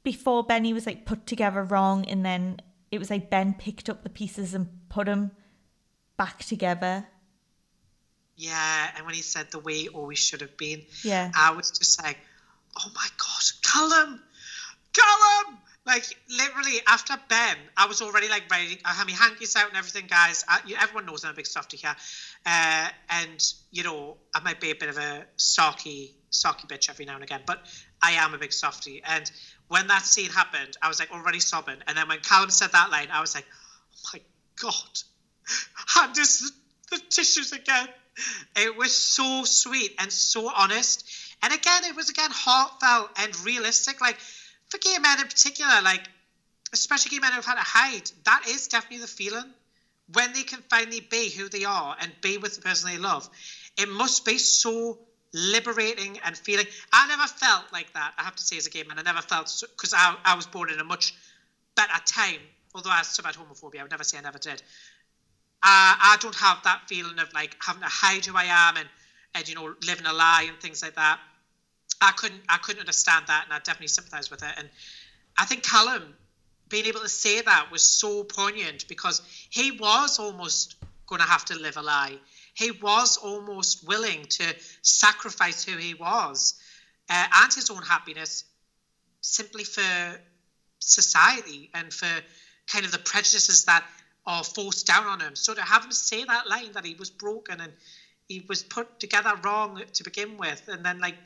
before 0.03 0.43
Benny 0.43 0.73
was 0.73 0.87
like 0.87 1.05
put 1.05 1.27
together 1.27 1.63
wrong, 1.63 2.05
and 2.07 2.25
then 2.25 2.61
it 2.91 2.99
was 2.99 3.11
like 3.11 3.31
Ben 3.31 3.55
picked 3.55 3.89
up 3.89 4.03
the 4.03 4.11
pieces 4.11 4.55
and 4.55 4.69
put 4.89 5.07
them 5.07 5.33
back 6.17 6.41
together. 6.41 7.07
Yeah, 8.37 8.91
and 8.97 9.05
when 9.07 9.15
he 9.15 9.23
said 9.23 9.51
the 9.51 9.59
way 9.59 9.81
it 9.83 9.95
always 9.95 10.19
should 10.19 10.41
have 10.41 10.57
been, 10.57 10.83
Yeah. 11.05 11.31
I 11.37 11.53
was 11.53 11.71
just 11.71 12.03
like, 12.03 12.19
oh 12.77 12.91
my 12.95 13.07
god, 13.19 13.43
Callum, 13.63 14.21
Callum! 14.93 15.59
Like 15.85 16.05
literally 16.29 16.81
after 16.87 17.15
Ben, 17.29 17.57
I 17.77 17.87
was 17.87 18.03
already 18.03 18.29
like 18.29 18.45
ready. 18.51 18.79
I 18.85 18.93
had 18.93 19.07
my 19.07 19.15
hankies 19.15 19.57
out 19.57 19.67
and 19.69 19.77
everything, 19.77 20.07
guys. 20.07 20.45
I, 20.49 20.61
you, 20.65 20.77
everyone 20.81 21.07
knows 21.07 21.25
I'm 21.25 21.33
a 21.33 21.35
big 21.35 21.47
softy 21.47 21.77
here, 21.77 21.97
uh, 22.47 22.89
and 23.09 23.43
you 23.73 23.83
know 23.83 24.17
I 24.35 24.41
might 24.41 24.61
be 24.61 24.71
a 24.71 24.77
bit 24.77 24.89
of 24.91 24.97
a 24.97 25.27
socky, 25.37 26.13
socky 26.31 26.67
bitch 26.69 26.89
every 26.89 27.05
now 27.05 27.15
and 27.15 27.25
again, 27.25 27.43
but 27.45 27.59
I 28.01 28.13
am 28.13 28.33
a 28.33 28.39
big 28.39 28.53
softy. 28.53 29.03
And 29.05 29.29
when 29.67 29.89
that 29.89 30.05
scene 30.05 30.31
happened, 30.31 30.77
I 30.81 30.87
was 30.89 31.01
like 31.01 31.11
already 31.11 31.41
sobbing. 31.41 31.83
And 31.89 31.97
then 31.97 32.07
when 32.07 32.21
Callum 32.21 32.51
said 32.51 32.73
that 32.73 32.91
line, 32.91 33.09
I 33.11 33.21
was 33.21 33.35
like, 33.35 33.47
oh 33.97 34.11
my 34.15 34.21
god, 34.61 34.99
hand 35.95 36.19
us 36.19 36.53
the 36.91 37.01
tissues 37.11 37.51
again. 37.51 37.89
It 38.57 38.77
was 38.77 38.93
so 38.93 39.45
sweet 39.45 39.95
and 39.99 40.13
so 40.13 40.49
honest. 40.55 41.11
And 41.43 41.53
again, 41.53 41.85
it 41.85 41.97
was 41.97 42.09
again 42.09 42.31
heartfelt 42.31 43.11
and 43.17 43.35
realistic. 43.45 44.01
Like 44.01 44.19
for 44.73 44.79
gay 44.79 44.99
men 44.99 45.21
in 45.21 45.27
particular, 45.27 45.83
like 45.83 46.03
especially 46.73 47.11
gay 47.11 47.21
men 47.21 47.33
who've 47.33 47.45
had 47.45 47.55
to 47.55 47.61
hide, 47.61 48.11
that 48.25 48.45
is 48.49 48.69
definitely 48.69 48.99
the 48.99 49.07
feeling. 49.07 49.53
When 50.13 50.33
they 50.33 50.43
can 50.43 50.61
finally 50.69 51.01
be 51.01 51.31
who 51.31 51.49
they 51.49 51.65
are 51.65 51.97
and 52.01 52.13
be 52.23 52.39
with 52.39 52.57
the 52.57 52.63
person 52.63 52.91
they 52.91 52.99
love, 52.99 53.29
it 53.79 53.89
must 53.89 54.25
be 54.25 54.39
so 54.39 54.99
liberating 55.33 56.19
and 56.25 56.37
feeling. 56.37 56.67
I 56.93 57.07
never 57.07 57.27
felt 57.27 57.65
like 57.73 57.93
that. 57.95 58.15
I 58.19 58.25
have 58.25 58.35
to 58.37 58.43
say, 58.43 58.57
as 58.57 58.67
a 58.67 58.71
gay 58.71 58.83
man, 58.83 58.99
I 58.99 59.03
never 59.03 59.23
felt 59.23 59.63
because 59.77 59.95
I, 59.95 60.17
I 60.25 60.35
was 60.35 60.47
born 60.47 60.71
in 60.71 60.81
a 60.81 60.85
much 60.85 61.15
better 61.77 62.01
time. 62.05 62.41
Although 62.75 62.91
I 62.91 63.03
suffered 63.03 63.35
homophobia, 63.35 63.81
I 63.81 63.83
would 63.83 63.91
never 63.91 64.05
say 64.05 64.19
I 64.19 64.23
never 64.23 64.39
did. 64.39 64.61
Uh, 65.63 65.95
I 66.11 66.17
don't 66.21 66.35
have 66.35 66.59
that 66.65 66.89
feeling 66.89 67.19
of 67.19 67.33
like 67.33 67.57
having 67.61 67.83
to 67.83 67.89
hide 67.89 68.25
who 68.25 68.37
I 68.37 68.45
am 68.45 68.79
and, 68.79 68.89
and 69.35 69.49
you 69.49 69.55
know 69.55 69.75
living 69.87 70.07
a 70.07 70.13
lie 70.13 70.47
and 70.49 70.59
things 70.61 70.83
like 70.83 70.97
that. 70.97 71.21
I 72.03 72.13
couldn't 72.13 72.43
I 72.49 72.59
couldn't 72.59 72.81
understand 72.81 73.27
that, 73.29 73.45
and 73.45 73.53
I 73.53 73.59
definitely 73.59 73.89
sympathise 73.89 74.31
with 74.31 74.43
it. 74.43 74.53
And 74.57 74.69
I 75.37 75.45
think 75.45 75.63
Callum 75.63 76.15
being 76.69 76.87
able 76.87 77.01
to 77.01 77.09
say 77.09 77.41
that 77.41 77.71
was 77.71 77.83
so 77.83 78.25
poignant 78.25 78.89
because 78.89 79.21
he 79.51 79.71
was 79.73 80.19
almost 80.19 80.77
going 81.07 81.21
to 81.21 81.27
have 81.27 81.45
to 81.45 81.55
live 81.55 81.77
a 81.77 81.83
lie. 81.83 82.19
He 82.55 82.71
was 82.71 83.19
almost 83.19 83.87
willing 83.87 84.25
to 84.31 84.55
sacrifice 84.81 85.65
who 85.65 85.77
he 85.77 85.95
was 85.95 86.55
uh, 87.11 87.27
and 87.35 87.53
his 87.53 87.69
own 87.71 87.83
happiness 87.83 88.45
simply 89.21 89.65
for 89.65 90.21
society 90.79 91.71
and 91.75 91.93
for 91.93 92.09
kind 92.67 92.85
of 92.85 92.93
the 92.93 92.99
prejudices 92.99 93.67
that 93.67 93.85
are 94.27 94.45
forced 94.45 94.87
down 94.87 95.05
on 95.07 95.21
him. 95.21 95.37
So 95.37 95.55
to 95.55 95.63
have 95.63 95.85
him 95.85 95.93
say 95.93 96.25
that 96.25 96.49
line 96.49 96.73
that 96.73 96.87
he 96.87 96.95
was 96.95 97.11
broken 97.11 97.61
and 97.61 97.73
he 98.29 98.45
was 98.49 98.63
put 98.63 98.99
together 98.99 99.35
wrong 99.43 99.83
to 99.95 100.05
begin 100.05 100.39
with, 100.39 100.63
and 100.69 100.85
then 100.85 101.01
like 101.01 101.17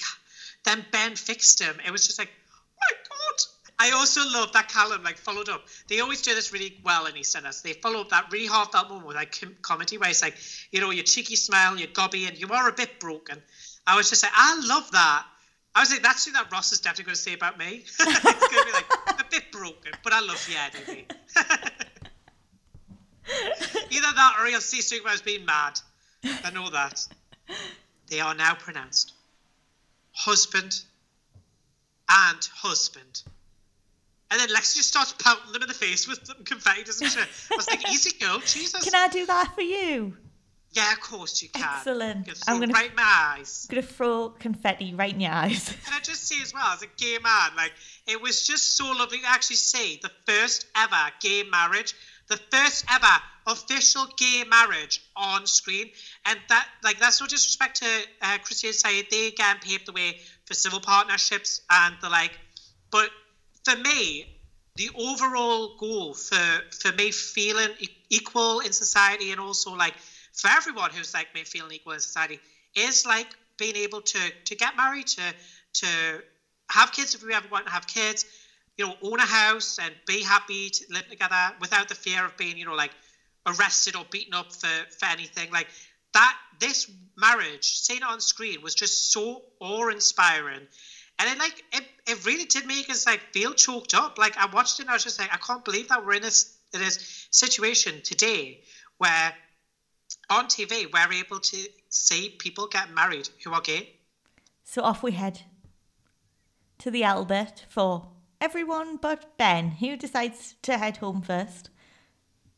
then 0.67 0.85
Ben 0.91 1.17
fixed 1.17 1.63
him. 1.63 1.79
It 1.87 1.91
was 1.91 2.07
just 2.07 2.19
like, 2.19 2.29
oh 2.29 2.77
my 2.91 2.97
God. 3.09 3.37
I 3.79 3.91
also 3.93 4.23
love 4.27 4.53
that 4.53 4.69
Callum 4.69 5.03
like 5.03 5.19
followed 5.19 5.49
up. 5.49 5.67
They 5.89 6.01
always 6.01 6.23
do 6.23 6.35
this 6.35 6.53
really 6.53 6.81
well 6.83 7.07
in 7.07 7.15
EastEnders. 7.15 7.63
They 7.63 7.75
follow 7.75 8.01
up 8.01 8.09
that 8.09 8.33
really 8.33 8.47
heartfelt 8.47 8.89
moment 8.89 9.07
with 9.07 9.17
like 9.17 9.39
com- 9.39 9.57
comedy 9.63 9.99
where 9.99 10.11
it's 10.11 10.23
like, 10.23 10.37
you 10.73 10.81
know, 10.81 10.91
your 10.91 11.05
cheeky 11.05 11.37
smile, 11.37 11.79
your 11.79 11.89
gobby, 11.93 12.27
and 12.27 12.37
you 12.39 12.49
are 12.49 12.69
a 12.69 12.73
bit 12.73 12.99
broken. 13.01 13.41
I 13.87 13.97
was 13.97 14.11
just 14.11 14.23
like, 14.23 14.33
I 14.35 14.61
love 14.67 14.91
that. 14.93 15.25
I 15.75 15.81
was 15.81 15.91
like, 15.91 16.03
that's 16.03 16.25
something 16.25 16.43
that 16.43 16.51
Ross 16.51 16.73
is 16.73 16.81
definitely 16.81 17.05
going 17.05 17.17
to 17.17 17.21
say 17.21 17.35
about 17.35 17.59
me. 17.59 17.85
it's 18.01 18.05
going 18.05 18.15
to 18.15 18.65
be 18.65 18.73
like, 18.73 19.21
a 19.21 19.25
bit 19.31 19.53
broken, 19.53 19.93
but 20.03 20.15
I 20.15 20.21
love 20.21 20.49
you 20.51 20.57
anyway. 20.57 21.07
Either 23.91 24.13
that 24.15 24.37
or 24.41 24.47
he'll 24.47 24.61
see 24.61 24.81
something 24.81 25.07
as 25.13 25.21
being 25.21 25.45
mad. 25.45 25.79
I 26.25 26.51
know 26.51 26.71
that. 26.71 27.07
They 28.09 28.21
are 28.21 28.35
now 28.35 28.55
pronounced 28.55 29.13
husband 30.17 30.81
and 32.09 32.49
husband. 32.55 33.23
And 34.31 34.41
then 34.41 34.49
Lexi 34.49 34.77
just 34.77 34.89
starts 34.89 35.13
pouting 35.13 35.53
them 35.53 35.63
in 35.63 35.69
the 35.69 35.75
face 35.75 36.09
with 36.09 36.25
some 36.27 36.43
confetti, 36.45 36.83
doesn't 36.83 37.09
she? 37.11 37.21
I 37.21 37.57
was 37.57 37.69
like, 37.69 37.89
easy 37.91 38.11
girl, 38.19 38.39
Jesus. 38.45 38.83
Can 38.85 38.95
I 38.95 39.09
do 39.09 39.25
that 39.27 39.53
for 39.55 39.61
you? 39.61 40.17
Yeah, 40.73 40.93
of 40.93 41.01
course 41.01 41.43
you 41.43 41.49
can. 41.49 41.63
Excellent. 41.65 42.29
I'm 42.47 42.61
gonna- 42.61 42.73
right 42.73 42.91
in 42.91 42.97
my 42.97 43.35
eyes. 43.39 43.67
I'm 43.71 43.77
gonna 43.77 43.87
throw 43.87 44.31
confetti 44.31 44.95
right 44.95 45.13
in 45.15 45.21
your 45.21 45.33
eyes. 45.33 45.69
Can 45.85 45.95
I 45.95 46.01
just 46.01 46.27
say 46.29 46.43
as 46.43 46.53
well, 46.53 46.67
as 46.67 46.83
a 46.83 46.87
gay 46.99 47.17
man, 47.23 47.51
like 47.57 47.73
it 48.07 48.21
was 48.21 48.47
just 48.47 48.77
so 48.77 48.85
lovely 48.93 49.21
to 49.21 49.27
actually 49.27 49.57
see 49.57 49.99
the 50.03 50.11
first 50.27 50.67
ever 50.77 51.11
gay 51.23 51.45
marriage, 51.45 51.95
the 52.29 52.39
first 52.51 52.85
ever 52.91 53.21
official 53.47 54.07
gay 54.17 54.45
marriage 54.45 55.01
on 55.17 55.47
screen, 55.47 55.89
and 56.25 56.41
that 56.49 56.67
like 56.83 56.99
that's 56.99 57.21
no 57.21 57.27
disrespect 57.27 57.77
to 57.77 58.07
uh, 58.23 58.39
Christian 58.39 58.73
Syed. 58.73 59.07
They 59.11 59.29
again 59.29 59.59
paved 59.61 59.87
the 59.87 59.93
way 59.93 60.15
for 60.47 60.55
civil 60.55 60.81
partnerships 60.81 61.61
and 61.71 61.97
the 62.01 62.09
like, 62.09 62.39
but 62.91 63.11
for 63.65 63.77
me, 63.77 64.27
the 64.77 64.91
overall 64.95 65.71
goal 65.79 66.15
for 66.15 66.63
for 66.81 66.93
me 66.93 67.11
feeling 67.11 67.75
equal 68.11 68.61
in 68.61 68.73
society 68.73 69.31
and 69.31 69.41
also 69.41 69.73
like 69.73 69.95
for 70.33 70.49
everyone 70.49 70.91
who's 70.91 71.15
like 71.15 71.29
me 71.35 71.45
feeling 71.45 71.73
equal 71.73 71.93
in 71.93 72.01
society 72.01 72.41
is 72.75 73.07
like 73.07 73.29
being 73.59 73.77
able 73.77 74.01
to 74.03 74.33
to 74.45 74.55
get 74.57 74.77
married 74.77 75.07
to 75.07 75.35
to 75.75 76.21
have 76.71 76.93
kids 76.93 77.15
if 77.15 77.23
we 77.23 77.33
ever 77.33 77.49
want 77.49 77.67
to 77.67 77.73
have 77.73 77.87
kids 77.87 78.25
you 78.77 78.87
know 78.87 78.95
own 79.03 79.19
a 79.19 79.27
house 79.27 79.79
and 79.83 79.95
be 80.07 80.23
happy 80.23 80.71
to 80.71 80.85
live 80.91 81.09
together 81.09 81.55
without 81.61 81.89
the 81.89 81.95
fear 81.95 82.25
of 82.25 82.37
being 82.37 82.57
you 82.59 82.65
know 82.65 82.75
like 82.75 82.93
arrested 83.47 83.97
or 83.97 84.05
beaten 84.11 84.35
up 84.35 84.53
for 84.53 84.69
for 84.99 85.07
anything. 85.07 85.51
Like 85.51 85.69
that 86.13 86.37
this 86.59 86.91
marriage 87.17 87.65
seen 87.65 88.03
on 88.03 88.21
screen 88.21 88.63
was 88.63 88.75
just 88.75 89.13
so 89.13 89.43
awe-inspiring. 89.61 90.67
And 91.19 91.31
it 91.31 91.39
like 91.39 91.63
it, 91.73 91.85
it 92.07 92.27
really 92.27 92.45
did 92.45 92.67
make 92.67 92.91
us 92.91 93.07
like 93.07 93.21
feel 93.33 93.55
choked 93.55 93.95
up. 93.95 94.19
Like 94.19 94.37
i 94.37 94.47
watched 94.53 94.79
it 94.81 94.83
and 94.83 94.91
i 94.91 94.95
was 94.95 95.05
just 95.05 95.19
like 95.19 95.33
i 95.33 95.39
can't 95.39 95.65
believe 95.65 95.89
that 95.89 96.05
we're 96.05 96.15
in 96.15 96.23
this 96.23 96.57
in 96.75 96.81
this 96.81 97.29
situation 97.31 98.03
today 98.03 98.61
where 98.99 99.33
on 100.29 100.47
tv 100.47 100.93
we're 100.93 101.13
able 101.13 101.39
to 101.39 101.57
see 101.89 102.31
people 102.39 102.67
get 102.67 102.91
married 102.91 103.29
who 103.45 103.53
are 103.53 103.61
gay. 103.61 103.95
So 104.65 104.83
off 104.83 105.03
we 105.03 105.13
head 105.13 105.43
to 106.79 106.91
the 106.91 107.05
Albert 107.05 107.65
for 107.69 108.09
everyone 108.41 108.97
but 108.97 109.37
Ben, 109.39 109.71
who 109.71 109.97
decides 109.97 110.55
to 110.63 110.79
head 110.79 110.99
home 110.99 111.23
first. 111.23 111.71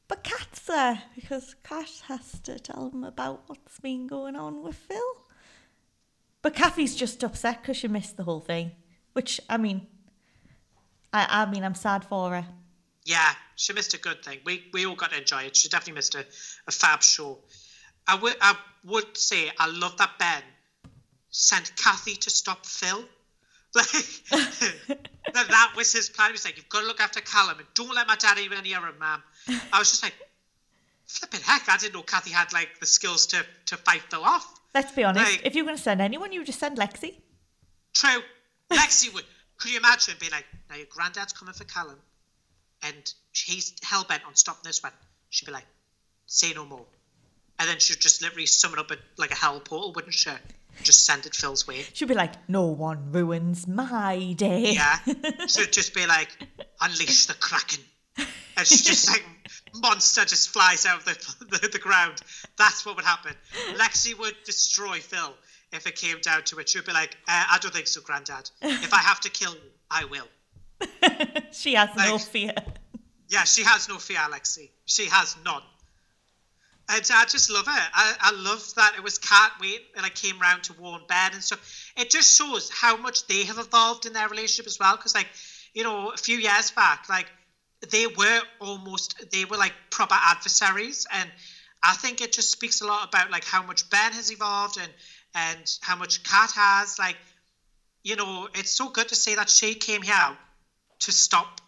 But 0.09 0.24
Kat's 0.24 0.61
there 0.61 1.03
because 1.14 1.55
Kat 1.62 2.03
has 2.07 2.41
to 2.41 2.59
tell 2.59 2.91
him 2.91 3.05
about 3.05 3.43
what's 3.47 3.79
been 3.79 4.07
going 4.07 4.37
on 4.37 4.62
with 4.62 4.76
Phil. 4.76 5.26
But 6.41 6.55
Kathy's 6.55 6.97
just 6.97 7.22
upset 7.22 7.62
because 7.62 7.76
she 7.76 7.89
missed 7.89 8.16
the 8.16 8.24
whole 8.24 8.41
thing, 8.41 8.72
which 9.12 9.41
I 9.51 9.59
mean, 9.59 9.87
I 11.12 11.43
I 11.43 11.51
mean 11.51 11.62
I'm 11.62 11.74
sad 11.74 12.05
for 12.05 12.31
her. 12.31 12.47
Yeah, 13.05 13.33
she 13.57 13.72
missed 13.72 13.95
a 13.95 13.99
good 13.99 14.24
thing. 14.24 14.41
We 14.45 14.64
we 14.72 14.87
all 14.87 14.95
got 14.95 15.11
to 15.11 15.18
enjoy 15.18 15.43
it. 15.43 15.57
She 15.57 15.68
definitely 15.68 15.95
missed 15.95 16.14
a, 16.14 16.24
a 16.66 16.70
fab 16.70 17.03
show. 17.03 17.39
I 18.07 18.14
would 18.14 18.37
I 18.41 18.57
would 18.85 19.16
say 19.16 19.51
I 19.59 19.66
love 19.66 19.99
that 19.99 20.18
Ben 20.18 20.43
sent 21.31 21.76
Kathy 21.76 22.14
to 22.16 22.31
stop 22.31 22.64
Phil. 22.64 23.05
Like 23.79 23.89
that, 25.35 25.49
that 25.49 25.72
was 25.76 25.93
his 25.93 26.09
plan. 26.09 26.29
He 26.29 26.33
was 26.33 26.45
like, 26.45 26.57
"You've 26.57 26.68
got 26.68 26.81
to 26.81 26.87
look 26.87 27.01
after 27.01 27.20
Callum 27.20 27.59
and 27.59 27.66
don't 27.74 27.95
let 27.95 28.07
my 28.07 28.16
daddy 28.16 28.43
even 28.43 28.62
near 28.62 28.79
him, 28.79 28.99
ma'am." 28.99 29.22
I 29.72 29.79
was 29.79 29.91
just 29.91 30.03
like, 30.03 30.14
"Flipping 31.07 31.41
heck!" 31.41 31.68
I 31.68 31.76
didn't 31.76 31.95
know 31.95 32.03
Kathy 32.03 32.31
had 32.31 32.53
like 32.53 32.81
the 32.81 32.87
skills 32.87 33.26
to 33.29 33.45
to 33.66 33.76
fight 33.76 34.03
Phil 34.11 34.22
off. 34.24 34.55
Let's 34.74 34.93
be 34.93 35.05
honest, 35.05 35.31
Like- 35.31 35.47
if 35.47 35.55
you're 35.55 35.64
going 35.64 35.76
to 35.76 35.83
send 35.83 36.01
anyone, 36.01 36.33
you 36.33 36.41
would 36.41 36.47
just 36.47 36.59
send 36.61 36.76
Lexi. 36.79 37.14
True. 37.95 38.22
Lexi 38.70 39.12
would. 39.14 39.24
Could 39.57 39.70
you 39.72 39.79
imagine 39.79 40.14
being 40.20 40.31
like, 40.33 40.47
now 40.70 40.76
your 40.76 40.87
granddad's 40.91 41.33
coming 41.33 41.55
for 41.55 41.64
Callum, 41.64 41.99
and 42.83 43.12
he's 43.33 43.74
hell 43.83 44.05
bent 44.09 44.22
on 44.26 44.37
stopping 44.37 44.62
this 44.64 44.83
one? 44.83 44.93
She'd 45.31 45.47
be 45.47 45.53
like, 45.53 45.66
say 46.26 46.53
no 46.53 46.64
more. 46.64 46.85
And 47.59 47.68
then 47.68 47.79
she'd 47.81 47.99
just 48.01 48.22
literally 48.22 48.47
summon 48.47 48.79
up 48.79 48.91
a, 48.93 48.97
like 49.16 49.33
a 49.33 49.35
hell 49.35 49.59
portal, 49.59 49.93
wouldn't 49.95 50.14
she? 50.14 50.31
Just 50.83 51.05
send 51.05 51.26
it 51.26 51.35
Phil's 51.35 51.66
way. 51.66 51.85
She'd 51.93 52.09
be 52.09 52.14
like, 52.14 52.49
"No 52.49 52.66
one 52.66 53.12
ruins 53.12 53.66
my 53.66 54.35
day." 54.37 54.72
Yeah. 54.72 54.99
She'd 55.47 55.72
just 55.72 55.95
be 55.95 56.07
like, 56.07 56.29
unleash 56.81 57.26
the 57.26 57.35
Kraken. 57.35 57.85
And 58.57 58.66
she'd 58.66 58.85
just 58.85 59.09
like 59.09 59.24
monster 59.74 60.24
just 60.24 60.51
flies 60.51 60.85
out 60.85 60.99
of 60.99 61.05
the, 61.05 61.35
the, 61.61 61.68
the 61.68 61.79
ground. 61.79 62.20
That's 62.57 62.85
what 62.85 62.97
would 62.97 63.05
happen. 63.05 63.33
Lexi 63.74 64.18
would 64.18 64.35
destroy 64.45 64.99
Phil 64.99 65.33
if 65.72 65.87
it 65.87 65.95
came 65.95 66.20
down 66.20 66.43
to 66.45 66.59
it. 66.59 66.68
She'd 66.68 66.85
be 66.85 66.93
like, 66.93 67.16
uh, 67.29 67.45
I 67.53 67.59
don't 67.61 67.72
think 67.72 67.87
so, 67.87 68.01
Grandad. 68.01 68.51
If 68.61 68.93
I 68.93 68.99
have 68.99 69.20
to 69.20 69.31
kill 69.31 69.53
you, 69.53 69.70
I 69.91 70.05
will. 70.07 70.26
she 71.53 71.74
has 71.74 71.91
no 71.97 72.18
fear. 72.18 72.55
Yeah, 73.29 73.45
she 73.45 73.62
has 73.62 73.89
no 73.89 73.99
fear, 73.99 74.18
Lexi. 74.31 74.70
She 74.87 75.07
has 75.07 75.37
none. 75.45 75.62
And 76.89 77.07
I 77.12 77.26
just 77.26 77.51
love 77.51 77.66
it. 77.68 77.91
I, 77.93 78.14
I 78.18 78.30
love 78.32 78.64
that 78.76 78.95
it 78.97 79.03
was 79.03 79.18
Kat 79.18 79.53
wait 79.61 79.82
and 79.95 80.07
I 80.07 80.09
came 80.09 80.39
round 80.39 80.62
to 80.64 80.72
warn 80.72 81.03
Ben 81.07 81.34
and 81.34 81.45
stuff. 81.45 81.61
It 81.97 82.11
just 82.11 82.34
shows 82.36 82.70
how 82.70 82.97
much 82.97 83.26
they 83.26 83.45
have 83.45 83.59
evolved 83.59 84.07
in 84.07 84.14
their 84.14 84.28
relationship 84.28 84.66
as 84.66 84.78
well. 84.78 84.97
Because 84.97 85.14
like, 85.14 85.28
you 85.74 85.84
know, 85.84 86.11
a 86.11 86.16
few 86.16 86.39
years 86.39 86.70
back, 86.70 87.05
like 87.11 87.26
they 87.91 88.07
were 88.07 88.43
almost 88.61 89.14
they 89.30 89.45
were 89.45 89.57
like 89.57 89.74
proper 89.91 90.16
adversaries, 90.18 91.07
and 91.12 91.30
I 91.82 91.95
think 91.95 92.20
it 92.20 92.32
just 92.32 92.51
speaks 92.51 92.80
a 92.80 92.86
lot 92.86 93.07
about 93.09 93.30
like 93.30 93.45
how 93.45 93.62
much 93.62 93.89
Ben 93.91 94.12
has 94.12 94.32
evolved 94.32 94.78
and 94.78 94.93
and 95.34 95.78
how 95.82 95.97
much 95.97 96.22
Kat 96.24 96.51
has. 96.53 96.99
Like, 96.99 97.16
you 98.03 98.16
know, 98.16 98.49
it's 98.55 98.70
so 98.70 98.89
good 98.89 99.09
to 99.09 99.14
see 99.14 99.34
that 99.34 99.51
she 99.51 99.74
came 99.74 100.03
here 100.03 100.39
to 101.01 101.12
stop 101.12 101.61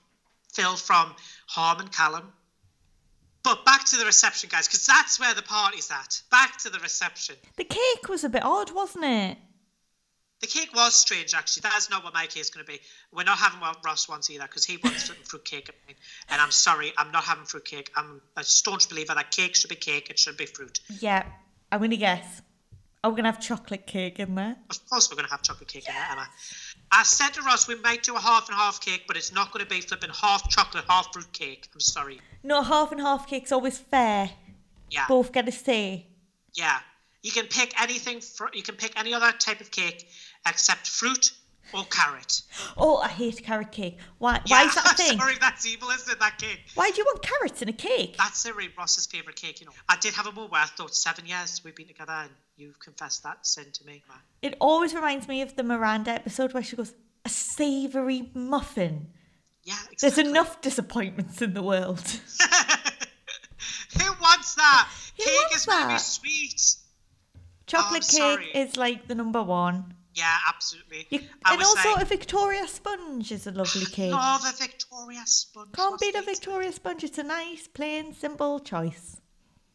Phil 0.55 0.77
from 0.77 1.15
harming 1.47 1.89
Callum. 1.89 2.33
But 3.43 3.65
back 3.65 3.85
to 3.87 3.97
the 3.97 4.05
reception, 4.05 4.51
guys, 4.53 4.69
because 4.69 4.87
that's 4.87 5.19
where 5.19 5.33
the 5.35 5.43
party's 5.43 5.91
at. 5.91 6.21
Back 6.31 6.59
to 6.59 6.71
the 6.71 6.79
reception. 6.79 7.37
The 7.57 7.65
cake 7.65 8.09
was 8.09 8.23
a 8.25 8.29
bit 8.29 8.45
odd, 8.45 8.71
wasn't 8.73 9.05
it? 9.05 9.39
The 10.41 10.47
cake 10.47 10.75
was 10.75 10.95
strange, 10.95 11.35
actually. 11.35 11.63
That's 11.63 11.91
not 11.91 12.03
what 12.03 12.15
my 12.15 12.27
cake 12.27 12.41
is 12.41 12.51
going 12.51 12.65
to 12.65 12.73
be. 12.73 12.81
We're 13.13 13.25
not 13.25 13.39
having 13.39 13.61
what 13.61 13.79
Ross 13.85 14.09
wants 14.09 14.31
either, 14.31 14.45
because 14.45 14.65
he 14.65 14.79
wants 14.83 15.09
fruit 15.09 15.45
cake. 15.45 15.71
And 16.31 16.41
I'm 16.41 16.51
sorry, 16.51 16.93
I'm 16.97 17.13
not 17.13 17.25
having 17.25 17.45
fruit 17.45 17.65
cake. 17.65 17.91
I'm 17.97 18.23
a 18.37 18.45
staunch 18.45 18.89
believer 18.89 19.15
that 19.15 19.31
cake 19.31 19.55
should 19.55 19.71
be 19.71 19.77
cake, 19.77 20.09
it 20.11 20.19
should 20.19 20.37
be 20.37 20.47
fruit. 20.47 20.81
Yeah, 20.99 21.25
I'm 21.71 21.81
gonna 21.81 21.97
guess. 21.97 22.43
Are 23.03 23.11
we 23.11 23.17
gonna 23.17 23.33
have 23.33 23.41
chocolate 23.41 23.87
cake 23.87 24.19
in 24.19 24.35
there? 24.35 24.57
Of 24.69 24.89
course, 24.89 25.11
we're 25.11 25.17
going 25.17 25.27
to 25.27 25.31
have 25.33 25.43
chocolate 25.43 25.69
cake 25.69 25.89
in 25.89 25.95
there, 25.95 26.07
Emma. 26.11 26.29
I 26.93 27.05
said 27.05 27.31
to 27.35 27.43
Ross, 27.43 27.69
we 27.69 27.77
might 27.77 28.03
do 28.03 28.17
a 28.17 28.21
half 28.21 28.49
and 28.49 28.57
half 28.57 28.81
cake, 28.81 29.05
but 29.07 29.17
it's 29.17 29.33
not 29.33 29.53
going 29.53 29.65
to 29.65 29.71
be 29.71 29.81
flipping 29.81 30.11
half 30.11 30.49
chocolate, 30.49 30.85
half 30.89 31.13
fruit 31.13 31.33
cake. 31.33 31.69
I'm 31.73 31.81
sorry. 31.81 32.21
No, 32.43 32.63
half 32.63 32.91
and 32.91 33.01
half 33.01 33.29
cake's 33.29 33.53
always 33.53 33.79
fair. 33.79 34.31
Yeah. 34.91 35.05
Both 35.09 35.33
get 35.33 35.49
a 35.49 35.53
say. 35.53 36.07
Yeah, 36.55 36.79
you 37.23 37.31
can 37.31 37.47
pick 37.47 37.81
anything. 37.81 38.21
For, 38.21 38.51
you 38.53 38.63
can 38.63 38.75
pick 38.75 38.99
any 38.99 39.15
other 39.15 39.31
type 39.33 39.61
of 39.61 39.71
cake 39.71 40.09
except 40.47 40.89
fruit 40.89 41.33
or 41.73 41.85
carrot. 41.85 42.43
Oh, 42.77 42.99
I 42.99 43.09
hate 43.09 43.43
carrot 43.45 43.73
cake. 43.73 43.99
Why? 44.19 44.41
Why 44.47 44.65
is 44.65 44.75
that 44.75 44.93
a 44.93 44.95
thing? 45.03 45.19
Sorry, 45.19 45.35
that's 45.41 45.67
evil, 45.67 45.89
isn't 45.91 46.13
it? 46.13 46.19
That 46.19 46.39
cake. 46.39 46.61
Why 46.75 46.91
do 46.91 46.97
you 46.97 47.05
want 47.05 47.23
carrots 47.23 47.63
in 47.63 47.69
a 47.69 47.73
cake? 47.73 48.17
That's 48.19 48.39
Siri 48.39 48.71
Ross's 48.77 49.07
favourite 49.07 49.37
cake. 49.37 49.61
You 49.61 49.67
know, 49.67 49.73
I 49.89 49.97
did 49.97 50.15
have 50.15 50.27
a 50.27 50.33
moment 50.33 50.53
where 50.53 50.63
I 50.63 50.67
thought 50.67 50.95
seven 50.95 51.27
years 51.27 51.63
we've 51.65 51.75
been 51.75 51.87
together, 51.87 52.13
and 52.13 52.31
you've 52.57 52.79
confessed 52.81 53.23
that 53.23 53.47
sin 53.47 53.67
to 53.73 53.87
me. 53.87 54.03
It 54.43 54.57
always 54.61 54.95
reminds 54.95 55.29
me 55.29 55.43
of 55.43 55.57
the 55.57 55.63
Miranda 55.63 56.11
episode 56.11 56.53
where 56.55 56.63
she 56.63 56.77
goes, 56.77 56.95
"A 57.25 57.29
savoury 57.29 58.31
muffin." 58.35 59.09
Yeah, 59.63 59.77
There's 60.01 60.19
enough 60.19 60.61
disappointments 60.63 61.43
in 61.43 61.53
the 61.53 61.63
world. 61.63 62.01
Who 63.99 64.13
wants 64.21 64.55
that? 64.55 64.89
Who 65.19 65.25
cake 65.25 65.35
wants 65.35 65.57
is 65.57 65.67
going 65.67 65.83
to 65.83 65.95
be 65.95 65.99
sweet. 65.99 66.77
Chocolate 67.67 68.05
oh, 68.05 68.17
cake 68.17 68.19
sorry. 68.19 68.47
is 68.55 68.77
like 68.77 69.07
the 69.07 69.15
number 69.15 69.43
one. 69.43 69.95
Yeah, 70.15 70.37
absolutely. 70.49 71.07
You, 71.11 71.21
and 71.47 71.61
also 71.63 71.79
saying, 71.79 71.97
a 72.01 72.05
Victoria 72.05 72.67
sponge 72.67 73.31
is 73.31 73.47
a 73.47 73.53
lovely 73.53 73.87
cake. 73.93 74.13
love 74.13 74.43
a 74.45 74.53
Victoria 74.57 75.23
sponge. 75.25 75.73
Can't 75.73 76.01
beat 76.01 76.15
a? 76.17 76.23
Victoria 76.23 76.73
sponge. 76.73 77.05
It's 77.05 77.19
a 77.19 77.23
nice, 77.23 77.69
plain, 77.69 78.13
simple 78.13 78.59
choice. 78.61 79.21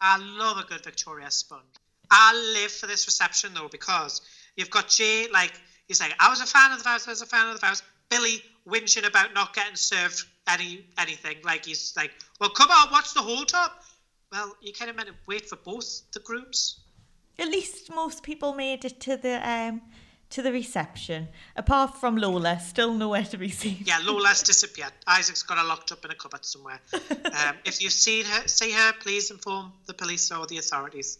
I 0.01 0.17
love 0.17 0.57
a 0.57 0.63
good 0.63 0.83
Victoria 0.83 1.31
sponge. 1.31 1.63
I 2.11 2.53
live 2.53 2.71
for 2.71 2.88
this 2.88 3.07
reception 3.07 3.53
though 3.53 3.69
because 3.69 4.21
you've 4.55 4.69
got 4.69 4.89
Jay 4.89 5.27
like 5.31 5.53
he's 5.88 5.99
like 5.99 6.13
I 6.19 6.29
was 6.29 6.41
a 6.41 6.45
fan 6.45 6.71
of 6.71 6.77
the 6.77 6.83
vows, 6.83 7.07
I 7.07 7.11
was 7.11 7.21
a 7.21 7.25
fan 7.25 7.47
of 7.47 7.59
the 7.59 7.65
vows. 7.65 7.81
Billy 8.09 8.43
whinging 8.67 9.07
about 9.07 9.33
not 9.33 9.55
getting 9.55 9.75
served 9.75 10.23
any 10.47 10.86
anything. 10.97 11.38
Like 11.43 11.65
he's 11.65 11.93
like, 11.97 12.11
well, 12.39 12.49
come 12.51 12.69
on, 12.69 12.91
what's 12.91 13.13
the 13.13 13.21
hold 13.21 13.51
up? 13.55 13.83
Well, 14.31 14.55
you 14.61 14.73
kind 14.73 14.89
of 14.89 14.97
meant 14.97 15.09
to 15.09 15.15
wait 15.27 15.49
for 15.49 15.55
both 15.55 16.01
the 16.11 16.19
groups. 16.19 16.81
At 17.39 17.47
least 17.47 17.93
most 17.93 18.21
people 18.23 18.53
made 18.53 18.86
it 18.86 18.99
to 19.01 19.17
the 19.17 19.36
um 19.49 19.81
to 20.32 20.41
the 20.41 20.51
reception, 20.51 21.28
apart 21.55 21.97
from 21.99 22.17
Lola, 22.17 22.59
still 22.59 22.93
nowhere 22.93 23.23
to 23.23 23.38
be 23.38 23.49
seen. 23.49 23.78
Yeah, 23.86 23.99
Lola's 24.03 24.41
disappeared. 24.41 24.91
Isaac's 25.07 25.43
got 25.43 25.57
her 25.57 25.63
locked 25.63 25.91
up 25.91 26.03
in 26.03 26.11
a 26.11 26.15
cupboard 26.15 26.43
somewhere. 26.45 26.80
Um, 26.93 27.55
if 27.63 27.82
you've 27.82 27.91
seen 27.93 28.26
her, 28.26 28.47
see 28.47 28.71
her, 28.71 28.93
please 28.99 29.32
inform 29.32 29.71
the 29.86 29.93
police 29.93 30.32
or 30.32 30.45
the 30.47 30.57
authorities. 30.57 31.19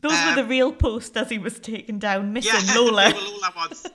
Those 0.00 0.12
Um, 0.12 0.28
were 0.30 0.34
the 0.42 0.44
real 0.48 0.72
posts 0.72 1.16
as 1.16 1.30
he 1.30 1.38
was 1.38 1.58
taken 1.60 1.98
down, 1.98 2.32
missing 2.34 2.52
Yeah, 2.66 2.74
Lola. 2.74 3.08
they 3.08 3.12
were 3.14 3.20
Lola 3.20 3.52
ones. 3.56 3.86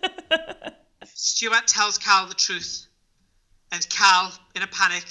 Stuart 1.06 1.68
tells 1.68 1.98
Cal 1.98 2.28
the 2.28 2.34
truth, 2.34 2.88
and 3.72 3.88
Cal, 3.90 4.32
in 4.56 4.62
a 4.64 4.68
panic, 4.68 5.06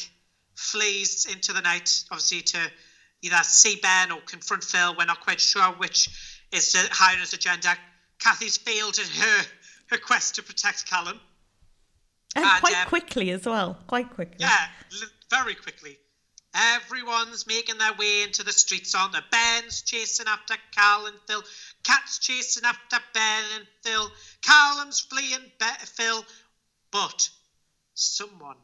flees 0.55 1.27
into 1.33 1.53
the 1.53 1.61
night, 1.61 2.05
obviously 2.11 2.41
to 2.41 2.59
either 3.23 3.37
see 3.43 3.79
Ben 3.83 4.11
or 4.11 4.21
confront 4.27 4.65
Phil. 4.65 4.97
We're 4.97 5.05
not 5.05 5.21
quite 5.21 5.41
sure 5.41 5.63
which 5.79 6.09
is 6.53 6.73
the 6.73 6.89
higher 6.91 7.19
agenda. 7.23 7.77
Kathy's 8.19 8.57
failed 8.57 8.99
in 8.99 9.07
her 9.07 9.45
her 9.91 9.99
quest 9.99 10.35
to 10.37 10.43
protect 10.43 10.87
Callum. 10.89 11.19
and 12.37 12.45
and, 12.45 12.61
quite 12.61 12.77
um, 12.77 12.87
quickly 12.87 13.31
as 13.31 13.47
well. 13.47 13.79
Quite 13.87 14.11
quickly. 14.11 14.37
Yeah, 14.41 14.67
very 15.31 15.55
quickly. 15.55 15.99
Everyone's 16.55 17.47
making 17.47 17.79
their 17.79 17.93
way 17.95 18.23
into 18.23 18.43
the 18.43 18.53
streets 18.53 18.95
on 18.95 19.13
the 19.13 19.23
Ben's 19.31 19.83
chasing 19.83 20.27
after 20.27 20.55
Cal 20.75 21.07
and 21.07 21.17
Phil. 21.27 21.43
Kat's 21.85 22.19
chasing 22.19 22.65
after 22.65 22.99
Ben 23.15 23.45
and 23.57 23.67
Phil. 23.83 24.11
Callum's 24.43 25.01
fleeing 25.01 25.53
Be- 25.59 25.85
Phil. 25.85 26.25
But 26.91 27.29
someone, 27.95 28.57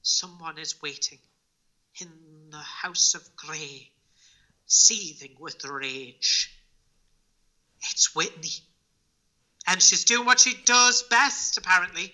someone 0.00 0.58
is 0.58 0.80
waiting 0.82 1.18
in 2.00 2.08
the 2.50 2.56
House 2.56 3.14
of 3.14 3.36
Grey, 3.36 3.90
seething 4.66 5.36
with 5.38 5.64
rage. 5.64 6.50
It's 7.82 8.14
Whitney. 8.14 8.64
And 9.66 9.80
she's 9.80 10.04
doing 10.04 10.26
what 10.26 10.40
she 10.40 10.54
does 10.64 11.02
best, 11.04 11.56
apparently, 11.56 12.12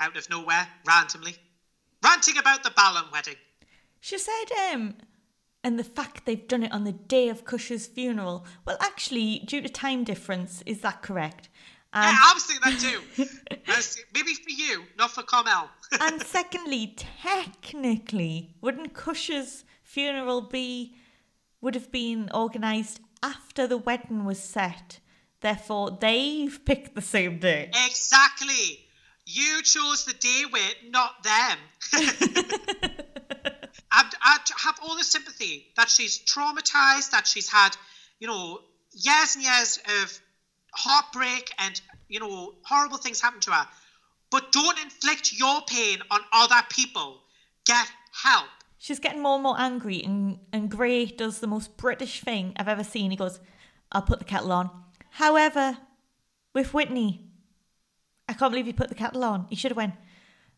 out 0.00 0.16
of 0.16 0.28
nowhere, 0.28 0.66
randomly. 0.86 1.36
Ranting 2.02 2.38
about 2.38 2.62
the 2.62 2.70
Ballum 2.70 3.06
wedding. 3.12 3.36
She 4.00 4.18
said, 4.18 4.46
um, 4.72 4.94
and 5.62 5.78
the 5.78 5.84
fact 5.84 6.24
they've 6.24 6.48
done 6.48 6.62
it 6.62 6.72
on 6.72 6.84
the 6.84 6.92
day 6.92 7.28
of 7.28 7.44
Kush's 7.44 7.86
funeral. 7.86 8.46
Well, 8.64 8.78
actually, 8.80 9.40
due 9.46 9.60
to 9.60 9.68
time 9.68 10.04
difference, 10.04 10.62
is 10.66 10.80
that 10.80 11.02
correct? 11.02 11.48
yeah, 11.94 12.08
And, 12.08 12.16
I 12.18 12.32
was 12.34 12.44
thinking 12.44 12.70
that 12.70 12.80
too. 12.80 14.02
Maybe 14.14 14.34
for 14.34 14.50
you, 14.50 14.84
not 14.96 15.10
for 15.10 15.22
Carmel. 15.22 15.68
and 16.00 16.22
secondly, 16.22 16.94
technically, 16.96 18.54
wouldn't 18.60 18.94
Kush's 18.94 19.64
funeral 19.82 20.40
be 20.40 20.94
would 21.60 21.74
have 21.74 21.92
been 21.92 22.30
organised 22.32 23.00
after 23.22 23.66
the 23.66 23.76
wedding 23.76 24.24
was 24.24 24.40
set? 24.40 25.00
Therefore, 25.40 25.96
they've 26.00 26.64
picked 26.64 26.94
the 26.94 27.02
same 27.02 27.38
day. 27.38 27.70
exactly. 27.86 28.86
You 29.26 29.62
chose 29.62 30.04
the 30.04 30.14
day 30.14 30.44
with, 30.52 30.76
not 30.90 31.22
them. 31.22 31.58
I, 33.92 34.04
I 34.22 34.38
have 34.64 34.78
all 34.82 34.96
the 34.96 35.04
sympathy 35.04 35.68
that 35.76 35.88
she's 35.88 36.18
traumatized, 36.18 37.10
that 37.10 37.26
she's 37.26 37.48
had, 37.48 37.70
you 38.18 38.28
know, 38.28 38.60
years 38.92 39.36
and 39.36 39.44
years 39.44 39.78
of 40.02 40.20
heartbreak 40.72 41.52
and, 41.58 41.80
you 42.08 42.20
know, 42.20 42.54
horrible 42.62 42.98
things 42.98 43.20
happen 43.20 43.40
to 43.40 43.52
her. 43.52 43.66
But 44.30 44.52
don't 44.52 44.78
inflict 44.80 45.32
your 45.32 45.62
pain 45.66 45.98
on 46.10 46.20
other 46.32 46.60
people. 46.68 47.20
Get 47.64 47.86
help. 48.12 48.46
She's 48.78 48.98
getting 48.98 49.22
more 49.22 49.34
and 49.34 49.42
more 49.42 49.60
angry, 49.60 50.02
and, 50.02 50.38
and 50.52 50.70
Gray 50.70 51.04
does 51.04 51.40
the 51.40 51.46
most 51.46 51.76
British 51.76 52.20
thing 52.20 52.54
I've 52.56 52.68
ever 52.68 52.84
seen. 52.84 53.10
He 53.10 53.16
goes, 53.16 53.38
I'll 53.92 54.02
put 54.02 54.20
the 54.20 54.24
kettle 54.24 54.52
on. 54.52 54.70
However, 55.10 55.78
with 56.54 56.72
Whitney, 56.74 57.26
I 58.28 58.32
can't 58.32 58.52
believe 58.52 58.66
he 58.66 58.72
put 58.72 58.88
the 58.88 58.94
kettle 58.94 59.24
on. 59.24 59.46
He 59.50 59.56
should 59.56 59.70
have 59.70 59.76
went, 59.76 59.94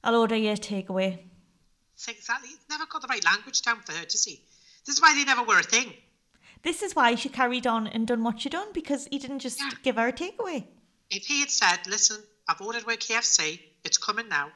I'll 0.04 0.16
order 0.16 0.36
your 0.36 0.56
takeaway. 0.56 1.20
Exactly. 2.08 2.48
He's 2.48 2.58
never 2.68 2.86
got 2.86 3.02
the 3.02 3.08
right 3.08 3.24
language 3.24 3.62
down 3.62 3.80
for 3.80 3.92
her, 3.92 4.04
does 4.04 4.24
he? 4.24 4.42
This 4.84 4.96
is 4.96 5.02
why 5.02 5.14
they 5.14 5.24
never 5.24 5.42
were 5.42 5.58
a 5.58 5.62
thing. 5.62 5.92
This 6.62 6.82
is 6.82 6.94
why 6.94 7.14
she 7.14 7.28
carried 7.28 7.66
on 7.66 7.86
and 7.86 8.06
done 8.06 8.22
what 8.24 8.40
she 8.40 8.48
done, 8.48 8.68
because 8.72 9.06
he 9.10 9.18
didn't 9.18 9.40
just 9.40 9.58
Yeah. 9.60 9.70
give 9.82 9.96
her 9.96 10.08
a 10.08 10.12
takeaway. 10.12 10.64
If 11.10 11.26
he 11.26 11.40
had 11.40 11.50
said, 11.50 11.86
listen, 11.86 12.22
I've 12.48 12.60
ordered 12.60 12.84
with 12.84 13.00
KFC, 13.00 13.60
it's 13.84 13.98
coming 13.98 14.28
now, 14.28 14.50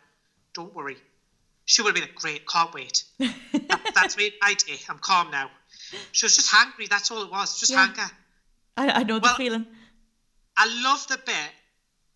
don't 0.55 0.75
worry. 0.75 0.97
She 1.65 1.83
would 1.83 1.89
have 1.89 1.95
been 1.95 2.05
like, 2.05 2.15
great, 2.15 2.47
can't 2.49 2.73
wait. 2.73 3.05
That- 3.19 3.93
that's 3.95 4.17
made 4.17 4.35
my 4.41 4.55
day. 4.55 4.79
I'm 4.89 4.99
calm 4.99 5.31
now. 5.31 5.51
She 6.13 6.27
was 6.27 6.37
just 6.37 6.51
hungry, 6.51 6.87
that's 6.89 7.11
all 7.11 7.23
it 7.23 7.31
was, 7.31 7.59
just 7.59 7.73
Yeah. 7.73 7.87
hunger. 7.87 8.11
I, 8.77 9.01
I 9.01 9.03
know 9.05 9.19
the 9.19 9.29
feeling. 9.31 9.67
I 10.57 10.83
love 10.83 11.07
the 11.09 11.19
bit. 11.19 11.51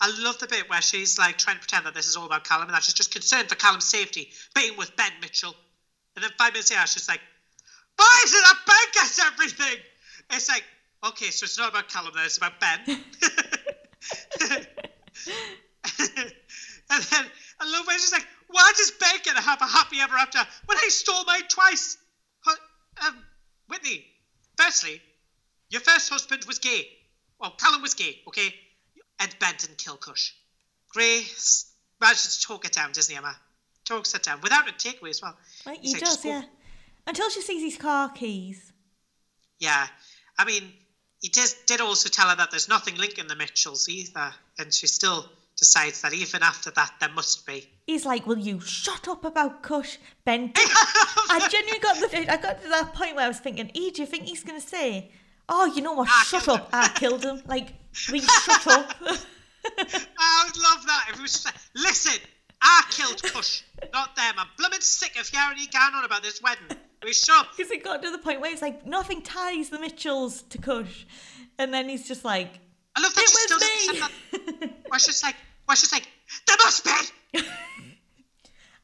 I 0.00 0.10
love 0.18 0.38
the 0.38 0.46
bit 0.46 0.70
where 0.70 0.80
she's 0.80 1.18
like 1.18 1.36
trying 1.36 1.56
to 1.56 1.60
pretend 1.60 1.86
that 1.86 1.94
this 1.94 2.06
is 2.06 2.16
all 2.16 2.24
about 2.24 2.44
Callum 2.44 2.68
and 2.68 2.74
that 2.74 2.82
she's 2.82 2.94
just 2.94 3.12
concerned 3.12 3.48
for 3.48 3.54
Callum's 3.54 3.84
safety, 3.84 4.30
being 4.54 4.76
with 4.76 4.96
Ben 4.96 5.12
Mitchell. 5.20 5.54
And 6.16 6.24
then 6.24 6.30
five 6.38 6.52
minutes 6.52 6.70
later, 6.70 6.86
she's 6.86 7.08
like, 7.08 7.20
Why 7.96 8.22
is 8.24 8.32
it 8.32 8.42
that 8.42 8.58
Ben 8.66 8.76
gets 8.94 9.18
everything? 9.24 9.76
It's 10.30 10.48
like, 10.48 10.64
okay, 11.04 11.30
so 11.30 11.44
it's 11.44 11.58
not 11.58 11.70
about 11.70 11.88
Callum 11.88 12.12
then, 12.14 12.24
it's 12.24 12.38
about 12.38 12.60
Ben. 12.60 12.80
and 16.90 17.02
then 17.02 17.24
I 17.60 17.70
love 17.70 17.86
when 17.86 17.98
she's 17.98 18.12
like, 18.12 18.26
why 18.48 18.72
does 18.76 18.90
Ben 18.92 19.14
get 19.22 19.36
to 19.36 19.42
have 19.42 19.60
a 19.62 19.66
happy 19.66 20.00
ever 20.00 20.16
after 20.16 20.38
when 20.66 20.78
he 20.78 20.90
stole 20.90 21.24
mine 21.24 21.42
twice? 21.48 21.96
Um, 23.06 23.16
Whitney, 23.68 24.04
firstly, 24.56 25.00
your 25.70 25.80
first 25.80 26.10
husband 26.10 26.44
was 26.46 26.58
gay. 26.58 26.88
Was 27.90 27.94
gay, 27.94 28.20
okay? 28.28 28.54
And 29.18 29.34
Ben 29.40 29.54
didn't 29.58 29.78
kill 29.78 29.96
Kush. 29.96 30.32
Grace 30.90 31.72
manages 32.00 32.38
to 32.38 32.46
talk 32.46 32.64
it 32.64 32.72
down, 32.72 32.92
doesn't 32.92 33.12
he, 33.12 33.18
Emma? 33.18 33.34
Talks 33.84 34.14
it 34.14 34.22
down 34.22 34.40
without 34.42 34.68
a 34.68 34.72
takeaway 34.72 35.10
as 35.10 35.20
well. 35.20 35.36
He's 35.64 35.78
he 35.82 35.92
like, 35.94 36.00
does, 36.00 36.24
yeah. 36.24 36.42
Until 37.06 37.28
she 37.30 37.40
sees 37.40 37.62
his 37.62 37.76
car 37.76 38.10
keys. 38.10 38.72
Yeah, 39.58 39.88
I 40.38 40.44
mean, 40.44 40.72
he 41.20 41.30
did, 41.30 41.50
did 41.66 41.80
also 41.80 42.08
tell 42.08 42.28
her 42.28 42.36
that 42.36 42.52
there's 42.52 42.68
nothing 42.68 42.96
linking 42.96 43.26
the 43.26 43.34
Mitchells 43.34 43.88
either, 43.88 44.32
and 44.58 44.72
she 44.72 44.86
still 44.86 45.28
decides 45.56 46.02
that 46.02 46.14
even 46.14 46.44
after 46.44 46.70
that, 46.70 46.92
there 47.00 47.10
must 47.10 47.44
be. 47.44 47.68
He's 47.88 48.06
like, 48.06 48.24
"Will 48.24 48.38
you 48.38 48.60
shut 48.60 49.08
up 49.08 49.24
about 49.24 49.64
Kush, 49.64 49.98
Ben?" 50.24 50.52
I 50.56 51.48
genuinely 51.50 51.80
got 51.80 51.96
the. 51.96 52.32
I 52.32 52.36
got 52.36 52.62
to 52.62 52.68
that 52.68 52.94
point 52.94 53.16
where 53.16 53.24
I 53.24 53.28
was 53.28 53.40
thinking, 53.40 53.72
"E, 53.74 53.90
do 53.90 54.02
you 54.02 54.06
think 54.06 54.26
he's 54.26 54.44
gonna 54.44 54.60
say, 54.60 55.10
oh, 55.50 55.66
you 55.66 55.82
know 55.82 55.92
what? 55.92 56.08
I 56.08 56.22
shut 56.24 56.44
killed 56.44 56.60
up! 56.60 56.70
I 56.72 56.84
ah, 56.84 56.92
killed 56.94 57.24
him." 57.24 57.42
Like, 57.46 57.74
we 58.10 58.20
shut 58.20 58.66
up? 58.66 58.94
I 59.02 60.44
would 60.46 60.56
love 60.56 60.86
that 60.86 61.06
if 61.10 61.16
it 61.16 61.22
was 61.22 61.46
listen, 61.74 62.20
I 62.62 62.82
killed 62.90 63.22
Kush, 63.22 63.62
not 63.92 64.16
them. 64.16 64.34
I'm 64.38 64.46
blooming 64.56 64.80
sick 64.80 65.18
of 65.18 65.28
hearing 65.28 65.58
you 65.58 65.66
going 65.68 65.94
on 65.94 66.04
about 66.04 66.22
this 66.22 66.40
wedding. 66.42 66.78
We 67.02 67.12
shut 67.12 67.36
up. 67.40 67.56
Because 67.56 67.70
it 67.70 67.84
got 67.84 68.02
to 68.02 68.10
the 68.10 68.18
point 68.18 68.40
where 68.40 68.52
it's 68.52 68.62
like 68.62 68.86
nothing 68.86 69.22
ties 69.22 69.70
the 69.70 69.78
Mitchells 69.78 70.42
to 70.42 70.58
Kush, 70.58 71.04
and 71.58 71.74
then 71.74 71.88
he's 71.88 72.06
just 72.06 72.24
like, 72.24 72.60
I 72.96 73.02
love 73.02 73.14
that 73.14 73.22
"It 73.22 73.28
she 73.28 73.36
still 73.36 73.58
was 73.58 74.00
doesn't 74.32 74.62
me." 74.62 74.76
Where 74.88 74.98
she's 74.98 75.22
like, 75.22 75.36
where 75.66 75.76
she's 75.76 75.92
like, 75.92 76.08
there 76.46 76.56
must 76.64 76.84
be. 76.84 77.40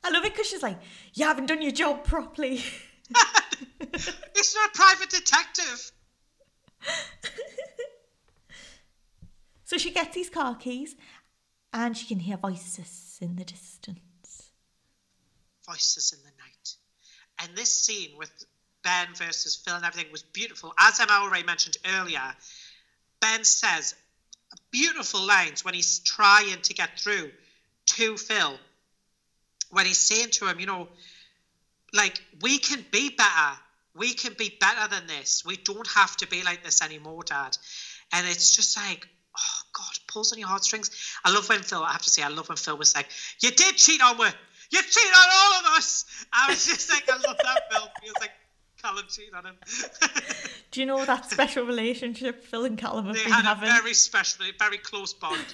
I 0.05 0.11
love 0.11 0.25
it 0.25 0.33
because 0.33 0.47
she's 0.47 0.63
like, 0.63 0.79
"You 1.15 1.25
haven't 1.25 1.47
done 1.47 1.63
your 1.63 1.73
job 1.73 2.05
properly." 2.05 2.63
It's 3.81 4.55
not 4.55 4.71
a 4.71 4.73
private 4.73 5.11
detective. 5.11 5.93
So 9.65 9.79
she 9.79 9.91
gets 9.91 10.15
these 10.15 10.31
car 10.31 10.55
keys, 10.55 10.97
and 11.73 11.97
she 11.97 12.07
can 12.07 12.21
hear 12.21 12.37
voices 12.37 13.19
in 13.21 13.37
the 13.37 13.45
distance. 13.45 14.51
Voices 15.67 16.13
in 16.13 16.21
the 16.21 16.37
night. 16.39 16.77
And 17.43 17.57
this 17.57 17.71
scene 17.71 18.17
with 18.17 18.31
Ben 18.83 19.09
versus 19.15 19.57
Phil 19.57 19.75
and 19.75 19.85
everything 19.85 20.13
was 20.13 20.23
beautiful. 20.23 20.73
As 20.79 21.01
Emma 21.01 21.19
already 21.21 21.45
mentioned 21.45 21.77
earlier, 21.99 22.23
Ben 23.21 23.45
says 23.45 23.95
beautiful 24.71 25.21
lines 25.21 25.65
when 25.65 25.75
he's 25.75 25.99
trying 25.99 26.61
to 26.63 26.75
get 26.75 26.99
through 26.99 27.31
to 27.87 28.17
Phil. 28.17 28.59
When 29.71 29.87
he's 29.87 29.99
saying 29.99 30.31
to 30.33 30.47
him, 30.47 30.61
you 30.61 30.67
know, 30.67 30.89
like, 31.93 32.23
we 32.43 32.59
can 32.59 32.85
be 32.91 33.11
better. 33.11 33.59
We 33.97 34.15
can 34.15 34.35
be 34.35 34.57
better 34.61 34.89
than 34.89 35.07
this. 35.07 35.45
We 35.45 35.57
don't 35.57 35.87
have 35.89 36.17
to 36.19 36.27
be 36.27 36.43
like 36.43 36.65
this 36.65 36.83
anymore, 36.83 37.23
Dad. 37.25 37.57
And 38.13 38.27
it's 38.27 38.55
just 38.55 38.77
like, 38.77 39.07
oh, 39.37 39.61
God, 39.73 39.93
pulls 40.09 40.33
on 40.33 40.39
your 40.39 40.49
heartstrings. 40.49 40.91
I 41.25 41.33
love 41.33 41.49
when 41.49 41.63
Phil, 41.63 41.83
I 41.83 41.93
have 41.93 42.03
to 42.03 42.11
say, 42.11 42.23
I 42.23 42.29
love 42.29 42.49
when 42.49 42.57
Phil 42.57 42.77
was 42.77 42.95
like, 42.95 43.07
you 43.41 43.51
did 43.51 43.77
cheat 43.77 44.03
on 44.03 44.19
me. 44.19 44.27
You 44.71 44.83
cheated 44.83 45.13
on 45.15 45.29
all 45.33 45.61
of 45.61 45.67
us. 45.79 46.05
I 46.33 46.51
was 46.51 46.67
just 46.67 46.91
like, 46.91 47.09
I 47.09 47.17
love 47.17 47.37
that 47.43 47.61
Phil. 47.71 47.89
He 48.03 48.09
was 48.09 48.17
like, 48.21 48.33
Callum 48.83 49.05
cheated 49.09 49.35
on 49.35 49.47
him. 49.47 49.57
Do 50.71 50.81
you 50.81 50.87
know 50.87 51.05
that 51.05 51.31
special 51.31 51.65
relationship 51.65 52.45
Phil 52.45 52.65
and 52.65 52.77
Callum 52.77 53.07
have 53.07 53.15
they 53.15 53.25
been 53.25 53.33
had 53.33 53.45
having? 53.45 53.69
a 53.69 53.73
very 53.73 53.95
special, 53.95 54.45
very 54.59 54.79
close 54.79 55.15
bond. 55.15 55.41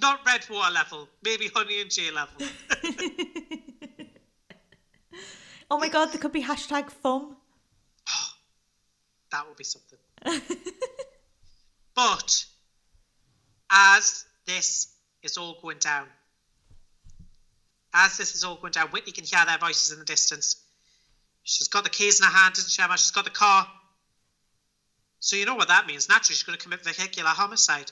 Not 0.00 0.20
red 0.26 0.44
water 0.50 0.72
level, 0.72 1.08
maybe 1.22 1.48
honey 1.48 1.80
and 1.80 1.90
Jay 1.90 2.10
level. 2.10 2.34
Oh 5.74 5.78
my 5.78 5.88
god, 5.88 6.12
there 6.12 6.20
could 6.20 6.30
be 6.30 6.44
hashtag 6.44 6.88
fum. 6.88 7.36
That 9.32 9.48
would 9.48 9.56
be 9.56 9.64
something. 9.64 9.98
but 11.96 12.44
as 13.72 14.24
this 14.46 14.94
is 15.24 15.36
all 15.36 15.58
going 15.60 15.78
down, 15.78 16.06
as 17.92 18.16
this 18.16 18.36
is 18.36 18.44
all 18.44 18.54
going 18.54 18.70
down, 18.70 18.86
Whitney 18.90 19.10
can 19.10 19.24
hear 19.24 19.44
their 19.44 19.58
voices 19.58 19.90
in 19.90 19.98
the 19.98 20.04
distance. 20.04 20.62
She's 21.42 21.66
got 21.66 21.82
the 21.82 21.90
keys 21.90 22.20
in 22.20 22.26
her 22.26 22.32
hand, 22.32 22.54
doesn't 22.54 22.70
she, 22.70 22.80
Emma? 22.80 22.96
She's 22.96 23.10
got 23.10 23.24
the 23.24 23.30
car. 23.32 23.66
So 25.18 25.34
you 25.34 25.44
know 25.44 25.56
what 25.56 25.66
that 25.66 25.88
means. 25.88 26.08
Naturally, 26.08 26.36
she's 26.36 26.44
going 26.44 26.56
to 26.56 26.62
commit 26.62 26.84
vehicular 26.84 27.30
homicide. 27.30 27.90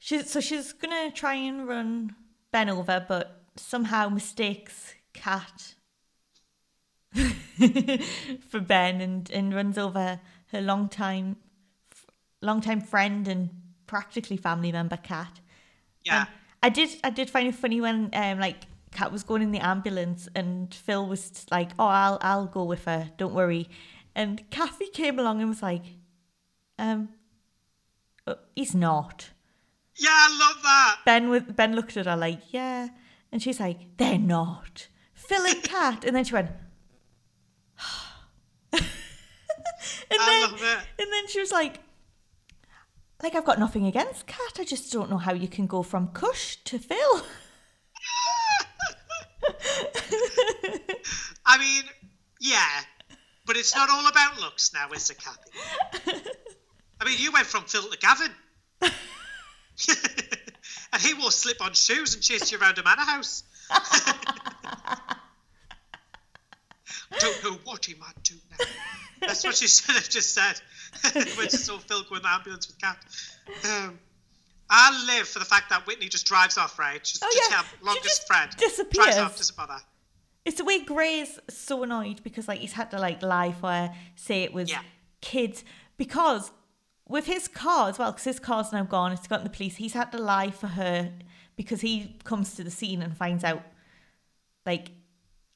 She's, 0.00 0.28
so 0.28 0.40
she's 0.40 0.72
gonna 0.72 1.12
try 1.12 1.34
and 1.34 1.68
run 1.68 2.16
Ben 2.50 2.68
over, 2.68 3.06
but 3.06 3.44
somehow 3.54 4.08
mistakes 4.08 4.94
Kat 5.12 5.74
for 8.48 8.60
Ben 8.60 9.00
and, 9.00 9.30
and 9.30 9.54
runs 9.54 9.78
over 9.78 10.20
her 10.52 10.60
long 10.60 10.88
time, 10.88 11.36
long 12.40 12.60
time 12.60 12.80
friend 12.80 13.28
and 13.28 13.50
practically 13.86 14.36
family 14.36 14.72
member 14.72 14.96
Kat. 14.96 15.40
Yeah. 16.04 16.26
I 16.62 16.68
did 16.68 16.90
I 17.02 17.10
did 17.10 17.28
find 17.28 17.48
it 17.48 17.54
funny 17.54 17.80
when 17.80 18.10
um 18.12 18.38
like 18.38 18.64
Kat 18.92 19.10
was 19.10 19.22
going 19.22 19.42
in 19.42 19.52
the 19.52 19.58
ambulance 19.58 20.28
and 20.34 20.72
Phil 20.72 21.06
was 21.06 21.46
like, 21.50 21.70
"Oh, 21.78 21.86
I'll 21.86 22.18
I'll 22.22 22.46
go 22.46 22.64
with 22.64 22.84
her. 22.84 23.10
Don't 23.16 23.34
worry." 23.34 23.68
And 24.14 24.48
Kathy 24.50 24.88
came 24.88 25.18
along 25.18 25.40
and 25.40 25.48
was 25.48 25.62
like, 25.62 25.84
"Um, 26.78 27.08
uh, 28.26 28.34
he's 28.54 28.74
not." 28.74 29.30
yeah, 29.96 30.08
I 30.10 30.38
love 30.38 30.62
that. 30.62 30.96
Ben 31.04 31.28
with 31.28 31.54
Ben 31.54 31.74
looked 31.74 31.96
at 31.96 32.06
her 32.06 32.16
like, 32.16 32.52
"Yeah," 32.52 32.88
and 33.30 33.42
she's 33.42 33.60
like, 33.60 33.96
"They're 33.96 34.18
not." 34.18 34.88
Phil 35.14 35.44
and 35.44 35.62
Kat, 35.72 36.04
and 36.04 36.16
then 36.16 36.24
she 36.24 36.34
went. 36.34 36.50
and 38.72 38.82
I 40.10 40.16
then, 40.26 40.50
love 40.50 40.62
it. 40.62 41.02
and 41.02 41.12
then 41.12 41.28
she 41.28 41.40
was 41.40 41.52
like, 41.52 41.78
like 43.22 43.34
I've 43.34 43.44
got 43.44 43.58
nothing 43.58 43.86
against 43.86 44.26
Kat. 44.26 44.58
I 44.58 44.64
just 44.64 44.92
don't 44.92 45.10
know 45.10 45.18
how 45.18 45.32
you 45.32 45.48
can 45.48 45.66
go 45.66 45.82
from 45.82 46.08
Kush 46.08 46.56
to 46.64 46.78
Phil. 46.78 46.98
I 51.44 51.58
mean, 51.58 51.82
yeah, 52.40 52.66
but 53.46 53.56
it's 53.56 53.74
not 53.74 53.90
all 53.90 54.06
about 54.06 54.40
looks 54.40 54.72
now, 54.72 54.90
is 54.92 55.10
it, 55.10 55.18
Kathy? 55.18 55.50
I 57.00 57.04
mean, 57.04 57.16
you 57.18 57.32
went 57.32 57.46
from 57.46 57.64
Phil 57.64 57.82
to 57.82 57.98
Gavin. 57.98 58.30
and 60.92 61.02
he 61.02 61.14
wore 61.14 61.30
slip 61.30 61.60
on 61.60 61.72
shoes 61.72 62.14
and 62.14 62.22
chased 62.22 62.52
you 62.52 62.58
around 62.58 62.78
a 62.78 62.82
manor 62.84 63.02
house. 63.02 63.42
Don't 67.18 67.44
know 67.44 67.58
what 67.64 67.84
he 67.84 67.94
might 67.94 68.22
do 68.22 68.34
now. 68.50 68.64
That's 69.22 69.44
what 69.44 69.54
she 69.56 69.66
should 69.68 69.94
have 69.94 70.08
just 70.08 70.34
said 70.34 70.60
when 71.36 71.48
she 71.48 71.56
saw 71.56 71.78
Phil 71.78 72.02
go 72.08 72.16
in 72.16 72.22
the 72.22 72.28
ambulance 72.28 72.66
with 72.68 72.78
Kat. 72.80 72.98
Um, 73.70 73.98
I 74.70 75.04
live 75.06 75.28
for 75.28 75.38
the 75.38 75.44
fact 75.44 75.70
that 75.70 75.86
Whitney 75.86 76.08
just 76.08 76.26
drives 76.26 76.56
off, 76.58 76.78
right? 76.78 77.04
She's 77.06 77.22
Oh, 77.22 77.28
just 77.32 77.50
yeah. 77.50 77.62
her 77.62 77.94
She 77.94 78.00
just 78.02 78.26
friend. 78.26 78.50
disappears. 78.56 79.04
Drives 79.06 79.18
off, 79.18 79.36
doesn't 79.36 79.56
bother. 79.56 79.78
It's 80.44 80.56
the 80.58 80.64
way 80.64 80.82
Gray's 80.82 81.38
so 81.48 81.82
annoyed 81.82 82.22
because 82.24 82.48
like 82.48 82.60
he's 82.60 82.72
had 82.72 82.90
to 82.90 82.98
like 82.98 83.22
lie 83.22 83.52
for 83.52 83.68
her, 83.70 83.94
say 84.16 84.42
it 84.42 84.52
was 84.52 84.70
Yeah. 84.70 84.80
kids 85.20 85.64
because 85.96 86.50
with 87.08 87.26
his 87.26 87.46
car 87.48 87.88
as 87.90 87.98
well, 87.98 88.10
because 88.12 88.24
his 88.24 88.40
car's 88.40 88.72
now 88.72 88.82
gone, 88.84 89.12
it's 89.12 89.26
gotten 89.28 89.44
the 89.44 89.50
police. 89.50 89.76
He's 89.76 89.92
had 89.92 90.10
to 90.12 90.18
lie 90.18 90.50
for 90.50 90.68
her 90.68 91.12
because 91.56 91.82
he 91.82 92.16
comes 92.24 92.54
to 92.54 92.64
the 92.64 92.70
scene 92.70 93.02
and 93.02 93.16
finds 93.16 93.44
out 93.44 93.62
like 94.64 94.90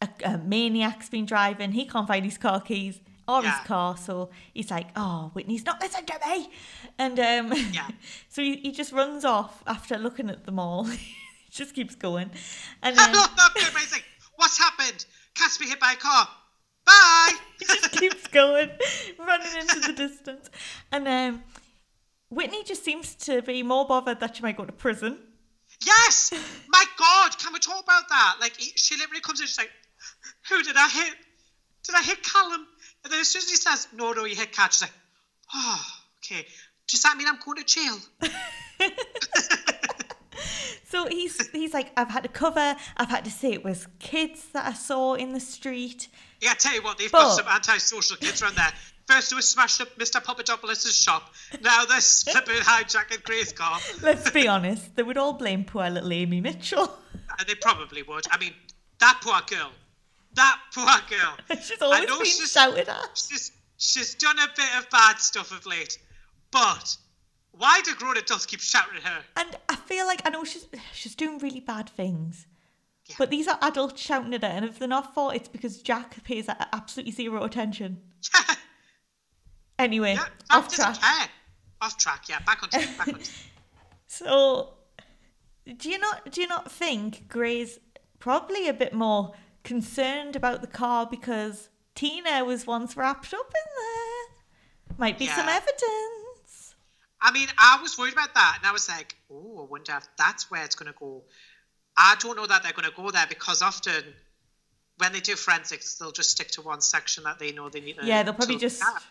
a, 0.03 0.09
a 0.25 0.39
maniac's 0.39 1.09
been 1.09 1.25
driving. 1.27 1.73
He 1.73 1.87
can't 1.87 2.07
find 2.07 2.25
his 2.25 2.37
car 2.39 2.61
keys 2.61 3.01
or 3.29 3.43
Yeah. 3.43 3.59
his 3.59 3.67
car, 3.67 3.97
so 3.97 4.31
he's 4.55 4.71
like, 4.71 4.89
"Oh, 4.97 5.31
Whitney's 5.35 5.65
not 5.65 5.81
listening 5.81 6.07
to 6.07 6.19
me," 6.29 6.51
and 6.99 7.19
um, 7.19 7.53
Yeah. 7.73 7.89
so 8.29 8.43
he, 8.43 8.57
he 8.57 8.73
just 8.73 8.93
runs 8.93 9.25
off 9.25 9.63
after 9.67 9.99
looking 9.99 10.31
at 10.31 10.45
them 10.47 10.59
all. 10.59 10.85
he 10.85 11.51
just 11.51 11.75
keeps 11.75 11.95
going, 11.95 12.31
and 12.83 12.97
then. 12.99 13.13
love 13.13 13.35
that 13.37 13.51
bit 13.55 13.73
where 13.73 13.83
he's 13.83 13.93
like, 13.93 14.05
What's 14.37 14.59
happened? 14.59 15.07
Kat's 15.35 15.59
been 15.59 15.69
hit 15.69 15.81
by 15.81 15.93
a 15.93 15.97
car. 15.97 16.29
Bye! 16.85 17.33
He 17.59 17.65
just 17.67 17.91
keeps 17.93 18.27
going, 18.29 18.71
running 19.19 19.57
into 19.61 19.81
the 19.81 19.93
distance. 19.93 20.49
And 20.93 21.09
um, 21.09 21.43
Whitney 22.31 22.63
just 22.65 22.85
seems 22.85 23.15
to 23.27 23.43
be 23.43 23.63
more 23.63 23.87
bothered 23.87 24.21
that 24.21 24.37
she 24.37 24.43
might 24.43 24.57
go 24.57 24.65
to 24.65 24.73
prison. 24.73 25.19
yes! 25.85 26.33
My 26.69 26.85
God, 26.99 27.37
can 27.39 27.53
we 27.53 27.59
talk 27.59 27.83
about 27.83 28.09
that? 28.09 28.37
Like, 28.41 28.55
she 28.59 28.97
literally 28.97 29.21
comes 29.21 29.41
in, 29.41 29.47
she's 29.47 29.59
like, 29.59 29.71
Who 30.49 30.63
did 30.63 30.77
I 30.77 30.89
hit? 30.89 31.15
Did 31.85 31.95
I 31.97 32.03
hit 32.03 32.23
Callum? 32.23 32.67
And 33.07 33.13
then 33.13 33.21
as 33.21 33.29
soon 33.29 33.43
as 33.43 33.49
he 33.51 33.55
says, 33.55 33.87
No, 33.95 34.11
no, 34.13 34.25
you 34.25 34.35
hit 34.35 34.51
catch, 34.51 34.73
she's 34.75 34.83
like, 34.83 34.91
Oh, 35.55 35.87
okay. 36.19 36.45
Does 36.89 37.03
that 37.03 37.17
mean 37.17 37.29
I'm 37.29 37.39
going 37.45 37.59
to 37.59 37.65
jail? 37.65 37.97
So 40.89 41.07
he's 41.09 41.49
he's 41.51 41.75
like, 41.75 41.91
I've 41.97 42.11
had 42.11 42.23
to 42.23 42.29
cover. 42.29 42.77
I've 42.97 43.09
had 43.09 43.25
to 43.25 43.31
say 43.31 43.53
it 43.53 43.65
was 43.65 43.89
kids 43.99 44.47
that 44.53 44.67
I 44.67 44.73
saw 44.73 45.15
in 45.15 45.33
the 45.33 45.41
street. 45.41 46.09
Yeah, 46.41 46.51
I 46.53 46.55
tell 46.55 46.75
you 46.75 46.83
what, 46.83 46.97
they've 46.99 47.11
But- 47.11 47.23
got 47.23 47.37
some 47.39 47.49
antisocial 47.49 48.17
kids 48.19 48.41
around 48.41 48.55
there. 48.57 48.73
First, 49.09 49.31
they 49.31 49.37
were 49.37 49.43
smashed 49.43 49.81
up 49.81 49.89
Mr. 49.99 50.23
Papadopoulos' 50.23 50.97
shop. 50.97 51.33
Now 51.61 51.85
they're 51.87 52.01
flipping 52.01 52.55
hijacking 52.63 53.23
Grace's 53.25 53.53
car. 53.53 53.79
Let's 54.03 54.31
be 54.31 54.47
honest, 54.57 54.95
they 54.97 55.03
would 55.03 55.17
all 55.19 55.33
blame 55.33 55.65
poor 55.65 55.89
little 55.91 56.13
Amy 56.13 56.41
Mitchell. 56.41 56.97
And 57.39 57.49
they 57.49 57.55
probably 57.57 58.03
would. 58.05 58.25
I 58.31 58.39
mean, 58.39 58.53
that 59.01 59.19
poor 59.23 59.41
girl. 59.47 59.73
That 60.37 60.59
poor 60.75 60.87
girl. 60.87 61.37
she's 61.63 61.83
always 61.83 62.07
know 62.07 62.17
been 62.19 62.27
she's- 62.27 62.53
shouted 62.53 62.89
at. 62.89 63.11
She's, 63.15 63.53
she's 63.79 64.15
done 64.15 64.39
a 64.39 64.47
bit 64.57 64.69
of 64.79 64.89
bad 64.91 65.19
stuff 65.19 65.51
of 65.51 65.67
late. 65.67 65.99
But 66.51 66.97
why 67.53 67.81
do 67.85 67.95
grown 67.97 68.17
adults 68.17 68.47
keep 68.47 68.61
shouting 68.61 68.99
at 68.99 69.03
her? 69.03 69.23
And 69.37 69.57
I 69.69 69.77
feel 69.77 70.07
like 70.07 70.23
I 70.25 70.31
know 70.31 70.45
she's 70.45 70.67
she's 70.93 71.15
doing 71.15 71.39
really 71.39 71.61
bad 71.61 71.89
things. 71.89 72.47
Yeah. 73.07 73.17
But 73.19 73.31
these 73.31 73.49
are 73.49 73.59
adults 73.63 74.01
shouting 74.01 74.35
at 74.35 74.43
her, 74.43 74.49
and 74.49 74.65
if 74.65 74.79
they're 74.79 74.89
not 74.89 75.15
for 75.15 75.35
it's 75.35 75.49
because 75.49 75.81
Jack 75.83 76.23
pays 76.25 76.49
absolutely 76.49 77.13
zero 77.13 77.43
attention. 77.45 77.99
Anyway, 79.79 80.15
yeah, 80.15 80.25
off 80.51 80.75
track. 80.75 80.99
care. 81.01 81.29
Off 81.83 81.99
track, 81.99 82.23
yeah. 82.29 82.39
Back 82.47 82.63
on 82.63 82.71
track. 82.71 82.97
Back 82.99 83.09
on 83.09 83.15
track. 83.15 83.27
So, 84.09 84.75
do 85.79 85.91
you 85.91 85.99
not 85.99 86.31
do 86.31 86.41
you 86.41 86.47
not 86.47 86.71
think 86.71 87.29
Gray's 87.29 87.79
probably 88.21 88.69
a 88.69 88.73
bit 88.73 88.95
more 88.95 89.35
concerned 89.67 90.37
about 90.37 90.61
the 90.63 90.67
car 90.67 91.07
because 91.11 91.69
Tina 91.95 92.45
was 92.45 92.67
once 92.67 92.97
wrapped 92.97 93.35
up 93.35 93.47
in 93.47 93.73
there? 93.83 94.97
Might 94.99 95.19
be 95.19 95.27
some 95.27 95.49
evidence. 95.49 96.75
I 97.21 97.33
mean, 97.33 97.49
I 97.59 97.79
was 97.83 97.99
worried 97.99 98.13
about 98.13 98.33
that, 98.35 98.59
and 98.61 98.67
I 98.67 98.73
was 98.73 98.89
like, 98.89 99.17
"Oh, 99.31 99.63
I 99.63 99.71
wonder 99.71 99.93
if 99.97 100.07
that's 100.17 100.51
where 100.51 100.65
it's 100.65 100.77
going 100.77 100.91
to 100.93 100.99
go." 100.99 101.25
I 101.97 102.15
don't 102.21 102.37
know 102.37 102.47
that 102.47 102.63
they're 102.63 102.73
going 102.73 102.89
to 102.89 102.95
go 102.97 103.11
there 103.11 103.27
because 103.29 103.61
often 103.63 104.05
when 104.99 105.13
they 105.13 105.21
do 105.21 105.35
forensics, 105.35 105.97
they'll 105.97 106.13
just 106.13 106.31
stick 106.31 106.51
to 106.53 106.63
one 106.63 106.81
section 106.81 107.25
that 107.25 107.39
they 107.39 107.53
know 107.53 107.69
they 107.69 107.81
need. 107.81 107.99
To 107.99 108.07
Yeah, 108.07 108.23
they'll 108.23 108.35
probably 108.35 108.59
just. 108.59 108.83
at. 108.83 109.03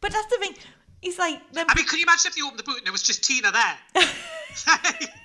But 0.00 0.12
that's 0.12 0.26
the 0.26 0.36
thing. 0.38 0.54
He's 1.00 1.18
like, 1.18 1.40
they're- 1.52 1.64
I 1.68 1.74
mean, 1.74 1.86
can 1.86 1.98
you 1.98 2.04
imagine 2.04 2.28
if 2.28 2.34
they 2.36 2.42
opened 2.42 2.58
the 2.58 2.64
boot 2.64 2.78
and 2.78 2.86
it 2.86 2.90
was 2.92 3.02
just 3.02 3.24
Tina 3.24 3.50
there? 3.52 4.04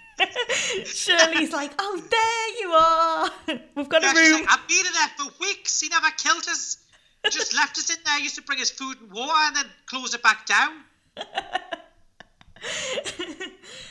Shirley's 0.86 1.52
like, 1.54 1.72
oh, 1.80 2.02
there 2.10 2.60
you 2.62 2.72
are. 2.72 3.32
We've 3.76 3.90
got 3.90 4.02
Yeah, 4.02 4.12
a 4.12 4.16
room. 4.16 4.34
like, 4.42 4.52
I've 4.52 4.68
been 4.68 4.86
in 4.86 4.94
there 4.94 5.10
for 5.18 5.32
weeks. 5.42 5.80
He 5.82 5.90
never 5.90 6.08
killed 6.18 6.48
us. 6.50 6.78
Just 7.30 7.54
left 7.56 7.78
us 7.78 7.90
in 7.90 7.98
there. 8.06 8.20
Used 8.20 8.36
to 8.36 8.42
bring 8.44 8.60
us 8.62 8.70
food 8.70 8.98
and 9.02 9.12
water 9.12 9.34
and 9.36 9.56
then 9.56 9.66
close 9.86 10.14
it 10.14 10.24
back 10.24 10.46
down. 10.46 10.72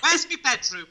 Where's 0.03 0.27
my 0.29 0.37
bedroom? 0.43 0.87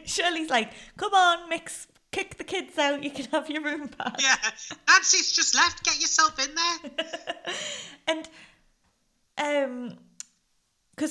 Shirley's 0.06 0.50
like, 0.50 0.72
come 0.96 1.14
on, 1.14 1.48
mix, 1.48 1.86
kick 2.12 2.36
the 2.36 2.44
kids 2.44 2.76
out. 2.78 3.02
You 3.02 3.10
can 3.10 3.26
have 3.26 3.48
your 3.50 3.62
room 3.62 3.88
back. 3.98 4.20
yeah, 4.20 4.36
Nancy's 4.88 5.32
just 5.32 5.54
left. 5.54 5.84
Get 5.84 6.00
yourself 6.00 6.38
in 6.46 6.54
there. 6.54 6.92
And 8.08 8.28
um 9.36 9.98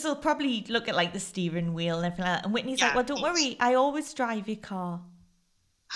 because 0.04 0.16
they'll 0.16 0.22
probably 0.22 0.66
look 0.70 0.88
at 0.88 0.96
like 0.96 1.14
the 1.14 1.20
steering 1.20 1.74
wheel 1.74 1.98
and 1.98 2.06
everything 2.06 2.26
like 2.26 2.38
that. 2.40 2.46
And 2.46 2.54
Whitney's 2.54 2.82
like, 2.82 2.96
Well, 2.96 3.04
don't 3.04 3.22
worry, 3.22 3.56
I 3.60 3.76
always 3.76 4.14
drive 4.14 4.48
your 4.48 4.58
car. 4.58 5.02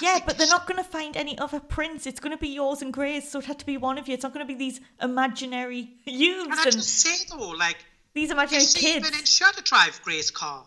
Yeah, 0.01 0.19
but 0.25 0.37
they're 0.37 0.47
not 0.47 0.67
going 0.67 0.77
to 0.77 0.83
find 0.83 1.17
any 1.17 1.37
other 1.39 1.59
prints. 1.59 2.05
It's 2.05 2.19
going 2.19 2.31
to 2.31 2.37
be 2.37 2.49
yours 2.49 2.83
and 2.83 2.93
Gray's, 2.93 3.29
so 3.31 3.39
it 3.39 3.45
had 3.45 3.57
to 3.59 3.65
be 3.65 3.77
one 3.77 3.97
of 3.97 4.07
you. 4.07 4.13
It's 4.13 4.21
not 4.23 4.31
going 4.33 4.45
to 4.45 4.53
be 4.53 4.57
these 4.57 4.79
imaginary 5.01 5.89
youths 6.05 6.43
And 6.51 6.59
I 6.59 6.63
just 6.65 6.89
say 6.89 7.25
though, 7.35 7.49
like, 7.49 7.77
these 8.13 8.29
imaginary 8.31 8.63
is 8.63 8.73
she 8.73 8.79
kids. 8.81 9.07
even 9.07 9.19
insured 9.19 9.55
to 9.55 9.63
drive 9.63 9.99
Grace's 10.03 10.29
car? 10.31 10.65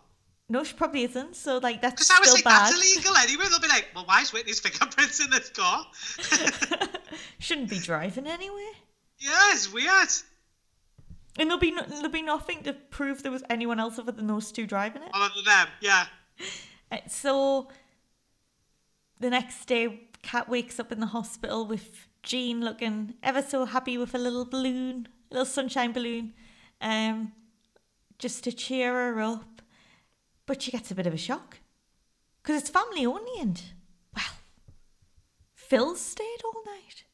No, 0.49 0.65
she 0.65 0.73
probably 0.73 1.03
isn't. 1.05 1.37
So 1.37 1.59
like 1.59 1.81
that's 1.81 1.93
Because 1.93 2.11
I 2.11 2.19
was 2.19 2.29
still 2.29 2.35
like, 2.39 2.43
bad. 2.43 2.73
that's 2.73 2.95
illegal 2.95 3.15
anyway. 3.15 3.45
They'll 3.49 3.59
be 3.61 3.69
like, 3.69 3.87
well, 3.95 4.03
why 4.05 4.21
is 4.21 4.33
Whitney's 4.33 4.59
fingerprints 4.59 5.23
in 5.23 5.29
this 5.29 5.49
car? 5.49 5.85
Shouldn't 7.39 7.69
be 7.69 7.79
driving 7.79 8.27
anyway. 8.27 8.71
yeah, 9.19 9.53
it's 9.53 9.71
weird. 9.71 10.09
And 11.39 11.49
there'll 11.49 11.59
be 11.59 11.71
no, 11.71 11.83
there'll 11.83 12.09
be 12.09 12.21
nothing 12.21 12.63
to 12.63 12.73
prove 12.73 13.23
there 13.23 13.31
was 13.31 13.43
anyone 13.49 13.79
else 13.79 13.97
other 13.97 14.11
than 14.11 14.27
those 14.27 14.51
two 14.51 14.67
driving 14.67 15.03
it. 15.03 15.09
Other 15.13 15.33
than 15.35 15.45
them, 15.45 15.67
yeah. 15.81 16.05
So 17.07 17.69
the 19.21 19.29
next 19.29 19.65
day, 19.65 20.09
Kat 20.23 20.49
wakes 20.49 20.77
up 20.77 20.91
in 20.91 20.99
the 20.99 21.05
hospital 21.07 21.65
with 21.65 22.07
Jean 22.21 22.59
looking 22.61 23.13
ever 23.23 23.41
so 23.41 23.65
happy 23.65 23.97
with 23.97 24.13
a 24.13 24.17
little 24.17 24.43
balloon, 24.43 25.07
a 25.29 25.33
little 25.35 25.45
sunshine 25.45 25.93
balloon, 25.93 26.33
um, 26.81 27.31
just 28.19 28.43
to 28.43 28.51
cheer 28.51 28.93
her 28.93 29.21
up. 29.21 29.61
But 30.45 30.61
she 30.61 30.71
gets 30.71 30.91
a 30.91 30.95
bit 30.95 31.07
of 31.07 31.13
a 31.13 31.17
shock 31.17 31.59
because 32.41 32.61
it's 32.61 32.69
family 32.69 33.05
only, 33.05 33.39
and 33.39 33.61
well, 34.13 34.25
Phil 35.53 35.95
stayed 35.95 36.41
all 36.43 36.63
night. 36.65 37.05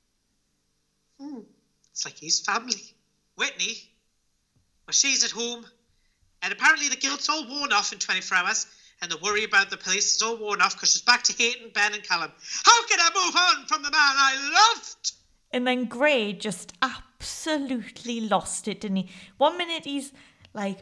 It's 1.91 2.05
like 2.05 2.15
he's 2.17 2.39
family. 2.39 2.95
Whitney, 3.35 3.91
well, 4.87 4.93
she's 4.93 5.23
at 5.23 5.31
home, 5.31 5.65
and 6.41 6.53
apparently 6.53 6.87
the 6.89 6.95
guilt's 6.95 7.29
all 7.29 7.47
worn 7.47 7.73
off 7.73 7.91
in 7.93 7.99
24 7.99 8.37
hours, 8.37 8.67
and 9.01 9.11
the 9.11 9.17
worry 9.17 9.43
about 9.43 9.69
the 9.69 9.77
police 9.77 10.15
is 10.15 10.21
all 10.21 10.37
worn 10.37 10.61
off 10.61 10.73
because 10.73 10.91
she's 10.91 11.01
back 11.01 11.23
to 11.23 11.33
hating 11.33 11.69
Ben 11.73 11.93
and 11.93 12.03
Callum. 12.03 12.31
How 12.65 12.85
can 12.87 12.99
I 12.99 13.09
move 13.13 13.35
on 13.35 13.65
from 13.67 13.83
the 13.83 13.91
man 13.91 13.93
I 13.93 14.73
loved? 14.75 15.11
And 15.51 15.65
then 15.67 15.85
Gray 15.85 16.33
just 16.33 16.73
absolutely 16.81 18.21
lost 18.21 18.67
it, 18.67 18.81
didn't 18.81 18.97
he? 18.97 19.09
One 19.37 19.57
minute 19.57 19.83
he's 19.85 20.11
like, 20.53 20.79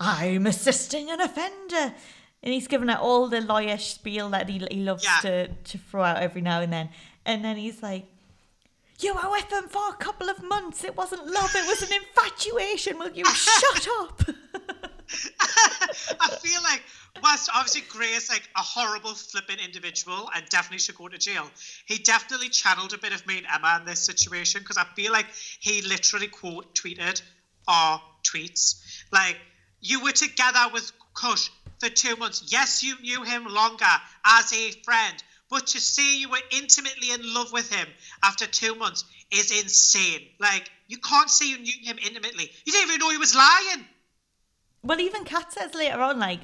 I'm 0.00 0.46
assisting 0.46 1.10
an 1.10 1.20
offender. 1.20 1.94
And 2.42 2.52
he's 2.52 2.68
given 2.68 2.90
out 2.90 3.00
all 3.00 3.28
the 3.28 3.40
lawyer 3.40 3.78
spiel 3.78 4.28
that 4.30 4.48
he, 4.50 4.58
he 4.70 4.80
loves 4.82 5.04
Yeah. 5.04 5.18
to, 5.22 5.48
to 5.48 5.78
throw 5.78 6.02
out 6.02 6.18
every 6.18 6.42
now 6.42 6.60
and 6.60 6.70
then. 6.72 6.90
And 7.24 7.42
then 7.42 7.56
he's 7.56 7.82
like, 7.82 8.04
You 9.00 9.14
were 9.14 9.30
with 9.30 9.52
him 9.52 9.68
for 9.68 9.88
a 9.90 9.96
couple 9.96 10.28
of 10.28 10.42
months. 10.42 10.84
It 10.84 10.96
wasn't 10.96 11.26
love, 11.26 11.54
it 11.54 11.66
was 11.66 11.82
an 11.82 11.94
infatuation. 11.94 12.98
Will 12.98 13.10
you 13.10 13.24
shut 13.24 13.88
up? 14.00 14.22
I 16.20 16.28
feel 16.36 16.62
like, 16.62 16.82
whilst 17.22 17.50
obviously 17.54 17.82
Gray 17.88 18.12
is 18.14 18.28
like 18.28 18.48
a 18.56 18.60
horrible, 18.62 19.14
flippant 19.14 19.60
individual 19.64 20.30
and 20.34 20.48
definitely 20.48 20.78
should 20.78 20.96
go 20.96 21.08
to 21.08 21.18
jail, 21.18 21.50
he 21.86 21.98
definitely 21.98 22.48
channeled 22.48 22.92
a 22.92 22.98
bit 22.98 23.12
of 23.12 23.26
me 23.26 23.38
and 23.38 23.46
Emma 23.52 23.78
in 23.80 23.86
this 23.86 24.00
situation 24.00 24.60
because 24.62 24.76
I 24.76 24.84
feel 24.96 25.12
like 25.12 25.26
he 25.60 25.82
literally 25.82 26.28
quote 26.28 26.74
tweeted 26.74 27.20
our 27.68 28.00
tweets. 28.22 28.82
Like, 29.12 29.36
you 29.80 30.02
were 30.02 30.12
together 30.12 30.66
with 30.72 30.90
Kush 31.14 31.50
for 31.78 31.88
two 31.88 32.16
months. 32.16 32.44
Yes, 32.48 32.82
you 32.82 32.98
knew 33.00 33.22
him 33.22 33.46
longer 33.46 33.84
as 34.24 34.52
a 34.52 34.70
friend, 34.82 35.22
but 35.54 35.68
to 35.68 35.80
say 35.80 36.16
you 36.16 36.28
were 36.28 36.42
intimately 36.50 37.12
in 37.12 37.32
love 37.32 37.52
with 37.52 37.72
him 37.72 37.86
after 38.24 38.44
two 38.44 38.74
months 38.74 39.04
is 39.30 39.52
insane. 39.52 40.22
Like, 40.40 40.68
you 40.88 40.98
can't 40.98 41.30
say 41.30 41.48
you 41.48 41.58
knew 41.58 41.72
him 41.80 41.96
intimately. 42.04 42.50
You 42.64 42.72
didn't 42.72 42.88
even 42.88 42.98
know 42.98 43.10
he 43.10 43.18
was 43.18 43.36
lying. 43.36 43.84
well, 44.82 45.00
even 45.00 45.22
Kat 45.24 45.52
says 45.52 45.72
later 45.72 46.00
on, 46.00 46.18
like, 46.18 46.40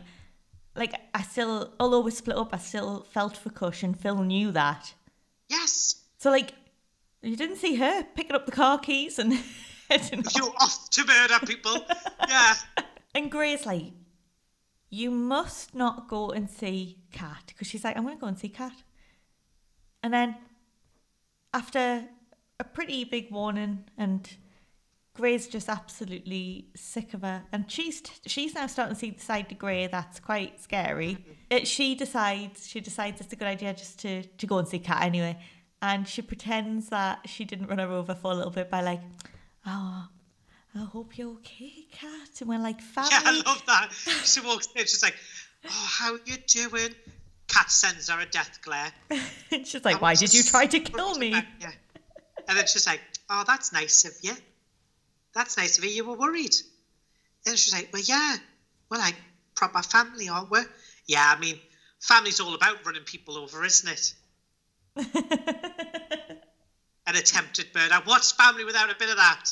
like 0.77 0.95
I 1.13 1.23
still, 1.23 1.75
although 1.81 2.03
we 2.03 2.13
split 2.13 2.37
up, 2.37 2.51
I 2.55 2.59
still 2.59 3.05
felt 3.11 3.37
for 3.37 3.51
Kush 3.51 3.83
and 3.83 3.99
Phil 3.99 4.23
knew 4.23 4.53
that. 4.53 4.95
Yes. 5.49 5.97
So, 6.19 6.31
like, 6.31 6.53
you 7.21 7.35
didn't 7.35 7.57
see 7.57 7.75
her 7.75 8.05
picking 8.15 8.37
up 8.37 8.47
the 8.47 8.53
car 8.53 8.79
keys 8.79 9.19
and 9.19 9.33
heading 9.91 10.21
off. 10.21 10.37
You're 10.37 10.55
off 10.61 10.89
to 10.91 11.05
murder 11.05 11.47
people. 11.47 11.85
yeah. 12.29 12.55
And 13.13 13.29
Gray's 13.29 13.67
like, 13.67 13.87
you 14.89 15.11
must 15.11 15.75
not 15.75 16.07
go 16.07 16.31
and 16.31 16.49
see 16.49 16.99
Kat. 17.11 17.43
Because 17.49 17.67
she's 17.67 17.83
like, 17.83 17.97
I'm 17.97 18.05
going 18.05 18.17
to 18.17 18.21
go 18.21 18.29
and 18.29 18.39
see 18.39 18.49
Kat. 18.51 18.85
And 20.03 20.13
then, 20.13 20.37
after 21.53 22.05
a 22.59 22.65
pretty 22.65 23.05
big 23.05 23.31
warning, 23.31 23.85
and 23.99 24.29
Gray's 25.15 25.47
just 25.49 25.69
absolutely 25.69 26.69
sick 26.75 27.15
of 27.15 27.23
her, 27.23 27.43
and 27.53 27.71
she's 27.71 28.03
she's 28.27 28.55
now 28.55 28.67
starting 28.67 28.95
to 28.95 28.99
see 28.99 29.11
the 29.11 29.21
side 29.21 29.49
to 29.51 29.55
Gray 29.55 29.87
that's 29.87 30.21
quite 30.21 30.61
scary. 30.61 31.25
Uh, 31.51 31.65
she 31.65 31.95
decides 31.95 32.69
she 32.69 32.81
decides 32.81 33.21
it's 33.21 33.33
a 33.33 33.37
good 33.37 33.49
idea 33.49 33.75
just 33.75 33.99
to 34.01 34.23
to 34.23 34.47
go 34.47 34.59
and 34.59 34.69
see 34.69 34.79
Kat 34.79 35.03
anyway, 35.03 35.39
and 35.83 36.09
she 36.09 36.23
pretends 36.23 36.89
that 36.89 37.21
she 37.29 37.45
didn't 37.45 37.67
run 37.67 37.79
her 37.79 37.91
over 37.91 38.15
for 38.15 38.33
a 38.33 38.35
little 38.35 38.53
bit 38.53 38.71
by 38.71 38.81
like, 38.81 39.01
oh, 39.67 40.09
I 40.75 40.79
hope 40.79 41.19
you're 41.19 41.33
okay, 41.33 41.87
Kat. 41.93 42.41
And 42.41 42.49
we're 42.49 42.59
like, 42.59 42.81
family. 42.81 43.11
Yeah, 43.13 43.21
I 43.25 43.43
love 43.45 43.63
that. 43.67 43.91
She 44.25 44.41
walks 44.41 44.69
in, 44.77 44.83
she's 44.83 45.03
like, 45.03 45.17
Oh, 45.65 45.89
how 45.99 46.15
are 46.15 46.21
you 46.25 46.37
doing? 46.47 46.95
Kat 47.51 47.71
sends 47.71 48.09
her 48.09 48.21
a 48.21 48.27
death 48.27 48.61
glare. 48.63 48.93
She's 49.65 49.85
like, 49.85 50.01
why 50.01 50.15
did 50.15 50.33
you 50.33 50.43
try 50.43 50.67
to 50.67 50.81
kill 50.81 51.19
me? 51.19 51.31
Yeah. 51.31 51.73
And 52.49 52.57
then 52.59 52.67
she's 52.67 52.87
like, 52.87 53.01
Oh, 53.29 53.45
that's 53.47 53.73
nice 53.73 54.05
of 54.05 54.13
you. 54.23 54.33
That's 55.35 55.57
nice 55.57 55.79
of 55.79 55.85
you. 55.85 55.91
You 55.91 56.05
were 56.05 56.17
worried. 56.17 56.55
And 57.47 57.57
she's 57.59 57.73
like, 57.73 57.91
Well, 57.93 58.03
yeah. 58.05 58.37
We're 58.91 58.99
like 58.99 59.15
proper 59.55 59.83
family, 59.83 60.29
aren't 60.29 60.51
we? 60.51 60.61
Yeah, 61.07 61.33
I 61.37 61.39
mean, 61.39 61.59
family's 62.01 62.41
all 62.41 62.55
about 62.55 62.85
running 62.85 63.05
people 63.05 63.37
over, 63.37 63.65
isn't 63.65 63.89
it? 63.89 64.15
An 67.07 67.17
attempted 67.17 67.67
murder. 67.75 68.01
What's 68.05 68.33
family 68.33 68.65
without 68.65 68.91
a 68.91 68.97
bit 68.97 69.11
of 69.11 69.17
that? 69.17 69.45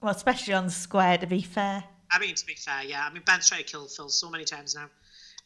Well, 0.00 0.14
especially 0.14 0.54
on 0.54 0.66
the 0.66 0.72
square, 0.72 1.18
to 1.18 1.26
be 1.26 1.42
fair. 1.42 1.84
I 2.10 2.18
mean, 2.18 2.34
to 2.34 2.46
be 2.46 2.54
fair, 2.54 2.82
yeah. 2.84 3.06
I 3.08 3.12
mean, 3.12 3.22
Ben's 3.24 3.48
tried 3.48 3.58
to 3.58 3.64
kill 3.64 3.86
Phil 3.86 4.08
so 4.08 4.30
many 4.30 4.44
times 4.44 4.74
now, 4.74 4.88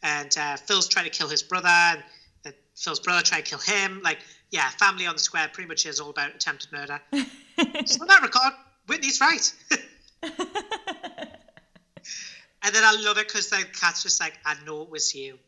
and 0.03 0.37
uh, 0.39 0.57
Phil's 0.57 0.89
trying 0.89 1.05
to 1.05 1.11
kill 1.11 1.29
his 1.29 1.43
brother, 1.43 1.69
and 1.69 2.03
that 2.45 2.55
Phil's 2.77 3.01
brother 3.01 3.23
trying 3.23 3.43
to 3.43 3.51
kill 3.51 3.59
him. 3.59 4.01
Like, 4.03 4.19
yeah, 4.51 4.69
family 4.71 5.07
on 5.07 5.15
the 5.15 5.21
square 5.21 5.49
pretty 5.53 5.69
much 5.69 5.87
is 5.87 6.01
all 6.01 6.11
about 6.11 6.35
attempted 6.35 6.73
murder. 6.73 7.01
so 7.13 8.03
in 8.03 8.09
that 8.09 8.23
regard, 8.23 8.53
Whitney's 8.87 9.21
right. 9.21 9.53
and 10.23 10.33
then 12.75 12.85
I 12.85 12.97
love 13.01 13.19
it 13.19 13.27
because 13.27 13.51
the 13.51 13.65
Kat's 13.79 14.03
just 14.03 14.21
like, 14.21 14.35
I 14.45 14.55
know 14.65 14.83
it 14.83 14.91
was 14.91 15.15
you. 15.15 15.39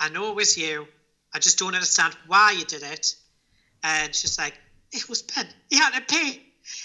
I 0.00 0.08
know 0.08 0.30
it 0.30 0.36
was 0.36 0.56
you. 0.56 0.86
I 1.34 1.38
just 1.38 1.58
don't 1.58 1.74
understand 1.74 2.16
why 2.26 2.52
you 2.52 2.64
did 2.64 2.82
it. 2.82 3.14
And 3.82 4.14
she's 4.14 4.38
like, 4.38 4.54
it 4.92 5.08
was 5.08 5.22
Ben. 5.22 5.46
He 5.70 5.76
had 5.76 5.92
to 5.94 6.00
pay. 6.00 6.42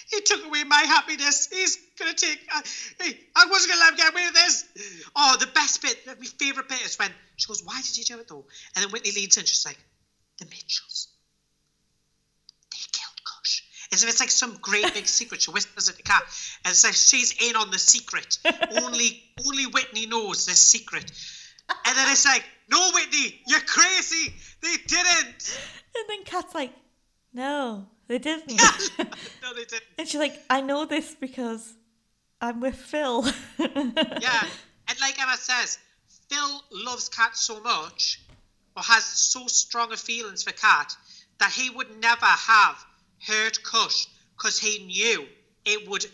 He 0.10 0.22
took 0.22 0.46
away 0.46 0.64
my 0.64 0.82
happiness. 0.82 1.48
He's 1.52 1.78
gonna 1.98 2.14
take. 2.14 2.40
Uh, 2.54 2.62
hey, 3.02 3.20
I 3.36 3.46
wasn't 3.50 3.72
gonna 3.72 3.82
let 3.82 3.92
him 3.92 3.98
get 3.98 4.14
away 4.14 4.26
with 4.26 4.34
this. 4.34 4.66
Oh, 5.16 5.38
the 5.40 5.48
best 5.48 5.82
bit, 5.82 5.98
my 6.08 6.14
favorite 6.40 6.70
bit 6.70 6.82
is 6.82 6.98
when 6.98 7.12
she 7.38 7.48
goes, 7.48 7.64
"Why 7.64 7.82
did 7.82 7.98
you 7.98 8.04
do 8.04 8.20
it 8.20 8.28
though?" 8.28 8.46
And 8.76 8.84
then 8.84 8.92
Whitney 8.92 9.12
leads 9.12 9.38
in. 9.38 9.46
She's 9.46 9.66
like, 9.66 9.78
"The 10.40 10.46
Mitchells. 10.46 11.08
They 12.72 12.78
killed 12.92 13.24
Kush." 13.24 13.62
As 13.92 14.04
if 14.04 14.10
it's 14.10 14.20
like 14.20 14.32
some 14.32 14.58
great 14.62 14.94
big 14.94 15.08
secret. 15.20 15.42
She 15.42 15.52
whispers 15.52 15.90
it 15.90 15.98
to 15.98 16.04
Kat 16.04 16.24
and 16.66 16.76
says 16.76 17.10
she's 17.10 17.50
in 17.50 17.56
on 17.56 17.72
the 17.72 17.80
secret. 17.80 18.38
only, 18.82 19.24
only 19.46 19.66
Whitney 19.68 20.06
knows 20.06 20.46
this 20.46 20.60
secret. 20.60 21.12
And 21.86 21.98
then 21.98 22.10
it's 22.12 22.26
like, 22.26 22.44
"No, 22.70 22.92
Whitney, 22.94 23.42
you're 23.48 23.62
crazy. 23.62 24.34
They 24.62 24.76
didn't." 24.88 25.60
And 25.96 26.10
then 26.10 26.24
Kat's 26.26 26.56
like, 26.56 26.74
no, 27.34 27.88
they 28.08 28.18
didn't. 28.18 28.50
no, 29.00 29.54
they 29.54 29.66
didn't. 29.66 29.84
and 29.98 30.08
she's 30.08 30.20
like, 30.20 30.40
I 30.50 30.62
know 30.62 30.86
this 30.86 31.16
because 31.20 31.74
I'm 32.42 32.60
with 32.60 32.76
Phil. 32.76 33.26
Yeah, 33.60 34.48
and 34.88 35.00
like 35.02 35.22
Emma 35.22 35.38
says, 35.38 35.78
Phil 36.30 36.62
loves 36.72 37.10
Kat 37.10 37.36
so 37.36 37.60
much, 37.62 38.22
or 38.76 38.84
has 38.84 39.04
so 39.04 39.48
strong 39.48 39.92
a 39.92 39.98
feelings 39.98 40.44
for 40.44 40.52
Kat, 40.52 40.94
that 41.40 41.52
he 41.52 41.70
would 41.70 42.00
never 42.02 42.26
have 42.26 42.84
hurt 43.26 43.64
Kush 43.64 44.08
because 44.38 44.60
he 44.60 44.86
knew 44.86 45.26
it 45.66 45.88
would 45.88 46.06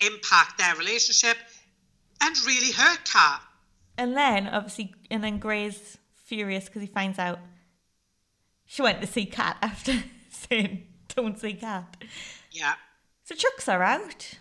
impact 0.00 0.58
their 0.58 0.74
relationship 0.76 1.36
and 2.20 2.36
really 2.46 2.72
hurt 2.72 3.04
Kat. 3.04 3.40
And 3.98 4.16
then, 4.16 4.48
obviously, 4.48 4.94
and 5.10 5.22
then 5.22 5.38
Gray's 5.38 5.98
furious 6.24 6.66
because 6.66 6.82
he 6.82 6.88
finds 6.88 7.18
out 7.18 7.38
she 8.66 8.82
went 8.82 9.00
to 9.00 9.06
see 9.06 9.26
Kat 9.26 9.56
after 9.62 10.02
saying, 10.30 10.86
don't 11.16 11.38
see 11.38 11.54
Kat. 11.54 11.96
Yeah. 12.52 12.74
So 13.24 13.34
chucks 13.34 13.68
are 13.68 13.82
out. 13.82 14.38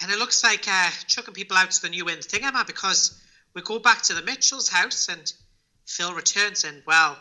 And 0.00 0.12
it 0.12 0.18
looks 0.18 0.44
like 0.44 0.68
uh, 0.68 0.90
chucking 1.06 1.34
people 1.34 1.56
out's 1.56 1.80
the 1.80 1.88
new 1.88 2.08
in 2.08 2.20
thing, 2.20 2.44
Emma, 2.44 2.64
because 2.66 3.20
we 3.54 3.62
go 3.62 3.80
back 3.80 4.02
to 4.02 4.14
the 4.14 4.22
Mitchell's 4.22 4.68
house 4.68 5.08
and 5.08 5.32
Phil 5.86 6.14
returns 6.14 6.62
and, 6.62 6.82
well, 6.86 7.16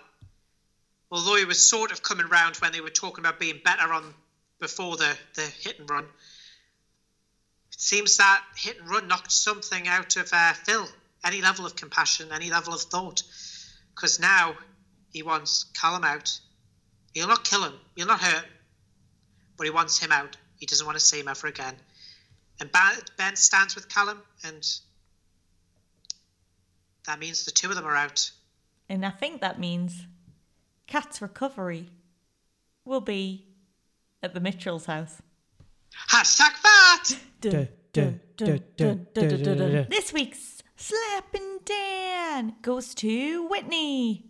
although 1.10 1.38
he 1.38 1.46
was 1.46 1.60
sort 1.60 1.92
of 1.92 2.04
coming 2.04 2.28
round 2.28 2.58
when 2.58 2.72
they 2.72 2.82
were 2.82 2.90
talking 2.90 3.24
about 3.24 3.40
being 3.40 3.62
better 3.64 3.92
on 3.92 4.14
before 4.60 4.98
the, 4.98 5.18
the 5.36 5.42
hit 5.42 5.80
and 5.80 5.90
run, 5.90 6.04
it 6.04 7.80
seems 7.80 8.18
that 8.18 8.44
hit 8.56 8.80
and 8.80 8.90
run 8.90 9.08
knocked 9.08 9.32
something 9.32 9.88
out 9.88 10.18
of 10.18 10.30
uh, 10.32 10.54
Phil. 10.54 10.88
Any 11.26 11.42
level 11.42 11.66
of 11.66 11.76
compassion, 11.76 12.30
any 12.32 12.52
level 12.52 12.74
of 12.74 12.82
thought. 12.82 13.24
Because 13.96 14.20
now 14.20 14.56
he 15.12 15.24
wants 15.24 15.66
Callum 15.80 16.04
out. 16.04 16.40
He'll 17.14 17.28
not 17.28 17.44
kill 17.44 17.64
him, 17.64 17.74
he'll 17.96 18.08
not 18.08 18.22
hurt 18.22 18.44
him, 18.44 18.52
but 19.58 19.66
he 19.66 19.72
wants 19.72 19.98
him 19.98 20.12
out. 20.12 20.38
He 20.60 20.66
doesn't 20.66 20.86
want 20.86 20.98
to 20.98 21.04
see 21.04 21.20
him 21.20 21.28
ever 21.28 21.48
again. 21.48 21.76
And 22.60 22.72
Ba- 22.72 23.04
Ben 23.18 23.36
stands 23.36 23.76
with 23.76 23.90
Callum, 23.90 24.22
and 24.44 24.68
that 27.06 27.20
means 27.20 27.46
the 27.46 27.52
two 27.52 27.70
of 27.70 27.76
them 27.76 27.86
are 27.86 27.96
out. 27.96 28.32
And 28.90 29.06
I 29.06 29.12
think 29.12 29.42
that 29.42 29.60
means 29.60 30.06
Kat's 30.88 31.22
recovery 31.22 31.90
will 32.86 33.02
be 33.02 33.46
at 34.24 34.34
the 34.34 34.40
Mitchell's 34.40 34.86
house. 34.86 35.22
Hashtag 36.10 36.52
duh. 37.42 37.66
This 39.90 40.14
week's 40.14 40.62
Slapping 40.76 41.60
Down 41.66 42.56
goes 42.62 42.94
to 42.96 43.48
Whitney. 43.48 44.27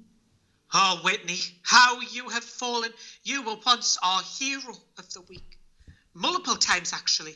Oh, 0.80 1.00
Whitney, 1.04 1.40
how 1.64 2.02
you 2.02 2.30
have 2.30 2.44
fallen. 2.44 2.92
You 3.24 3.42
were 3.42 3.56
once 3.66 3.98
our 4.04 4.22
hero 4.22 4.76
of 5.00 5.12
the 5.12 5.22
week. 5.22 5.58
Multiple 6.14 6.56
times, 6.56 6.94
actually. 6.94 7.36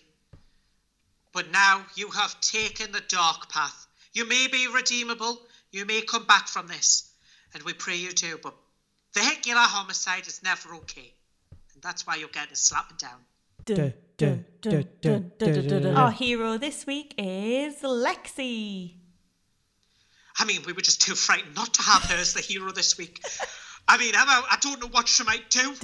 But 1.34 1.50
now 1.50 1.84
you 1.96 2.12
have 2.12 2.40
taken 2.42 2.92
the 2.92 3.02
dark 3.08 3.50
path. 3.50 3.88
You 4.14 4.28
may 4.28 4.48
be 4.48 4.68
redeemable. 4.68 5.42
You 5.72 5.88
may 5.88 6.04
come 6.04 6.28
back 6.28 6.50
from 6.50 6.68
this. 6.68 7.12
And 7.56 7.64
we 7.64 7.74
pray 7.74 7.96
you 7.96 8.12
do. 8.12 8.38
But 8.44 8.54
vehicular 9.16 9.62
homicide 9.62 10.28
is 10.28 10.44
never 10.44 10.76
okay. 10.76 11.12
And 11.74 11.82
that's 11.82 12.06
why 12.06 12.18
you're 12.18 12.30
getting 12.30 12.54
a 12.54 12.56
slapping 12.56 12.98
down. 12.98 13.22
Our 15.98 16.12
hero 16.12 16.60
this 16.60 16.86
week 16.86 17.16
is 17.18 17.82
Lexi. 17.82 19.01
I 20.42 20.46
mean, 20.46 20.62
we 20.66 20.74
were 20.74 20.82
just 20.82 21.02
too 21.02 21.14
frightened 21.14 21.56
not 21.56 21.72
to 21.76 21.84
have 21.84 22.02
her 22.06 22.16
as 22.16 22.34
the 22.34 22.42
hero 22.42 22.72
this 22.72 22.98
week. 22.98 23.24
I 23.88 24.00
mean, 24.00 24.16
Emma, 24.16 24.44
I 24.50 24.58
don't 24.60 24.82
know 24.82 24.88
what 24.88 25.08
she 25.08 25.24
might 25.24 25.48
do. 25.52 25.76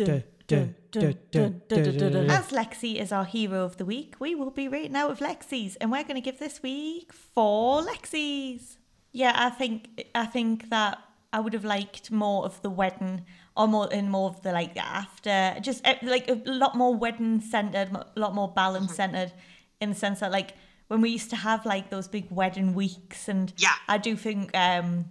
As 2.32 2.48
Lexi 2.50 2.96
is 3.00 3.12
our 3.12 3.24
hero 3.26 3.64
of 3.64 3.78
the 3.78 3.86
week, 3.86 4.16
we 4.20 4.34
will 4.34 4.50
be 4.50 4.68
rating 4.68 4.96
out 4.96 5.12
of 5.12 5.20
Lexi's, 5.20 5.76
and 5.76 5.92
we're 5.92 6.02
going 6.04 6.16
to 6.16 6.22
give 6.22 6.40
this 6.40 6.64
week 6.64 7.14
four 7.14 7.84
Lexi's. 7.84 8.80
Yeah, 9.12 9.34
I 9.36 9.52
think 9.52 10.06
I 10.16 10.26
think 10.26 10.70
that 10.70 10.98
I 11.32 11.40
would 11.40 11.54
have 11.54 11.66
liked 11.66 12.10
more 12.10 12.44
of 12.44 12.60
the 12.64 12.72
wedding, 12.72 13.26
or 13.56 13.68
more 13.68 13.88
and 13.92 14.10
more 14.10 14.30
of 14.32 14.42
the 14.42 14.54
like 14.54 14.74
the 14.74 14.84
after, 14.84 15.56
just 15.62 15.86
eh, 15.86 15.98
like 16.02 16.28
a 16.30 16.42
lot 16.46 16.76
more 16.76 16.96
wedding 16.96 17.42
centered, 17.42 17.90
a 17.94 18.20
lot 18.20 18.34
more 18.34 18.52
balance 18.52 18.96
centered, 18.96 19.34
in 19.80 19.90
the 19.90 19.96
sense 19.96 20.22
that 20.22 20.32
like 20.32 20.56
when 20.88 21.02
we 21.02 21.10
used 21.10 21.30
to 21.32 21.36
have 21.36 21.66
like 21.66 21.90
those 21.90 22.08
big 22.08 22.30
wedding 22.32 22.74
weeks, 22.74 23.28
and 23.28 23.54
Yeah. 23.58 23.76
I 23.88 23.98
do 23.98 24.16
think 24.16 24.56
um 24.56 25.06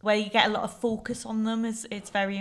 where 0.00 0.16
you 0.16 0.30
get 0.30 0.46
a 0.46 0.50
lot 0.50 0.62
of 0.64 0.78
focus 0.80 1.26
on 1.26 1.44
them 1.44 1.64
is 1.64 1.86
it's 1.90 2.10
very 2.10 2.40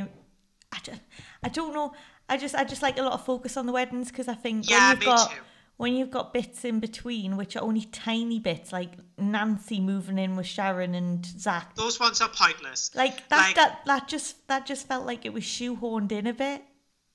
I 0.72 0.80
don't, 0.84 1.02
I 1.44 1.50
don't 1.50 1.74
know 1.74 1.94
I 2.30 2.38
just 2.38 2.56
I 2.56 2.64
just 2.64 2.82
like 2.82 2.98
a 3.00 3.02
lot 3.02 3.14
of 3.14 3.26
focus 3.26 3.58
on 3.58 3.66
the 3.66 3.72
weddings 3.72 4.10
because 4.10 4.28
I 4.28 4.36
think 4.36 4.70
Yeah, 4.70 4.90
when 4.90 4.98
you've 4.98 5.06
got 5.06 5.32
too. 5.32 5.38
when 5.78 5.94
you've 5.96 6.12
got 6.12 6.34
bits 6.34 6.64
in 6.66 6.80
between 6.80 7.38
which 7.38 7.56
are 7.56 7.64
only 7.64 7.86
tiny 7.86 8.40
bits 8.40 8.72
like 8.72 8.92
Nancy 9.18 9.80
moving 9.80 10.18
in 10.18 10.36
with 10.36 10.46
Sharon 10.48 10.96
and 10.96 11.26
Zack 11.26 11.76
Those 11.76 12.00
ones 12.00 12.22
are 12.22 12.30
pointless. 12.30 12.92
like 12.96 13.28
that 13.30 13.38
Like- 13.48 13.56
that 13.56 13.86
that 13.86 14.08
just 14.08 14.48
that 14.48 14.66
just 14.66 14.88
felt 14.88 15.06
like 15.06 15.26
it 15.26 15.34
was 15.34 15.44
shoehorned 15.44 16.12
in 16.12 16.28
a 16.28 16.34
bit 16.34 16.64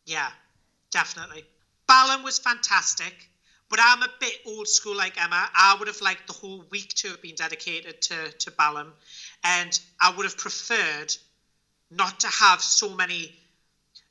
Yeah, 0.06 0.30
definitely. 0.90 1.44
Ballum 1.86 2.22
was 2.22 2.38
fantastic, 2.38 3.29
but 3.70 3.78
I'm 3.82 4.02
a 4.02 4.08
bit 4.18 4.34
old 4.46 4.68
school 4.68 4.96
like 4.96 5.22
Emma. 5.22 5.48
I 5.54 5.76
would 5.78 5.88
have 5.88 6.00
liked 6.02 6.26
the 6.26 6.32
whole 6.34 6.64
week 6.70 6.88
to 6.96 7.08
have 7.08 7.22
been 7.22 7.36
dedicated 7.36 8.02
to, 8.02 8.32
to 8.32 8.50
Ballum, 8.50 8.92
and 9.44 9.78
I 10.00 10.10
would 10.10 10.24
have 10.24 10.36
preferred 10.36 11.14
not 11.90 12.20
to 12.20 12.26
have 12.28 12.60
so 12.60 12.94
many 12.94 13.34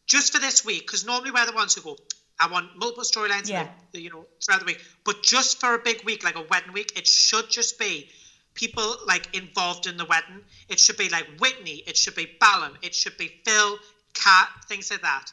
just 0.08 0.34
for 0.34 0.40
this 0.40 0.66
week, 0.66 0.82
because 0.88 1.06
normally 1.06 1.32
we're 1.32 1.46
the 1.46 1.52
ones 1.52 1.76
who 1.76 1.82
go, 1.82 1.98
I 2.40 2.48
want 2.48 2.76
multiple 2.78 3.04
storylines, 3.04 3.48
Yeah. 3.48 3.68
the- 3.92 4.02
you 4.02 4.10
know, 4.10 4.26
throughout 4.44 4.60
the 4.62 4.66
week. 4.66 4.82
But 5.04 5.22
just 5.24 5.60
for 5.60 5.74
a 5.76 5.80
big 5.80 6.04
week, 6.04 6.24
like 6.24 6.36
a 6.36 6.42
wedding 6.42 6.74
week, 6.74 6.98
it 6.98 7.06
should 7.06 7.50
just 7.50 7.78
be 7.78 8.10
people 8.56 8.98
like 9.06 9.36
involved 9.36 9.88
in 9.88 9.98
the 9.98 10.06
wedding. 10.06 10.44
It 10.68 10.80
should 10.80 10.98
be 10.98 11.10
like 11.10 11.28
Whitney. 11.40 11.84
It 11.86 11.96
should 11.96 12.16
be 12.16 12.26
Ballum. 12.40 12.78
It 12.82 12.96
should 12.96 13.18
be 13.18 13.28
Phil, 13.46 13.78
Kat, 14.14 14.50
things 14.68 14.90
like 14.90 15.02
that. 15.02 15.32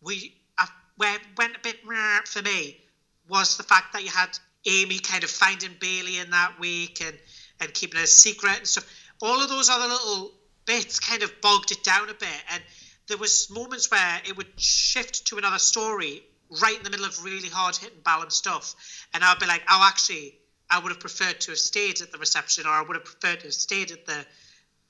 We 0.00 0.34
uh, 0.58 0.66
where 0.96 1.18
went 1.36 1.56
a 1.56 1.60
bit 1.60 1.80
for 2.26 2.42
me 2.42 2.80
was 3.28 3.56
the 3.56 3.62
fact 3.62 3.92
that 3.92 4.02
you 4.02 4.10
had 4.10 4.38
Amy 4.66 4.98
kind 4.98 5.24
of 5.24 5.30
finding 5.30 5.70
Bailey 5.80 6.18
in 6.18 6.30
that 6.30 6.58
week 6.58 7.00
and 7.04 7.16
and 7.60 7.72
keeping 7.74 8.00
it 8.00 8.04
a 8.04 8.06
secret 8.06 8.58
and 8.58 8.66
stuff. 8.66 8.86
All 9.20 9.40
of 9.42 9.48
those 9.48 9.68
other 9.68 9.88
little 9.88 10.32
bits 10.64 11.00
kind 11.00 11.22
of 11.22 11.40
bogged 11.40 11.72
it 11.72 11.82
down 11.82 12.08
a 12.08 12.14
bit, 12.14 12.42
and 12.52 12.62
there 13.08 13.16
was 13.16 13.50
moments 13.50 13.90
where 13.90 14.20
it 14.26 14.36
would 14.36 14.60
shift 14.60 15.26
to 15.28 15.38
another 15.38 15.58
story 15.58 16.22
right 16.62 16.76
in 16.76 16.82
the 16.82 16.90
middle 16.90 17.06
of 17.06 17.24
really 17.24 17.48
hard 17.48 17.76
hitting 17.76 17.98
Ballum 18.04 18.30
stuff, 18.30 18.74
and 19.12 19.24
I'd 19.24 19.38
be 19.38 19.46
like, 19.46 19.62
oh, 19.68 19.86
actually, 19.88 20.38
I 20.70 20.78
would 20.78 20.90
have 20.90 21.00
preferred 21.00 21.40
to 21.40 21.50
have 21.50 21.58
stayed 21.58 22.00
at 22.00 22.12
the 22.12 22.18
reception, 22.18 22.66
or 22.66 22.70
I 22.70 22.82
would 22.82 22.96
have 22.96 23.04
preferred 23.04 23.40
to 23.40 23.46
have 23.46 23.54
stayed 23.54 23.90
at 23.90 24.06
the 24.06 24.24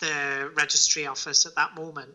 the 0.00 0.52
registry 0.54 1.06
office 1.06 1.46
at 1.46 1.56
that 1.56 1.74
moment. 1.74 2.10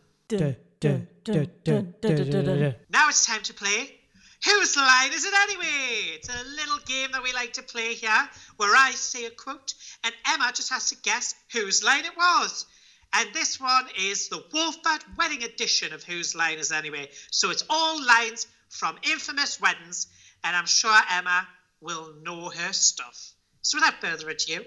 Now 2.89 3.09
it's 3.09 3.26
time 3.26 3.41
to 3.43 3.53
play. 3.53 3.99
Whose 4.45 4.75
line 4.75 5.13
is 5.13 5.23
it 5.23 5.33
anyway? 5.33 6.15
It's 6.15 6.27
a 6.27 6.43
little 6.43 6.79
game 6.85 7.11
that 7.13 7.23
we 7.23 7.31
like 7.31 7.53
to 7.53 7.63
play 7.63 7.93
here 7.93 8.29
where 8.57 8.75
I 8.75 8.91
say 8.91 9.25
a 9.25 9.29
quote 9.29 9.73
and 10.03 10.13
Emma 10.27 10.51
just 10.53 10.69
has 10.69 10.89
to 10.89 10.97
guess 10.97 11.33
whose 11.53 11.83
line 11.83 12.03
it 12.03 12.17
was. 12.17 12.65
And 13.13 13.29
this 13.33 13.59
one 13.59 13.85
is 13.97 14.27
the 14.29 14.43
Walford 14.51 15.03
Wedding 15.17 15.43
edition 15.43 15.93
of 15.93 16.03
Whose 16.03 16.35
Line 16.35 16.57
Is 16.57 16.71
Anyway. 16.71 17.09
So 17.31 17.51
it's 17.51 17.63
all 17.69 18.03
lines 18.03 18.47
from 18.69 18.97
infamous 19.03 19.61
weddings, 19.61 20.07
and 20.43 20.55
I'm 20.55 20.65
sure 20.65 20.97
Emma 21.11 21.47
will 21.79 22.15
know 22.23 22.49
her 22.49 22.73
stuff. 22.73 23.33
So 23.61 23.77
without 23.77 24.01
further 24.01 24.29
ado, 24.29 24.65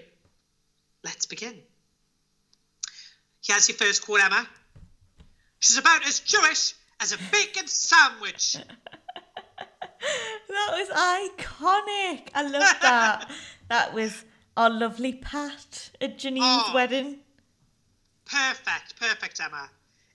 let's 1.03 1.25
begin. 1.25 1.55
Here's 3.43 3.67
your 3.67 3.77
first 3.77 4.05
quote, 4.05 4.21
Emma. 4.21 4.47
She's 5.59 5.77
about 5.77 6.07
as 6.07 6.21
Jewish 6.21 6.73
as 7.01 7.11
a 7.11 7.17
bacon 7.31 7.67
sandwich. 7.67 8.55
That 9.99 10.71
was 10.71 10.89
iconic. 10.89 12.29
I 12.33 12.41
love 12.43 12.75
that. 12.81 13.31
that 13.69 13.93
was 13.93 14.23
our 14.55 14.69
lovely 14.69 15.13
Pat 15.13 15.91
at 16.01 16.17
Janine's 16.17 16.45
Oh. 16.67 16.71
wedding. 16.73 17.19
Perfect, 18.25 18.99
perfect, 18.99 19.39
Emma. 19.39 19.69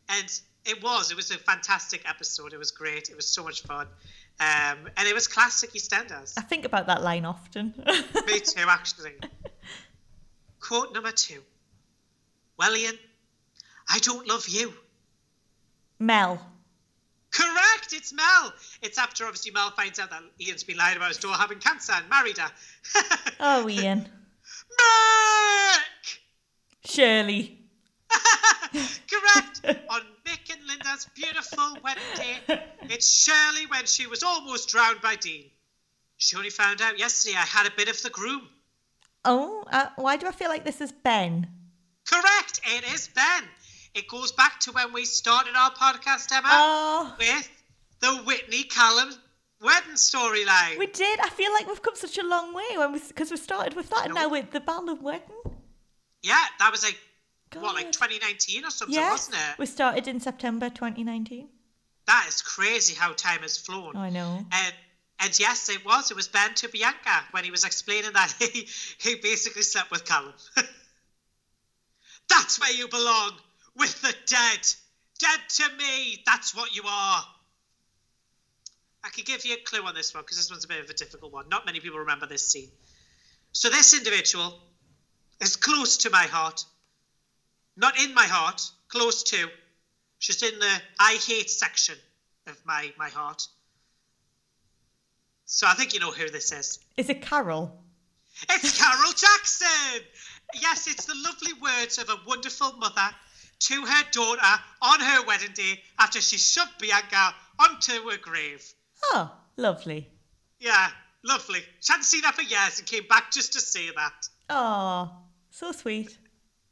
And 0.09 0.41
it 0.66 0.83
was, 0.83 1.11
it 1.11 1.16
was 1.16 1.30
a 1.30 1.39
fantastic 1.39 2.09
episode. 2.09 2.53
It 2.53 2.59
was 2.59 2.70
great. 2.70 3.09
It 3.09 3.16
was 3.16 3.26
so 3.26 3.43
much 3.45 3.62
fun. 3.62 3.87
Um, 4.41 4.89
and 4.97 5.07
it 5.09 5.14
was 5.14 5.26
classic 5.28 5.72
EastEnders. 5.72 6.35
I 6.37 6.43
think 6.43 6.64
about 6.64 6.87
that 6.87 7.03
line 7.03 7.24
often. 7.24 7.72
Me 8.26 8.41
too, 8.41 8.64
actually. 8.68 9.12
Quote 10.61 10.93
number 10.93 11.12
two. 11.12 11.41
Well, 12.59 12.76
Ian, 12.76 12.99
I 13.89 13.99
don't 14.01 14.26
love 14.28 14.49
you. 14.49 14.74
Mel. 15.99 16.45
Correct, 17.33 17.93
it's 17.93 18.12
Mel. 18.12 18.53
It's 18.83 18.99
after 18.99 19.24
obviously 19.24 19.53
Mel 19.53 19.70
finds 19.70 19.99
out 19.99 20.11
that 20.11 20.22
Ian's 20.41 20.64
been 20.64 20.76
lying 20.76 20.97
about 20.97 21.09
his 21.09 21.16
daughter 21.16 21.41
having 21.41 21.59
cancer 21.59 21.93
and 21.95 22.09
married 22.09 22.39
her. 22.39 22.51
Oh, 23.41 23.68
Ian. 23.68 24.09
Mick! 24.78 26.18
Shirley. 26.85 27.59
Correct. 28.72 29.61
On 29.91 30.01
Mick 30.24 30.53
and 30.53 30.66
Linda's 30.68 31.09
beautiful 31.14 31.76
wedding 31.83 32.03
day, 32.14 32.62
it's 32.83 33.11
Shirley 33.11 33.66
when 33.68 33.87
she 33.87 34.07
was 34.07 34.22
almost 34.22 34.68
drowned 34.68 35.01
by 35.01 35.16
Dean. 35.16 35.45
She 36.18 36.37
only 36.37 36.51
found 36.51 36.80
out 36.80 36.99
yesterday 36.99 37.37
I 37.37 37.41
had 37.41 37.66
a 37.66 37.72
bit 37.76 37.89
of 37.89 38.01
the 38.03 38.11
groom. 38.11 38.49
Oh, 39.24 39.64
uh, 39.72 39.87
why 39.97 40.16
do 40.16 40.26
I 40.26 40.33
feel 40.33 40.49
like 40.49 40.64
this 40.64 40.80
is 40.80 40.93
Ben? 40.93 41.49
Correct, 42.09 42.61
it 42.66 42.85
is 42.93 43.09
Ben. 43.09 43.45
It 43.95 44.09
goes 44.09 44.32
back 44.32 44.59
to 44.61 44.72
when 44.72 44.93
we 44.93 45.05
started 45.05 45.55
our 45.57 45.70
podcast, 45.72 46.32
Emma, 46.32 46.49
Oh, 46.51 47.14
with 47.18 47.51
the 48.01 48.12
Whitney 48.24 48.64
Callum 48.64 49.11
wedding 49.61 49.93
storyline. 49.95 50.78
we 50.78 50.86
did. 50.86 51.20
I 51.20 51.28
feel 51.28 51.53
like 51.53 51.66
we've 51.66 51.82
come 51.82 51.95
such 51.97 52.18
a 52.18 52.22
long 52.26 52.55
way 52.55 52.76
when 52.76 52.93
we 52.93 53.01
because 53.07 53.30
we 53.30 53.36
started 53.36 53.74
with 53.74 53.90
that, 53.90 54.07
and 54.07 54.14
now 54.14 54.28
with 54.28 54.51
the 54.51 54.61
Ballum 54.61 55.03
wedding. 55.03 55.28
Yeah, 56.22 56.43
that 56.59 56.70
was 56.72 56.82
like 56.82 56.99
what, 57.55 57.74
like 57.74 57.93
2019 57.93 58.64
or 58.64 58.70
something, 58.70 58.99
wasn't 58.99 59.36
it? 59.36 59.59
we 59.59 59.66
started 59.66 60.09
in 60.09 60.20
September 60.20 60.70
2019. 60.70 61.49
That 62.07 62.24
is 62.28 62.40
crazy 62.43 62.95
how 62.95 63.12
time 63.12 63.40
has 63.43 63.59
flown. 63.59 63.95
I 63.97 64.09
know. 64.11 64.38
And 64.51 64.74
and 65.20 65.38
yes, 65.38 65.68
it 65.68 65.84
was. 65.84 66.11
It 66.11 66.16
was 66.16 66.28
Ben 66.28 66.55
to 66.55 66.68
Bianca 66.68 67.22
when 67.32 67.45
he 67.45 67.51
was 67.51 67.64
explaining 67.64 68.14
that 68.14 68.32
he 68.40 68.66
he 68.99 69.16
basically 69.16 69.62
slept 69.62 69.90
with 69.90 70.05
Callum. 70.07 70.32
That's 72.28 72.59
where 72.61 72.72
you 72.72 72.88
belong, 72.88 73.32
with 73.76 74.00
the 74.02 74.14
dead. 74.26 74.60
Dead 75.18 75.40
to 75.48 75.64
me. 75.76 76.22
That's 76.26 76.54
what 76.54 76.74
you 76.74 76.82
are. 76.86 77.24
I 79.04 79.08
could 79.08 79.24
give 79.24 79.44
you 79.44 79.54
a 79.54 79.64
clue 79.64 79.84
on 79.84 79.94
this 79.94 80.14
one 80.14 80.22
because 80.22 80.36
this 80.36 80.50
one's 80.50 80.64
a 80.64 80.68
bit 80.68 80.82
of 80.82 80.90
a 80.90 80.94
difficult 80.94 81.32
one. 81.32 81.48
Not 81.48 81.66
many 81.66 81.80
people 81.80 82.00
remember 82.00 82.26
this 82.26 82.46
scene. 82.46 82.70
So 83.52 83.68
this 83.68 83.94
individual 83.96 84.58
is 85.40 85.56
close 85.56 85.98
to 85.98 86.10
my 86.10 86.24
heart. 86.24 86.64
Not 87.76 87.98
in 87.98 88.14
my 88.14 88.26
heart, 88.26 88.62
close 88.88 89.22
to. 89.24 89.48
She's 90.18 90.42
in 90.42 90.58
the 90.58 90.82
I 91.00 91.18
hate 91.26 91.50
section 91.50 91.96
of 92.46 92.56
my, 92.64 92.92
my 92.98 93.08
heart. 93.08 93.46
So 95.46 95.66
I 95.66 95.74
think 95.74 95.94
you 95.94 96.00
know 96.00 96.12
who 96.12 96.28
this 96.30 96.52
is. 96.52 96.78
Is 96.96 97.08
it 97.10 97.22
Carol? 97.22 97.82
It's 98.48 98.78
Carol 98.78 99.12
Jackson! 99.12 100.02
Yes, 100.60 100.86
it's 100.86 101.04
the 101.06 101.14
lovely 101.14 101.52
words 101.60 101.98
of 101.98 102.08
a 102.08 102.16
wonderful 102.26 102.72
mother 102.78 103.10
to 103.66 103.84
her 103.84 104.04
daughter 104.10 104.62
on 104.80 105.00
her 105.00 105.24
wedding 105.24 105.52
day 105.54 105.80
after 105.98 106.20
she 106.20 106.38
shoved 106.38 106.78
Bianca 106.78 107.34
onto 107.58 108.08
her 108.10 108.18
grave. 108.18 108.64
Oh, 109.04 109.32
lovely. 109.56 110.08
Yeah, 110.58 110.88
lovely. 111.24 111.60
She 111.80 111.92
hadn't 111.92 112.04
seen 112.04 112.22
her 112.24 112.32
for 112.32 112.42
years 112.42 112.78
and 112.78 112.86
came 112.86 113.06
back 113.08 113.30
just 113.30 113.52
to 113.54 113.60
say 113.60 113.90
that. 113.90 114.28
Oh, 114.48 115.10
so 115.50 115.72
sweet. 115.72 116.16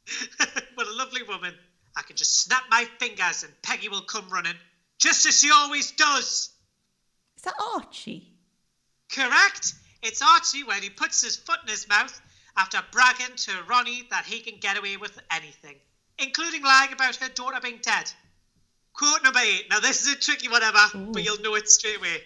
what 0.75 0.87
a 0.87 0.93
lovely 0.93 1.23
woman. 1.23 1.55
I 1.97 2.03
can 2.03 2.17
just 2.17 2.43
snap 2.43 2.65
my 2.71 2.87
fingers 2.99 3.43
and 3.43 3.53
Peggy 3.63 3.89
will 3.89 4.03
come 4.03 4.29
running, 4.31 4.55
just 4.99 5.27
as 5.27 5.41
she 5.41 5.51
always 5.51 5.91
does. 5.93 6.51
Is 7.37 7.43
that 7.45 7.55
Archie? 7.75 8.29
Correct. 9.13 9.75
It's 10.03 10.23
Archie 10.23 10.65
when 10.65 10.83
he 10.83 10.91
puts 10.91 11.23
his 11.23 11.37
foot 11.37 11.59
in 11.63 11.69
his 11.69 11.89
mouth 11.89 12.21
after 12.57 12.83
bragging 12.93 13.37
to 13.37 13.53
Ronnie 13.69 14.07
that 14.11 14.25
he 14.25 14.41
can 14.41 14.59
get 14.61 14.79
away 14.79 14.97
with 14.97 15.19
anything, 15.31 15.77
including 16.23 16.63
lying 16.63 16.93
about 16.93 17.17
her 17.17 17.29
daughter 17.29 17.59
being 17.63 17.81
dead. 17.83 18.11
Quote 18.93 19.23
number 19.23 19.41
eight. 19.41 19.67
Now, 19.71 19.81
this 19.81 20.07
is 20.07 20.13
a 20.13 20.17
tricky 20.17 20.49
one, 20.49 20.63
Emma, 20.63 20.91
Ooh. 20.95 21.13
but 21.13 21.25
you'll 21.25 21.41
know 21.41 21.55
it 21.55 21.69
straight 21.69 21.99
away. 21.99 22.23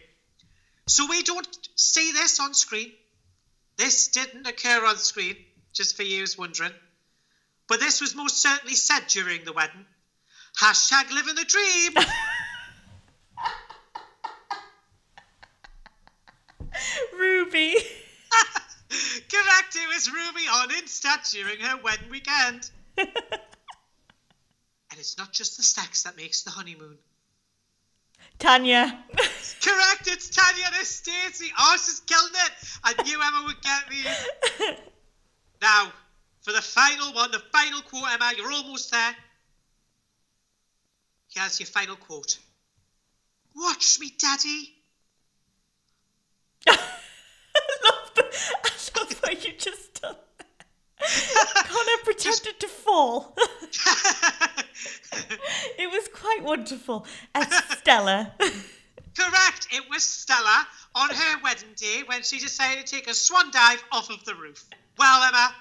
So, 0.87 1.07
we 1.09 1.23
don't 1.23 1.47
see 1.77 2.13
this 2.13 2.41
on 2.41 2.55
screen. 2.55 2.93
This 3.77 4.09
didn't 4.09 4.47
occur 4.47 4.85
on 4.87 4.97
screen, 4.97 5.37
just 5.73 5.97
for 5.97 6.03
you 6.03 6.25
wondering. 6.39 6.73
But 7.69 7.81
this 7.81 8.01
was 8.01 8.15
most 8.15 8.41
certainly 8.41 8.75
said 8.75 9.07
during 9.09 9.45
the 9.45 9.53
wedding. 9.53 9.85
Hashtag 10.61 11.11
living 11.11 11.35
the 11.35 11.45
dream. 11.45 11.95
Ruby. 17.19 17.75
Correct, 19.31 19.77
it 19.77 19.95
was 19.95 20.13
Ruby 20.13 20.47
on 20.53 20.69
Insta 20.71 21.33
during 21.33 21.61
her 21.61 21.77
wedding 21.83 22.11
weekend. 22.11 22.71
and 24.95 25.01
it's 25.01 25.19
not 25.19 25.33
just 25.33 25.57
the 25.57 25.63
sex 25.65 26.05
that 26.05 26.17
makes 26.17 26.43
the 26.43 26.51
honeymoon. 26.51 26.97
Tanya. 28.39 29.05
Correct, 29.61 30.07
it's 30.07 30.31
Tanya 30.31 30.67
and 30.67 30.87
Stacey. 30.87 31.51
Oh, 31.59 31.77
she's 31.85 31.99
killing 32.07 32.31
it. 32.33 32.53
I 32.85 33.03
knew 33.03 33.21
Emma 33.21 33.43
would 33.45 33.61
get 33.61 33.91
me. 33.91 34.77
now, 35.61 35.93
for 36.43 36.53
the 36.53 36.63
final 36.63 37.13
one, 37.13 37.33
the 37.33 37.43
final 37.53 37.81
quote, 37.83 38.05
Emma, 38.09 38.35
you're 38.37 38.53
almost 38.53 38.93
there. 38.93 39.17
Here's 41.35 41.59
your 41.59 41.67
final 41.67 41.97
quote. 41.97 42.39
Watch 43.57 43.99
me, 43.99 44.13
Daddy. 44.17 44.75
I 46.69 46.79
love, 47.85 48.15
the, 48.15 48.23
I 48.65 49.01
love 49.01 49.21
what 49.23 49.45
you 49.45 49.55
just 49.59 50.01
done. 50.01 50.15
Connor 51.55 51.99
pretended 52.05 52.61
to 52.61 52.69
fall. 52.69 53.37
it 55.79 55.91
was 55.91 56.09
quite 56.09 56.43
wonderful. 56.43 57.07
And 57.35 57.51
Stella. 57.79 58.33
Correct. 59.17 59.69
It 59.71 59.85
was 59.91 60.03
Stella 60.03 60.67
on 60.95 61.11
her 61.11 61.41
wedding 61.43 61.75
day 61.77 62.03
when 62.07 62.23
she 62.23 62.39
decided 62.39 62.87
to 62.87 62.97
take 62.97 63.09
a 63.09 63.15
swan 63.15 63.51
dive 63.51 63.83
off 63.93 64.11
of 64.11 64.25
the 64.25 64.35
roof. 64.35 64.65
Well, 64.99 65.23
Emma, 65.23 65.55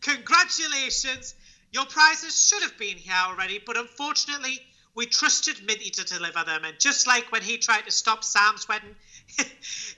congratulations. 0.00 1.34
Your 1.72 1.86
prizes 1.86 2.48
should 2.48 2.62
have 2.62 2.76
been 2.78 2.96
here 2.96 3.14
already, 3.26 3.60
but 3.64 3.76
unfortunately, 3.76 4.60
we 4.94 5.06
trusted 5.06 5.64
Minty 5.64 5.90
to 5.90 6.04
deliver 6.04 6.44
them. 6.44 6.64
And 6.64 6.78
just 6.78 7.06
like 7.06 7.30
when 7.30 7.42
he 7.42 7.58
tried 7.58 7.82
to 7.82 7.92
stop 7.92 8.24
Sam's 8.24 8.68
wedding, 8.68 8.96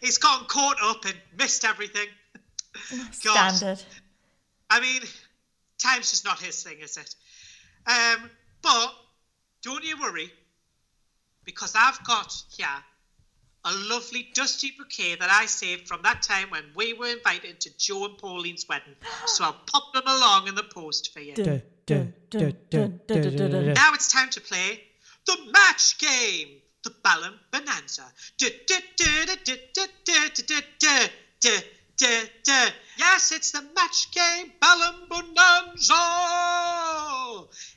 he's 0.00 0.18
gotten 0.18 0.46
caught 0.46 0.76
up 0.82 1.04
and 1.06 1.14
missed 1.38 1.64
everything. 1.64 2.08
God. 3.24 3.82
I 4.72 4.80
mean, 4.80 5.02
time's 5.78 6.10
just 6.10 6.24
not 6.24 6.40
his 6.40 6.62
thing, 6.62 6.78
is 6.80 6.96
it? 6.96 7.14
Um, 7.86 8.30
but 8.62 8.94
don't 9.62 9.84
you 9.84 10.00
worry, 10.00 10.32
because 11.44 11.74
I've 11.76 12.02
got 12.04 12.32
here 12.56 12.66
a 13.66 13.72
lovely 13.90 14.30
dusty 14.32 14.72
bouquet 14.76 15.16
that 15.16 15.28
I 15.30 15.44
saved 15.44 15.88
from 15.88 16.00
that 16.02 16.22
time 16.22 16.48
when 16.48 16.64
we 16.74 16.94
were 16.94 17.08
invited 17.08 17.60
to 17.60 17.70
Joe 17.76 18.06
and 18.06 18.16
Pauline's 18.16 18.66
wedding. 18.66 18.94
So 19.26 19.44
I'll 19.44 19.60
pop 19.70 19.92
them 19.92 20.04
along 20.06 20.48
in 20.48 20.54
the 20.54 20.64
post 20.64 21.12
for 21.12 21.20
you. 21.20 21.34
Now 23.74 23.92
it's 23.92 24.10
time 24.10 24.30
to 24.30 24.40
play 24.40 24.80
the 25.26 25.36
match 25.52 25.98
game, 25.98 26.48
the 26.82 26.94
Ballum 27.04 27.38
Bonanza. 27.52 28.10
Yes, 32.98 33.32
it's 33.32 33.52
the 33.52 33.62
match 33.74 34.10
game, 34.10 34.52
Ballum 34.60 35.06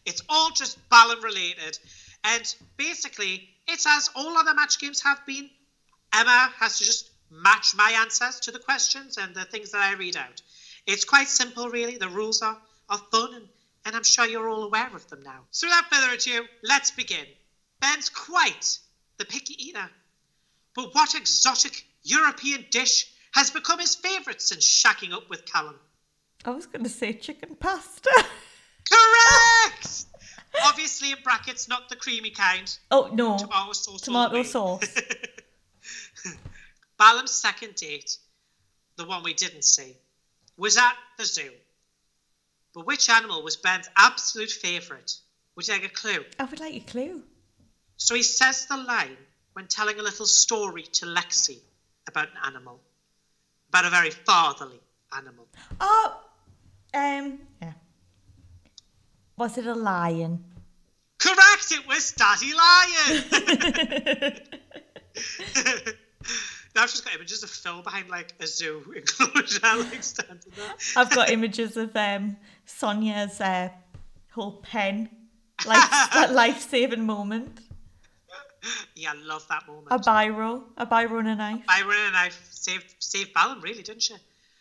It's 0.05 0.21
all 0.27 0.49
just 0.51 0.77
Ballum 0.89 1.23
related. 1.23 1.77
And 2.23 2.55
basically, 2.77 3.47
it's 3.67 3.85
as 3.87 4.09
all 4.15 4.37
other 4.37 4.53
match 4.53 4.79
games 4.79 5.01
have 5.03 5.23
been. 5.25 5.49
Emma 6.13 6.51
has 6.57 6.79
to 6.79 6.85
just 6.85 7.09
match 7.29 7.75
my 7.75 7.91
answers 8.01 8.39
to 8.41 8.51
the 8.51 8.59
questions 8.59 9.17
and 9.17 9.35
the 9.35 9.45
things 9.45 9.71
that 9.71 9.81
I 9.81 9.93
read 9.93 10.17
out. 10.17 10.41
It's 10.87 11.05
quite 11.05 11.27
simple, 11.27 11.69
really. 11.69 11.97
The 11.97 12.09
rules 12.09 12.41
are, 12.41 12.57
are 12.89 13.01
fun, 13.11 13.33
and, 13.33 13.47
and 13.85 13.95
I'm 13.95 14.03
sure 14.03 14.25
you're 14.25 14.49
all 14.49 14.63
aware 14.63 14.89
of 14.95 15.07
them 15.09 15.21
now. 15.23 15.41
So, 15.51 15.67
without 15.67 15.91
further 15.91 16.13
ado, 16.13 16.45
let's 16.63 16.91
begin. 16.91 17.25
Ben's 17.79 18.09
quite 18.09 18.79
the 19.17 19.25
picky 19.25 19.55
eater. 19.67 19.89
But 20.75 20.93
what 20.95 21.15
exotic 21.15 21.85
European 22.03 22.65
dish 22.69 23.07
has 23.35 23.51
become 23.51 23.79
his 23.79 23.95
favourite 23.95 24.41
since 24.41 24.65
shacking 24.65 25.11
up 25.11 25.29
with 25.29 25.45
Callum? 25.45 25.75
I 26.45 26.51
was 26.51 26.65
going 26.65 26.83
to 26.83 26.89
say 26.89 27.13
chicken 27.13 27.55
pasta. 27.59 28.09
Correct! 28.89 30.05
Obviously, 30.63 31.11
in 31.11 31.17
brackets, 31.21 31.67
not 31.67 31.89
the 31.89 31.97
creamy 31.97 32.29
kind. 32.29 32.73
Oh 32.89 33.09
no, 33.13 33.37
Tomato 33.37 33.73
sauce. 33.73 34.01
tomato 34.01 34.41
sauce. 34.43 34.95
Ballum's 36.97 37.31
second 37.31 37.75
date, 37.75 38.17
the 38.95 39.05
one 39.05 39.21
we 39.21 39.33
didn't 39.33 39.65
see, 39.65 39.97
was 40.57 40.77
at 40.77 40.93
the 41.17 41.25
zoo. 41.25 41.51
But 42.73 42.85
which 42.85 43.09
animal 43.09 43.43
was 43.43 43.57
Ben's 43.57 43.89
absolute 43.97 44.49
favourite? 44.49 45.13
Would 45.55 45.67
you 45.67 45.73
like 45.73 45.83
a 45.83 45.89
clue? 45.89 46.23
I 46.39 46.45
would 46.45 46.61
like 46.61 46.75
a 46.75 46.79
clue. 46.79 47.21
So 47.97 48.15
he 48.15 48.23
says 48.23 48.65
the 48.67 48.77
line 48.77 49.17
when 49.53 49.67
telling 49.67 49.99
a 49.99 50.03
little 50.03 50.25
story 50.25 50.83
to 50.83 51.05
Lexi 51.05 51.59
about 52.07 52.29
an 52.29 52.37
animal, 52.45 52.79
about 53.75 53.85
a 53.85 53.89
very 53.89 54.09
fatherly 54.09 54.79
animal. 55.17 55.45
Oh, 55.81 56.21
um, 56.93 57.39
yeah. 57.61 57.73
Was 59.35 59.57
it 59.57 59.65
a 59.65 59.73
lion? 59.73 60.45
Correct, 61.17 61.71
it 61.71 61.85
was 61.85 62.13
Daddy 62.13 62.53
Lion. 62.53 63.23
now 66.75 66.85
she's 66.85 67.01
got 67.01 67.15
images 67.15 67.43
of 67.43 67.49
Phil 67.49 67.81
behind 67.81 68.07
like 68.07 68.33
a 68.39 68.47
zoo 68.47 68.81
enclosure, 68.95 69.59
like 69.91 70.03
standing 70.03 70.53
there. 70.55 70.73
I've 70.95 71.09
got 71.13 71.29
images 71.29 71.75
of 71.75 71.93
um 71.97 72.37
Sonia's 72.65 73.41
uh, 73.41 73.67
whole 74.31 74.61
pen, 74.63 75.09
like 75.67 75.89
that 76.13 76.31
life-saving 76.31 77.05
moment. 77.05 77.59
Yeah, 78.95 79.11
I 79.11 79.15
love 79.15 79.45
that 79.49 79.67
moment. 79.67 79.87
A 79.91 79.99
biro, 79.99 80.63
a 80.77 80.85
biro 80.87 81.19
and 81.19 81.27
a 81.27 81.35
knife. 81.35 81.65
Byron 81.67 81.97
and 82.07 82.15
I 82.15 82.29
saved 82.65 82.95
saved 82.99 83.33
Ballum, 83.33 83.61
really, 83.61 83.83
didn't 83.83 84.01
she? 84.03 84.15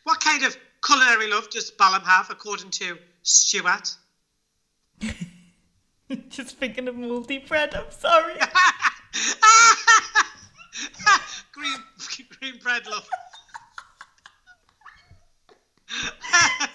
What 0.04 0.20
kind 0.20 0.44
of 0.44 0.56
culinary 0.84 1.30
love 1.30 1.48
does 1.50 1.70
Ballum 1.70 2.02
have, 2.02 2.28
according 2.30 2.70
to 2.70 2.98
Stuart? 3.22 3.96
Just 6.28 6.58
thinking 6.58 6.86
of 6.88 6.96
moldy 6.96 7.38
bread. 7.38 7.74
I'm 7.74 7.90
sorry. 7.90 8.34
green 11.52 11.78
green 12.38 12.58
bread 12.62 12.86
love. 12.86 13.08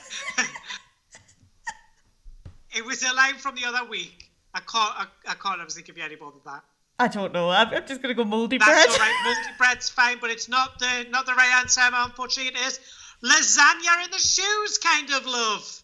it 2.75 2.83
was 2.85 3.03
a 3.03 3.13
line 3.13 3.35
from 3.35 3.53
the 3.55 3.65
other 3.65 3.87
week. 3.87 4.31
I 4.53 4.59
can't 4.61 4.99
I, 4.99 5.05
I 5.27 5.35
can't 5.35 5.61
obviously 5.61 5.83
give 5.83 5.95
you 5.97 6.03
any 6.03 6.15
more 6.15 6.31
than 6.31 6.41
that. 6.45 6.63
I 6.99 7.07
don't 7.07 7.33
know. 7.33 7.49
I'm, 7.49 7.69
I'm 7.73 7.87
just 7.87 8.01
gonna 8.01 8.13
go 8.13 8.25
moldy 8.25 8.57
That's 8.57 8.69
bread. 8.69 8.89
all 8.89 8.97
right. 8.97 9.15
Multi 9.23 9.57
bread's 9.57 9.89
fine, 9.89 10.17
but 10.19 10.29
it's 10.29 10.49
not 10.49 10.77
the 10.79 11.07
not 11.09 11.25
the 11.25 11.33
right 11.33 11.51
answer. 11.61 11.81
I'm 11.81 11.93
Unfortunately, 12.09 12.51
it 12.53 12.67
is 12.67 12.79
lasagna 13.23 14.03
in 14.05 14.11
the 14.11 14.17
shoes 14.17 14.77
kind 14.77 15.09
of 15.11 15.25
love. 15.25 15.83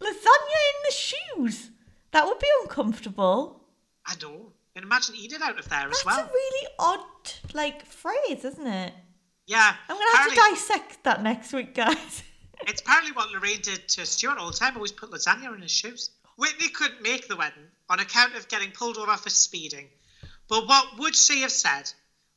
Lasagna 0.00 0.60
in 0.70 0.78
the 0.88 0.94
shoes. 0.94 1.70
That 2.12 2.26
would 2.26 2.38
be 2.38 2.46
uncomfortable. 2.62 3.60
I 4.06 4.14
know. 4.22 4.52
And 4.74 4.84
imagine 4.84 5.14
eating 5.16 5.40
out 5.42 5.58
of 5.58 5.68
there 5.68 5.88
as 5.88 6.02
well. 6.06 6.16
That's 6.16 6.30
a 6.30 6.32
really 6.32 6.68
odd, 6.78 7.00
like, 7.54 7.84
phrase, 7.84 8.44
isn't 8.44 8.66
it? 8.66 8.94
yeah. 9.46 9.74
I'm 9.88 9.96
gonna 9.96 10.16
have 10.16 10.30
to 10.30 10.36
dissect 10.36 11.04
that 11.04 11.22
next 11.22 11.52
week, 11.52 11.74
guys. 11.74 12.22
It's 12.68 12.82
apparently 12.82 13.12
what 13.12 13.30
Lorraine 13.30 13.62
did 13.62 13.88
to 13.88 14.04
Stuart 14.04 14.36
all 14.36 14.50
the 14.50 14.56
time. 14.56 14.74
Always 14.76 14.92
put 14.92 15.10
lasagna 15.10 15.54
in 15.54 15.62
his 15.62 15.70
shoes. 15.70 16.10
Whitney 16.36 16.68
couldn't 16.68 17.00
make 17.02 17.26
the 17.26 17.34
wedding 17.34 17.64
on 17.88 18.00
account 18.00 18.34
of 18.36 18.48
getting 18.48 18.70
pulled 18.70 18.98
over 18.98 19.16
for 19.16 19.30
speeding. 19.30 19.88
But 20.50 20.66
what 20.66 20.98
would 20.98 21.14
she 21.14 21.42
have 21.42 21.52
said 21.52 21.90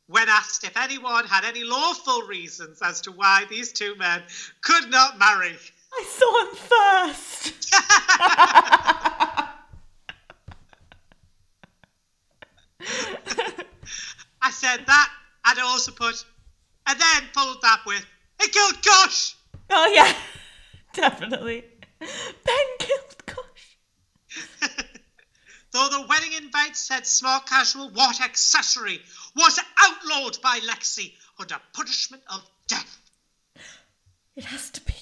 when 0.05 0.29
asked 0.29 0.63
if 0.63 0.77
anyone 0.77 1.25
had 1.25 1.43
any 1.43 1.63
lawful 1.63 2.21
reasons 2.21 2.79
as 2.81 3.01
to 3.01 3.11
why 3.11 3.45
these 3.49 3.73
two 3.73 3.95
men 3.95 4.21
could 4.61 4.91
not 4.91 5.17
marry? 5.17 5.57
I 5.91 6.05
saw 6.07 6.45
him 6.45 6.55
first. 6.55 7.73
I 14.41 14.51
said 14.51 14.85
that. 14.85 15.09
I'd 15.45 15.57
also 15.59 15.91
put, 15.91 16.23
and 16.85 16.99
then 16.99 17.23
followed 17.33 17.61
that 17.63 17.81
with, 17.87 18.05
he 18.41 18.47
killed 18.49 18.81
Gosh! 18.83 19.35
Oh 19.71 19.91
yeah, 19.93 20.13
definitely. 20.93 21.65
Ben 21.99 22.77
killed. 22.79 23.02
Though 25.73 25.89
the 25.89 26.05
wedding 26.05 26.33
invite 26.33 26.77
said 26.77 27.07
small 27.07 27.39
casual, 27.39 27.89
what 27.89 28.21
accessory 28.21 29.01
was 29.35 29.59
outlawed 29.79 30.39
by 30.39 30.59
Lexi 30.59 31.15
under 31.39 31.59
punishment 31.73 32.21
of 32.27 32.47
death? 32.67 33.01
It 34.35 34.45
has 34.45 34.69
to 34.69 34.81
be 34.81 34.93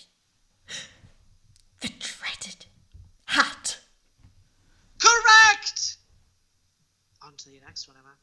the 1.82 1.90
dreaded 1.90 2.66
hat. 3.26 3.80
Correct! 4.98 5.98
On 7.22 7.36
to 7.36 7.50
the 7.50 7.60
next 7.60 7.90
one, 7.90 7.98
Emma. 7.98 8.16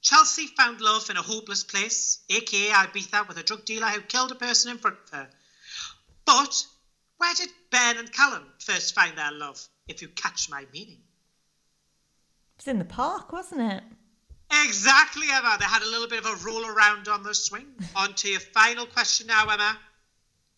Chelsea 0.00 0.46
found 0.46 0.80
love 0.80 1.10
in 1.10 1.16
a 1.16 1.22
hopeless 1.22 1.64
place, 1.64 2.20
aka 2.30 2.68
Ibiza, 2.68 3.26
with 3.26 3.38
a 3.38 3.42
drug 3.42 3.64
dealer 3.64 3.88
who 3.88 4.00
killed 4.02 4.30
a 4.30 4.36
person 4.36 4.70
in 4.70 4.78
front 4.78 4.98
of 5.02 5.10
her. 5.10 5.30
But 6.24 6.66
where 7.16 7.34
did 7.34 7.50
Ben 7.70 7.96
and 7.96 8.12
Callum 8.12 8.46
first 8.60 8.94
find 8.94 9.18
their 9.18 9.32
love, 9.32 9.66
if 9.88 10.02
you 10.02 10.08
catch 10.08 10.48
my 10.48 10.66
meaning? 10.72 11.02
It 12.56 12.64
was 12.64 12.68
in 12.68 12.78
the 12.78 12.86
park, 12.86 13.32
wasn't 13.32 13.60
it? 13.60 13.82
Exactly, 14.50 15.26
Emma. 15.30 15.56
They 15.58 15.66
had 15.66 15.82
a 15.82 15.90
little 15.90 16.08
bit 16.08 16.24
of 16.24 16.26
a 16.26 16.44
roll 16.44 16.64
around 16.64 17.06
on 17.06 17.22
the 17.22 17.34
swing. 17.34 17.66
on 17.96 18.14
to 18.14 18.28
your 18.28 18.40
final 18.40 18.86
question 18.86 19.26
now, 19.26 19.46
Emma. 19.46 19.78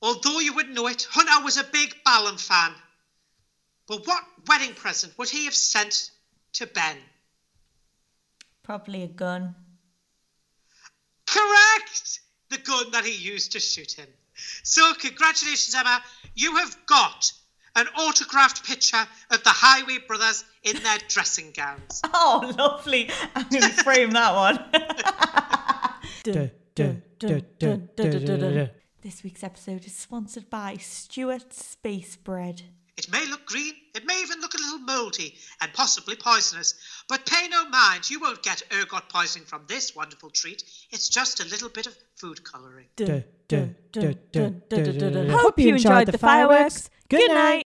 Although 0.00 0.38
you 0.38 0.54
wouldn't 0.54 0.76
know 0.76 0.86
it, 0.86 1.08
Hunter 1.10 1.44
was 1.44 1.56
a 1.56 1.64
big 1.64 1.96
Ballum 2.04 2.36
fan. 2.36 2.72
But 3.88 4.06
what 4.06 4.22
wedding 4.46 4.74
present 4.74 5.18
would 5.18 5.28
he 5.28 5.46
have 5.46 5.54
sent 5.54 6.10
to 6.52 6.66
Ben? 6.68 6.98
Probably 8.62 9.02
a 9.02 9.08
gun. 9.08 9.56
Correct! 11.26 12.20
The 12.50 12.58
gun 12.58 12.92
that 12.92 13.04
he 13.04 13.12
used 13.12 13.52
to 13.52 13.60
shoot 13.60 13.92
him. 13.92 14.08
So, 14.62 14.94
congratulations, 14.94 15.74
Emma. 15.74 16.00
You 16.34 16.56
have 16.56 16.76
got 16.86 17.32
an 17.78 17.86
autographed 17.96 18.64
picture 18.66 19.06
of 19.30 19.44
the 19.44 19.50
Highway 19.50 19.98
Brothers 20.06 20.44
in 20.64 20.76
their 20.82 20.98
dressing 21.08 21.52
gowns. 21.52 22.02
Oh, 22.12 22.52
lovely. 22.58 23.08
I'm 23.36 23.48
going 23.48 23.62
to 23.62 23.68
frame 23.84 24.10
that 24.10 24.34
one. 24.34 24.58
This 29.02 29.22
week's 29.22 29.44
episode 29.44 29.86
is 29.86 29.94
sponsored 29.94 30.50
by 30.50 30.76
Stuart 30.78 31.52
Space 31.52 32.16
Bread. 32.16 32.62
It 32.96 33.10
may 33.12 33.24
look 33.26 33.46
green, 33.46 33.74
it 33.94 34.04
may 34.04 34.20
even 34.22 34.40
look 34.40 34.54
a 34.54 34.58
little 34.58 34.80
mouldy 34.80 35.36
and 35.60 35.72
possibly 35.72 36.16
poisonous, 36.16 36.74
but 37.08 37.24
pay 37.26 37.46
no 37.46 37.68
mind, 37.68 38.10
you 38.10 38.18
won't 38.18 38.42
get 38.42 38.60
ergot 38.72 39.08
poisoning 39.08 39.46
from 39.46 39.62
this 39.68 39.94
wonderful 39.94 40.30
treat. 40.30 40.64
It's 40.90 41.08
just 41.08 41.38
a 41.38 41.44
little 41.44 41.68
bit 41.68 41.86
of 41.86 41.96
food 42.16 42.42
colouring. 42.42 42.86
Hope 45.30 45.58
you 45.60 45.74
enjoyed 45.74 46.08
the 46.08 46.18
fireworks. 46.18 46.90
Good 47.08 47.30
night. 47.30 47.56